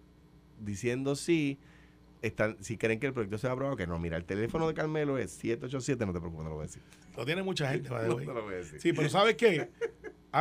diciendo 0.61 1.17
sí, 1.17 1.59
están, 2.23 2.57
si 2.61 2.77
creen 2.79 3.01
que 3.01 3.09
el 3.09 3.13
proyecto 3.13 3.37
se 3.39 3.49
va 3.49 3.51
a 3.51 3.55
aprobar 3.55 3.75
o 3.75 3.77
que 3.77 3.89
no. 3.89 3.99
Mira, 3.99 4.17
el 4.17 4.25
teléfono 4.25 4.69
de 4.69 4.75
Carmelo 4.75 5.19
es 5.19 5.33
787, 5.33 6.07
no 6.07 6.13
te 6.13 6.21
preocupes, 6.21 6.45
no 6.45 6.51
lo 6.51 6.55
voy 6.57 6.63
a 6.65 6.67
decir. 6.69 6.83
Lo 7.17 7.25
tiene 7.25 7.43
mucha 7.43 7.69
gente, 7.71 7.89
No 8.09 8.17
te 8.17 8.25
lo 8.27 8.43
voy 8.45 8.55
a 8.55 8.59
decir. 8.59 8.81
Sí, 8.81 8.93
pero 8.93 9.09
¿sabes 9.09 9.35
qué? 9.35 9.71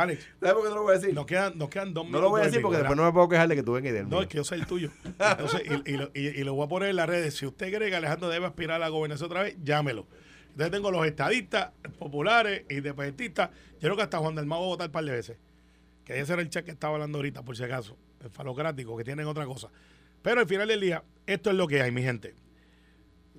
Alex, 0.02 0.26
¿Sabes 0.40 0.54
por 0.54 0.62
qué 0.64 0.68
no 0.70 0.74
lo 0.76 0.82
voy 0.82 0.94
a 0.94 0.98
decir? 0.98 1.14
nos 1.14 1.26
quedan, 1.26 1.56
nos 1.58 1.68
quedan 1.68 1.94
dos 1.94 2.04
No 2.04 2.08
minutos. 2.08 2.22
lo 2.22 2.30
voy 2.30 2.40
a 2.40 2.44
decir 2.44 2.60
porque 2.62 2.78
después 2.78 2.96
no 2.96 3.04
me 3.04 3.12
puedo 3.12 3.28
quejar 3.28 3.48
de 3.48 3.56
que 3.56 3.62
tú 3.62 3.72
vengas 3.72 3.90
y 3.90 3.94
del 3.94 4.08
No, 4.08 4.20
es 4.22 4.28
que 4.28 4.36
yo 4.36 4.44
soy 4.44 4.60
el 4.60 4.66
tuyo. 4.66 4.90
Entonces, 5.04 5.62
y, 5.86 5.90
y 5.92 5.96
lo, 5.96 6.10
y- 6.14 6.26
y 6.40 6.44
lo 6.44 6.54
voy 6.54 6.66
a 6.66 6.68
poner 6.68 6.90
en 6.90 6.96
las 6.96 7.08
redes. 7.08 7.34
Si 7.36 7.46
usted 7.46 7.74
cree 7.74 7.90
que 7.90 7.96
Alejandro 7.96 8.28
debe 8.28 8.46
aspirar 8.46 8.76
a 8.76 8.78
la 8.78 8.88
gobernación 8.88 9.26
otra 9.30 9.42
vez, 9.42 9.56
llámelo. 9.62 10.06
Entonces 10.50 10.70
tengo 10.72 10.90
los 10.90 11.06
estadistas, 11.06 11.72
populares, 11.98 12.64
independentistas. 12.70 13.50
Yo 13.74 13.80
creo 13.80 13.96
que 13.96 14.02
hasta 14.02 14.18
Juan 14.18 14.34
del 14.34 14.46
Mago 14.46 14.62
va 14.62 14.66
a 14.66 14.70
votar 14.70 14.86
un 14.88 14.92
par 14.92 15.04
de 15.04 15.12
veces. 15.12 15.36
Que 16.04 16.18
ese 16.20 16.32
era 16.32 16.40
el 16.42 16.48
chat 16.50 16.64
que 16.64 16.70
estaba 16.70 16.94
hablando 16.94 17.18
ahorita, 17.18 17.42
por 17.42 17.56
si 17.56 17.64
acaso. 17.64 17.96
El 18.22 18.30
falocrático, 18.30 18.96
que 18.96 19.04
tienen 19.04 19.26
otra 19.26 19.44
cosa. 19.44 19.68
Pero 20.22 20.40
al 20.40 20.46
final 20.46 20.68
del 20.68 20.80
día, 20.80 21.02
esto 21.26 21.50
es 21.50 21.56
lo 21.56 21.66
que 21.66 21.82
hay, 21.82 21.90
mi 21.90 22.02
gente. 22.02 22.34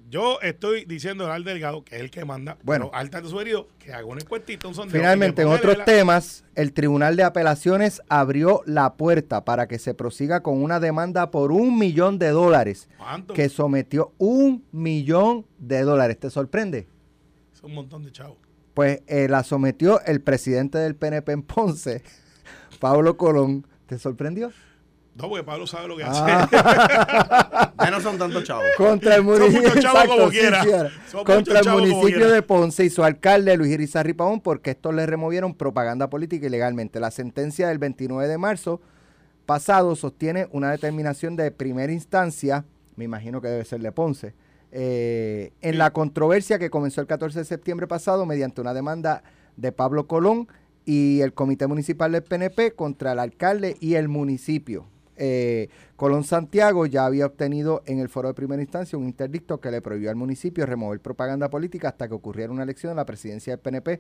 Yo 0.10 0.40
estoy 0.42 0.86
diciendo 0.86 1.30
al 1.32 1.44
delgado, 1.44 1.84
que 1.84 1.96
es 1.96 2.02
el 2.02 2.10
que 2.10 2.24
manda, 2.24 2.58
Bueno. 2.64 2.90
al 2.94 3.10
tanto 3.10 3.28
sugerido, 3.30 3.68
que 3.78 3.92
haga 3.94 4.06
una 4.06 4.22
encuestita, 4.22 4.68
un 4.68 4.74
sondeo. 4.74 4.96
Finalmente, 5.02 5.42
en 5.42 5.50
otros 5.50 5.84
temas, 5.84 6.46
el 6.56 6.72
Tribunal 6.72 7.18
de 7.18 7.24
Apelaciones 7.24 8.02
abrió 8.08 8.62
la 8.66 8.94
puerta 8.96 9.44
para 9.44 9.68
que 9.68 9.80
se 9.80 9.94
prosiga 9.94 10.42
con 10.44 10.64
una 10.64 10.80
demanda 10.80 11.30
por 11.30 11.52
un 11.52 11.78
millón 11.78 12.20
de 12.20 12.30
dólares 12.30 12.88
¿Cuánto? 12.98 13.34
que 13.34 13.50
sometió 13.50 14.14
un 14.18 14.64
millón 14.72 15.46
de 15.58 15.82
dólares. 15.82 16.18
¿Te 16.20 16.30
sorprende? 16.30 16.88
Es 17.54 17.62
un 17.64 17.74
montón 17.74 18.04
de 18.06 18.12
chavos. 18.14 18.38
Pues 18.74 19.02
eh, 19.08 19.28
la 19.28 19.44
sometió 19.44 20.00
el 20.06 20.22
presidente 20.22 20.78
del 20.78 20.96
PNP 20.96 21.32
en 21.34 21.42
Ponce, 21.44 22.02
Pablo 22.80 23.18
Colón. 23.18 23.68
¿Te 23.88 23.98
sorprendió? 24.00 24.52
No, 25.18 25.30
porque 25.30 25.44
Pablo 25.44 25.66
sabe 25.68 25.88
lo 25.88 25.98
que 25.98 26.04
Ah. 26.04 26.44
hace. 26.52 27.72
Ya 27.80 27.92
no 27.92 28.02
son 28.02 28.18
tantos 28.18 28.44
chavos. 28.44 28.66
Contra 28.76 29.16
el 29.16 29.24
Son 29.24 29.40
municipio, 29.40 29.80
chavos 29.82 30.04
como 30.08 30.30
quiera. 30.30 30.64
era. 30.64 30.90
Son 31.10 31.24
Contra 31.24 31.60
el 31.60 31.70
municipio 31.70 32.30
de 32.30 32.42
Ponce 32.42 32.84
y 32.86 32.90
su 32.90 33.04
alcalde 33.04 33.56
Luis 33.56 33.72
Irizarry 33.72 34.14
Pavón 34.14 34.42
porque 34.42 34.72
estos 34.72 34.94
le 34.94 35.06
removieron 35.06 35.54
propaganda 35.54 36.10
política 36.10 36.48
ilegalmente. 36.48 37.00
La 37.00 37.12
sentencia 37.12 37.68
del 37.70 37.78
29 37.78 38.28
de 38.28 38.38
marzo 38.38 38.82
pasado 39.46 39.96
sostiene 39.96 40.48
una 40.52 40.72
determinación 40.72 41.36
de 41.36 41.52
primera 41.52 41.94
instancia, 41.94 42.66
me 42.96 43.06
imagino 43.06 43.40
que 43.42 43.48
debe 43.48 43.64
ser 43.64 43.80
de 43.82 43.92
Ponce, 43.92 44.34
eh, 44.72 45.54
en 45.62 45.78
la 45.78 45.92
controversia 45.94 46.60
que 46.60 46.70
comenzó 46.70 47.00
el 47.00 47.08
14 47.08 47.40
de 47.40 47.46
septiembre 47.46 47.88
pasado 47.88 48.26
mediante 48.26 48.60
una 48.60 48.74
demanda 48.74 49.24
de 49.56 49.72
Pablo 49.72 50.08
Colón 50.08 50.48
y 50.84 51.22
el 51.22 51.34
Comité 51.34 51.68
Municipal 51.68 52.12
del 52.12 52.24
PNP 52.24 52.72
contra 52.74 53.14
el 53.14 53.20
alcalde 53.20 53.78
y 53.80 53.94
el 53.96 54.10
municipio. 54.10 54.88
Eh, 55.18 55.70
Colón 55.96 56.24
Santiago 56.24 56.86
ya 56.86 57.06
había 57.06 57.26
obtenido 57.26 57.82
en 57.86 58.00
el 58.00 58.08
foro 58.10 58.28
de 58.28 58.34
primera 58.36 58.62
instancia 58.62 58.98
un 58.98 59.06
interdicto 59.06 59.60
que 59.60 59.72
le 59.72 59.82
prohibió 59.82 60.10
al 60.12 60.16
municipio 60.16 60.66
remover 60.66 61.00
propaganda 61.02 61.50
política 61.50 61.90
hasta 61.90 62.08
que 62.08 62.14
ocurriera 62.14 62.52
una 62.54 62.64
elección 62.64 62.92
en 62.92 62.98
la 62.98 63.06
presidencia 63.06 63.54
del 63.54 63.60
PNP 63.60 64.00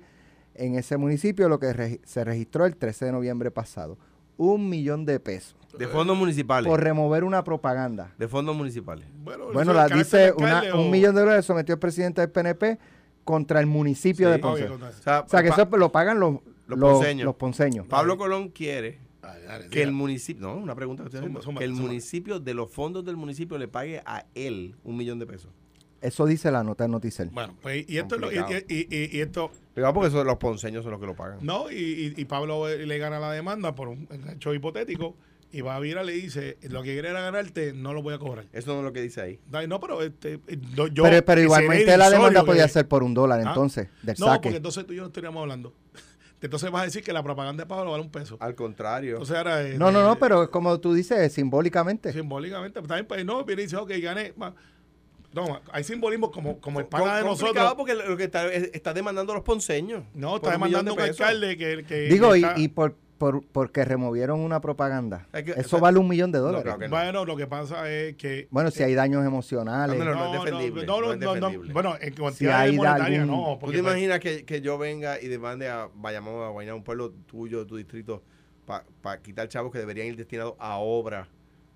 en 0.56 0.76
ese 0.76 0.98
municipio, 0.98 1.50
lo 1.50 1.60
que 1.60 2.00
se 2.04 2.24
registró 2.24 2.66
el 2.66 2.76
13 2.76 3.06
de 3.06 3.12
noviembre 3.12 3.52
pasado. 3.52 3.98
Un 4.38 4.70
millón 4.70 5.06
de 5.06 5.20
pesos 5.20 5.56
De 5.78 5.88
fondos 5.88 6.16
municipales. 6.16 6.70
por 6.70 6.80
remover 6.82 7.24
una 7.24 7.44
propaganda. 7.44 8.14
De 8.20 8.28
fondos 8.28 8.56
municipales. 8.56 9.08
Bueno, 9.24 9.74
la 9.74 9.88
dice 9.88 10.18
de 10.18 10.32
una- 10.34 10.60
alcalde 10.60 10.80
un 10.80 10.88
o- 10.88 10.92
millón 10.92 11.16
de 11.16 11.22
dólares 11.22 11.46
sometió 11.46 11.74
el 11.74 11.80
presidente 11.80 12.22
del 12.22 12.30
PNP 12.30 12.78
contra 13.24 13.60
el 13.60 13.66
municipio 13.66 14.28
Sí. 14.28 14.34
de 14.34 14.40
Ponce. 14.40 14.70
O 14.70 14.78
sea, 15.02 15.22
O 15.22 15.30
sea, 15.30 15.42
que 15.42 15.50
eso 15.50 15.66
lo 15.78 15.92
pagan 15.92 16.20
los, 16.20 16.36
Los 16.68 16.78
los, 16.80 16.94
ponceños. 16.94 17.26
los 17.26 17.36
ponceños. 17.36 17.88
Pablo 17.88 18.18
Colón 18.18 18.50
quiere 18.50 19.00
Dale, 19.28 19.46
dale, 19.46 19.70
que 19.70 19.84
el 19.84 19.92
municipio, 19.92 20.42
no, 20.48 20.56
una 20.56 20.76
pregunta 20.76 21.04
que 21.04 21.08
estoy 21.08 21.20
haciendo, 21.20 21.42
zumba, 21.42 21.60
que 21.60 21.66
el 21.66 21.74
municipio 21.74 22.40
de 22.40 22.54
los 22.54 22.72
fondos 22.72 23.04
del 23.06 23.18
municipio 23.18 23.58
le 23.58 23.68
pague 23.68 24.02
a 24.06 24.26
él 24.36 24.76
un 24.84 24.98
millón 24.98 25.20
de 25.20 25.26
pesos. 25.26 25.52
Eso 26.00 26.26
dice 26.28 26.52
la 26.52 26.64
nota 26.64 26.84
de 26.84 26.90
Noticel. 26.90 27.30
Bueno, 27.32 27.56
pues 27.62 27.90
y 27.90 27.98
esto, 27.98 28.16
es 28.16 28.22
lo- 28.22 28.32
y, 28.32 28.36
Complicado. 28.36 28.66
y- 28.70 28.96
y- 28.96 29.18
y 29.18 29.22
esto 29.22 29.52
Pero 29.74 29.92
porque 29.94 30.10
eso, 30.10 30.24
los 30.24 30.38
ponceños 30.38 30.84
son 30.84 30.92
los 30.92 31.00
que 31.02 31.08
lo 31.08 31.16
pagan. 31.16 31.40
no, 31.42 31.72
y, 31.72 31.76
y- 31.76 32.14
y 32.22 32.26
Pablo 32.26 32.70
eh, 32.70 32.86
le 32.86 32.98
gana 33.00 33.20
la 33.20 33.32
demanda 33.32 33.74
por 33.74 33.88
un 33.88 34.08
hecho 34.32 34.54
hipotético 34.54 35.16
y 35.52 35.62
va 35.62 35.76
a 35.76 35.80
vir 35.80 35.96
le 36.04 36.12
dice, 36.12 36.58
lo 36.70 36.84
que 36.84 36.94
quiere 36.94 37.10
era 37.10 37.22
ganarte, 37.22 37.74
no 37.74 37.94
lo 37.94 38.04
voy 38.04 38.14
a 38.14 38.20
cobrar. 38.20 38.46
Eso 38.54 38.74
no 38.74 38.80
es 38.80 38.84
lo 38.86 38.94
que 38.94 39.02
dice 39.02 39.22
ahí. 39.22 39.40
No, 39.68 39.80
pero 39.80 40.04
este, 40.04 40.40
eh, 40.48 40.60
yo, 40.94 41.04
pero, 41.26 41.42
igualmente 41.42 41.98
la 41.98 42.10
demanda 42.12 42.42
que- 42.42 42.46
podía 42.46 42.68
ser 42.68 42.88
por 42.88 43.02
un 43.02 43.14
dólar 43.14 43.40
¿Ah? 43.40 43.50
entonces, 43.50 43.88
del 44.04 44.16
No, 44.20 44.26
saque. 44.28 44.44
porque 44.44 44.58
entonces 44.58 44.86
tú 44.86 44.94
y 44.94 44.98
yo 44.98 45.02
no 45.02 45.08
estaríamos 45.08 45.42
hablando. 45.42 45.74
Entonces 46.40 46.70
vas 46.70 46.84
a 46.84 46.86
decir 46.86 47.04
que 47.04 47.12
la 47.12 47.24
propaganda 47.24 47.64
de 47.64 47.68
Pablo 47.68 47.92
vale 47.92 48.04
un 48.04 48.12
peso. 48.12 48.38
Al 48.40 48.54
contrario. 48.54 49.14
Entonces 49.14 49.36
ahora... 49.38 49.64
eh, 49.64 49.78
No, 49.78 49.92
no, 49.92 50.04
no, 50.04 50.14
eh, 50.14 50.18
pero 50.20 50.52
como 50.52 50.80
tú 50.80 50.94
dices, 50.94 51.34
simbólicamente. 51.34 52.14
Simbólicamente, 52.14 52.80
también 52.82 53.06
pues, 53.08 53.26
no, 53.26 53.44
viene 53.44 53.64
y 53.64 53.66
dice, 53.66 53.78
ok, 53.78 53.92
gané. 54.02 54.34
No, 55.34 55.62
hay 55.72 55.84
simbolismo 55.84 56.32
como, 56.32 56.60
como 56.60 56.80
el 56.80 56.86
pana 56.86 57.18
de 57.18 57.24
nosotros. 57.24 57.74
porque 57.76 57.94
lo 57.96 58.16
que 58.18 58.24
está, 58.26 58.52
es- 58.52 58.70
está 58.74 58.94
demandando 58.94 59.34
a 59.34 59.36
los 59.36 59.44
ponceños. 59.44 60.04
No, 60.14 60.38
está 60.38 60.52
demandando 60.52 60.94
de 60.94 60.98
un 61.02 61.04
alcalde 61.10 61.58
que... 61.58 61.84
que 61.86 61.96
Digo, 62.10 62.32
que 62.34 62.40
y, 62.40 62.64
y 62.64 62.68
por, 62.70 62.96
por- 63.18 63.46
porque 63.48 63.84
removieron 63.86 64.40
una 64.40 64.62
propaganda. 64.62 65.28
Es 65.34 65.44
que- 65.44 65.52
Eso 65.52 65.80
vale 65.80 66.00
un 66.00 66.08
millón 66.08 66.32
de 66.32 66.40
no, 66.40 66.46
dólares. 66.46 66.64
claro 66.64 66.80
que 66.80 66.88
no. 66.88 66.96
Bueno, 66.96 67.26
lo 67.26 67.36
que 67.38 67.48
pasa 67.48 67.92
es 67.92 68.16
que... 68.16 68.48
Bueno, 68.52 68.72
si 68.72 68.84
hay 68.84 68.94
daños 68.94 69.26
emocionales. 69.26 69.98
No 69.98 70.36
es 70.36 70.42
defendible, 70.44 70.86
No, 70.86 71.02
no, 71.02 71.08
no 71.08 71.14
es 71.14 71.20
no, 71.20 71.26
no, 71.28 71.34
defendible. 71.48 71.74
bueno, 71.74 71.96
en 72.00 72.14
Si 72.14 72.22
cantidad 72.22 72.60
hay 72.60 72.76
monetaria 72.78 73.22
algún- 73.24 73.36
no. 73.38 73.58
¿Tú 73.60 73.66
te 73.66 73.66
pues, 73.66 73.78
imaginas 73.80 74.20
que, 74.20 74.46
que 74.46 74.62
yo 74.62 74.78
venga 74.78 75.20
y 75.22 75.28
demande 75.28 75.68
a 75.70 75.90
Bayamón, 75.94 76.44
a 76.44 76.50
Guayana, 76.50 76.76
un 76.76 76.84
pueblo 76.84 77.12
tuyo, 77.26 77.60
de 77.60 77.66
tu 77.66 77.76
distrito, 77.78 78.24
para 79.02 79.22
quitar 79.22 79.48
chavos 79.48 79.72
que 79.72 79.80
deberían 79.80 80.08
ir 80.08 80.16
destinados 80.18 80.56
a 80.60 80.78
obra, 80.78 81.28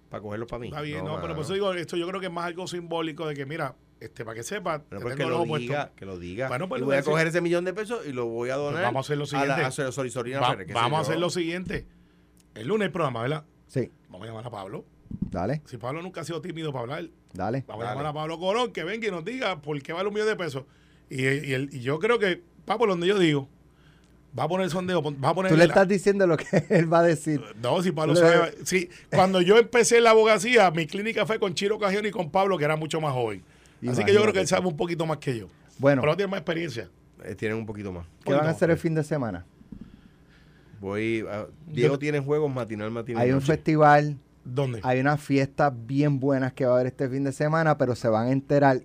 para 0.09 0.21
cogerlos 0.21 0.47
para 0.49 0.59
mí? 0.59 0.67
Está 0.67 0.81
bien, 0.81 1.05
no, 1.05 1.19
pero 1.21 1.33
por 1.35 1.43
eso 1.45 1.53
digo, 1.53 1.73
esto 1.73 1.95
yo 1.97 2.07
creo 2.07 2.19
que 2.19 2.25
es 2.27 2.31
más 2.31 2.45
algo 2.45 2.67
simbólico 2.67 3.27
de 3.27 3.33
que, 3.33 3.45
mira, 3.45 3.75
este 4.01 4.25
para 4.25 4.35
que 4.35 4.43
sepa, 4.43 4.79
pues 4.83 5.15
que 5.15 5.23
el 5.23 5.29
lo 5.29 5.45
diga, 5.45 5.91
que 5.95 6.05
lo 6.05 6.17
diga. 6.19 6.47
Bueno, 6.49 6.67
pues 6.67 6.81
y 6.81 6.85
voy 6.85 6.95
a 6.97 7.03
coger 7.03 7.27
ese 7.27 7.39
millón 7.39 7.63
de 7.65 7.73
pesos 7.73 8.05
y 8.05 8.11
lo 8.11 8.25
voy 8.27 8.49
a 8.49 8.55
donar 8.55 8.73
Pues 8.73 8.83
vamos 8.83 9.05
a 9.05 9.07
hacer 9.07 9.17
lo 9.17 9.23
a 9.23 9.25
la 9.25 9.29
siguiente. 9.55 9.63
a 9.65 9.71
Sor- 9.71 9.93
Sor- 9.93 10.09
Sorina 10.11 10.39
Va- 10.41 10.49
Ferrer, 10.51 10.65
qué 10.67 10.73
sé 10.73 10.79
vamos 10.79 10.97
a 10.99 11.01
hacer 11.03 11.19
lo 11.19 11.29
siguiente. 11.29 11.85
El 12.55 12.67
lunes 12.67 12.87
el 12.87 12.91
programa, 12.91 13.21
¿verdad? 13.21 13.45
Sí, 13.67 13.89
Vamos 14.09 14.25
a 14.25 14.27
llamar 14.31 14.45
a 14.47 14.49
Pablo. 14.49 14.85
dale, 15.29 15.61
Si 15.65 15.77
Pablo 15.77 16.01
nunca 16.01 16.21
ha 16.21 16.23
sido 16.25 16.41
tímido 16.41 16.71
para 16.73 16.81
hablar, 16.83 17.05
dale. 17.33 17.63
vamos 17.67 17.85
a 17.85 17.89
llamar 17.89 18.05
a 18.07 18.13
Pablo 18.13 18.39
Colón 18.39 18.73
que 18.73 18.83
venga 18.83 19.07
y 19.07 19.11
nos 19.11 19.23
diga 19.23 19.61
por 19.61 19.81
qué 19.81 19.93
vale 19.93 20.07
un 20.09 20.13
millón 20.13 20.27
de 20.29 20.35
pesos. 20.35 20.65
Y, 21.09 21.21
y, 21.23 21.53
el- 21.53 21.69
y 21.73 21.79
yo 21.81 21.99
creo 21.99 22.19
que, 22.19 22.41
va 22.69 22.77
por 22.77 22.89
donde 22.89 23.07
yo 23.07 23.17
digo, 23.19 23.47
va 24.37 24.43
a 24.43 24.47
poner 24.47 24.65
el 24.65 24.71
sondeo, 24.71 25.01
va 25.03 25.29
a 25.29 25.33
poner 25.35 25.51
Tú 25.51 25.57
le 25.57 25.65
la- 25.67 25.73
estás 25.73 25.87
diciendo 25.87 26.25
lo 26.27 26.37
que 26.37 26.45
él 26.69 26.91
va 26.91 26.99
a 26.99 27.03
decir. 27.03 27.41
No, 27.61 27.81
si 27.83 27.91
Pablo 27.91 28.13
Le- 28.13 28.19
sabe. 28.19 28.53
Sí, 28.65 28.89
cuando 29.13 29.41
yo 29.41 29.57
empecé 29.57 29.97
en 29.97 30.05
la 30.05 30.09
abogacía, 30.11 30.71
mi 30.71 30.87
clínica 30.87 31.25
fue 31.25 31.39
con 31.39 31.53
Chiro 31.53 31.77
Cajión 31.79 32.05
y 32.05 32.11
con 32.11 32.31
Pablo, 32.31 32.57
que 32.57 32.65
era 32.65 32.75
mucho 32.75 32.99
más 33.01 33.13
joven. 33.13 33.43
Así 33.89 34.03
que 34.03 34.13
yo 34.13 34.21
creo 34.21 34.33
que 34.33 34.39
él 34.41 34.47
sabe 34.47 34.67
un 34.67 34.77
poquito 34.77 35.05
más 35.05 35.17
que 35.17 35.37
yo. 35.37 35.47
Bueno, 35.79 36.01
Pero 36.01 36.11
no 36.13 36.17
tiene 36.17 36.29
más 36.31 36.39
experiencia. 36.39 36.89
Eh, 37.23 37.35
tienen 37.35 37.57
un 37.57 37.65
poquito 37.65 37.91
más. 37.91 38.05
¿qué 38.23 38.33
van 38.33 38.45
a 38.45 38.49
hacer 38.51 38.69
el 38.71 38.77
fin 38.77 38.93
de 38.95 39.03
semana? 39.03 39.45
Voy 40.79 41.23
a- 41.29 41.47
Diego 41.67 41.95
Yo- 41.95 41.99
tiene 41.99 42.19
juegos 42.19 42.51
matinal, 42.53 42.91
matinal. 42.91 43.21
Hay 43.21 43.29
un 43.29 43.35
noche. 43.35 43.47
festival, 43.47 44.17
¿Dónde? 44.43 44.79
hay 44.83 44.99
unas 44.99 45.21
fiestas 45.21 45.71
bien 45.85 46.19
buenas 46.19 46.53
que 46.53 46.65
va 46.65 46.71
a 46.71 46.75
haber 46.75 46.87
este 46.87 47.07
fin 47.09 47.23
de 47.23 47.31
semana, 47.31 47.77
pero 47.77 47.95
se 47.95 48.07
van 48.07 48.27
a 48.27 48.31
enterar 48.31 48.81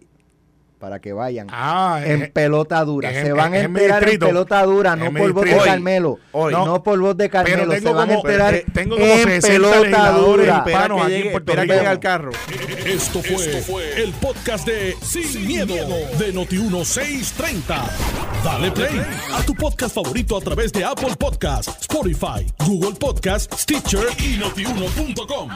para 0.79 1.01
que 1.01 1.13
vayan. 1.13 1.47
Ah, 1.51 2.01
en 2.05 2.31
pelota 2.33 2.85
dura. 2.85 3.11
es 3.11 3.25
se 3.27 3.33
van 3.33 3.55
a 3.55 3.59
es 3.59 3.65
en 3.65 3.73
mi 3.73 3.81
enterar 3.81 4.09
en 4.09 4.19
pelota 4.19 4.63
dura, 4.65 4.97
no 4.97 5.13
por 5.13 5.33
voz 5.33 5.45
de. 5.45 5.57
Carmelo. 5.57 6.19
Hoy. 6.33 6.53
No, 6.53 6.83
por 6.83 6.99
voz 7.01 7.17
de 7.17 7.29
Carmelo. 7.31 7.73
Se 7.73 7.81
van 7.81 8.11
a 8.11 8.15
como- 8.15 8.27
enterar 8.29 8.55
eh, 8.55 8.65
tengo 8.73 8.97
como 8.97 9.07
en 9.07 9.23
60 9.43 9.49
pelota 9.71 10.11
dura. 10.13 10.65
Hispanos 10.67 10.99
que 10.99 11.05
aquí 11.05 11.15
en 11.15 11.19
llegue, 11.19 11.31
Puerto 11.31 11.53
espera 11.53 11.63
que 11.67 11.73
Rico. 11.73 11.75
llegue 11.75 11.87
al 11.89 12.01
carro. 12.01 12.31
Esto 12.85 13.23
fue, 13.23 14.03
el 14.03 14.13
podcast 14.15 14.67
de 14.67 14.97
Sin, 15.03 15.47
miedo, 15.47 15.75
de 16.19 16.35
Noti1630. 16.35 17.83
Dale 18.45 18.71
play 18.71 19.01
a 19.35 19.43
tu 19.43 19.55
podcast 19.55 19.95
favorito 19.95 20.37
a 20.37 20.41
través 20.41 20.73
de 20.73 20.85
Apple 20.85 21.17
Podcasts, 21.19 21.77
Spotify, 21.81 22.47
Google 22.65 22.95
Podcasts, 22.99 23.63
Stitcher 23.63 24.07
y 24.19 24.37
notiuno.com. 24.39 25.51